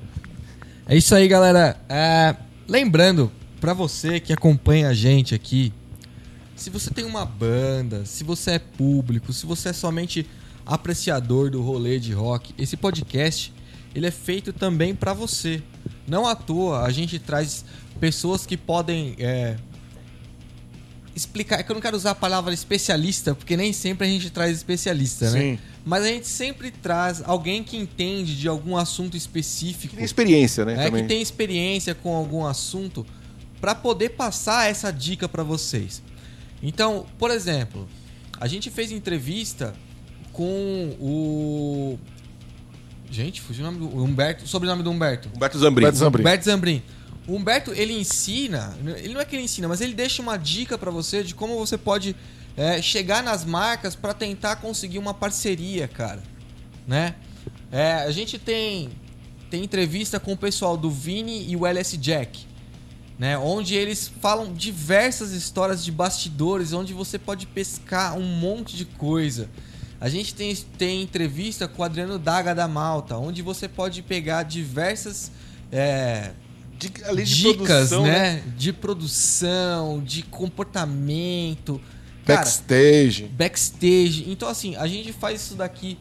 [0.88, 1.78] É isso aí, galera.
[1.90, 2.34] É,
[2.66, 3.30] lembrando,
[3.60, 5.74] pra você que acompanha a gente aqui,
[6.56, 10.26] se você tem uma banda, se você é público, se você é somente
[10.66, 13.54] apreciador do rolê de rock, esse podcast
[13.94, 15.62] ele é feito também pra você.
[16.08, 17.64] Não à toa a gente traz
[18.00, 19.56] pessoas que podem é,
[21.16, 21.60] explicar.
[21.60, 24.58] É que eu não quero usar a palavra especialista, porque nem sempre a gente traz
[24.58, 25.40] especialista, né?
[25.40, 25.60] Sim.
[25.86, 29.96] Mas a gente sempre traz alguém que entende de algum assunto específico.
[29.96, 30.74] Tem experiência, né?
[30.74, 31.02] É também.
[31.04, 33.06] que tem experiência com algum assunto
[33.60, 36.02] para poder passar essa dica para vocês.
[36.62, 37.88] Então, por exemplo,
[38.42, 39.76] A gente fez entrevista
[40.34, 42.00] com o.
[43.12, 44.04] Gente, fugiu o nome do.
[44.04, 44.46] Humberto.
[44.46, 45.30] O sobrenome do Humberto.
[45.36, 45.84] Humberto Zambrin.
[45.84, 46.22] Humberto Zambrin.
[46.22, 46.84] Humberto Zambrin.
[47.28, 50.78] O Humberto, ele ensina, ele não é que ele ensina, mas ele deixa uma dica
[50.78, 52.16] pra você de como você pode
[52.58, 56.24] é, chegar nas marcas pra tentar conseguir uma parceria, cara.
[56.88, 57.16] Né?
[57.72, 58.90] É, a gente tem,
[59.50, 62.46] tem entrevista com o pessoal do Vini e o LS Jack,
[63.20, 63.38] né?
[63.38, 69.50] Onde eles falam diversas histórias de bastidores, onde você pode pescar um monte de coisa.
[70.02, 74.42] A gente tem, tem entrevista com o Adriano Daga da Malta, onde você pode pegar
[74.42, 75.32] diversas
[75.72, 76.32] é,
[76.76, 76.90] de
[77.24, 78.44] dicas, produção, né?
[78.58, 81.80] De produção, de comportamento.
[82.26, 83.24] Cara, Backstage.
[83.28, 84.26] backstage.
[84.28, 86.00] Então, assim, a gente faz isso daqui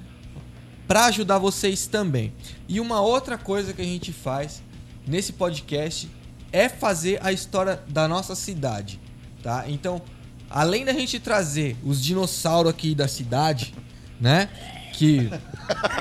[0.89, 2.33] pra ajudar vocês também.
[2.67, 4.63] E uma outra coisa que a gente faz
[5.07, 6.11] nesse podcast
[6.51, 8.99] é fazer a história da nossa cidade,
[9.43, 9.65] tá?
[9.69, 10.01] Então,
[10.49, 13.75] além da gente trazer os dinossauros aqui da cidade,
[14.21, 14.49] né?
[14.93, 15.31] Que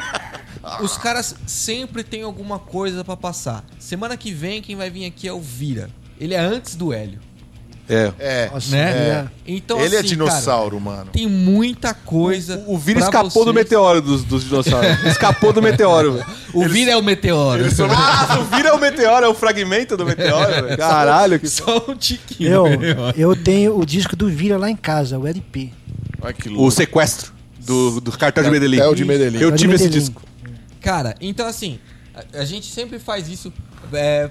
[0.82, 3.64] os caras sempre tem alguma coisa pra passar.
[3.80, 5.90] Semana que vem quem vai vir aqui é o Vira.
[6.20, 7.20] Ele é antes do Hélio,
[7.88, 8.12] É.
[8.20, 8.52] É.
[8.70, 8.92] Né?
[8.92, 9.28] é.
[9.48, 11.10] Então Ele é assim, dinossauro, mano.
[11.12, 12.62] Tem muita coisa.
[12.68, 13.56] O, o Vira escapou do vocês.
[13.56, 14.90] meteoro dos, dos dinossauros.
[15.08, 16.14] escapou do meteoro.
[16.14, 16.26] velho.
[16.54, 17.64] O Vira é o meteoro.
[17.90, 20.66] Ah, o Vira é o meteoro, é o fragmento do meteoro.
[20.66, 20.78] velho.
[20.78, 22.50] Caralho, que Só um tiquinho.
[22.52, 22.68] Eu,
[23.16, 25.72] eu tenho o disco do Vira lá em casa, o LP.
[26.22, 28.78] Olha que O sequestro do, do cartel de Medellín.
[28.78, 29.40] Cartel de Medellín.
[29.40, 30.22] Eu tive esse disco.
[30.82, 31.80] Cara, então assim,
[32.14, 33.52] a, a gente sempre faz isso
[33.94, 34.30] é,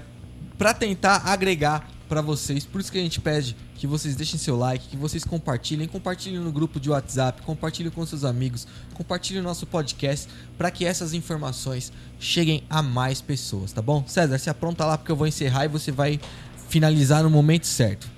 [0.57, 2.65] para tentar agregar pra vocês.
[2.65, 6.39] Por isso que a gente pede que vocês deixem seu like, que vocês compartilhem, compartilhem
[6.39, 10.27] no grupo de WhatsApp, compartilhem com seus amigos, compartilhem o nosso podcast
[10.57, 14.03] para que essas informações cheguem a mais pessoas, tá bom?
[14.05, 16.19] César, se apronta lá porque eu vou encerrar e você vai
[16.67, 18.09] finalizar no momento certo.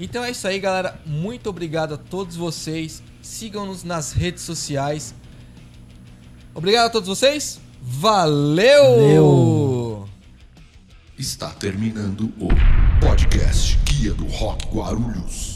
[0.00, 1.00] Então é isso aí, galera.
[1.06, 3.02] Muito obrigado a todos vocês.
[3.26, 5.14] Sigam-nos nas redes sociais.
[6.54, 7.60] Obrigado a todos vocês.
[7.82, 8.84] Valeu!
[8.84, 10.08] Valeu.
[11.18, 12.48] Está terminando o
[13.04, 15.55] podcast Guia do Rock Guarulhos.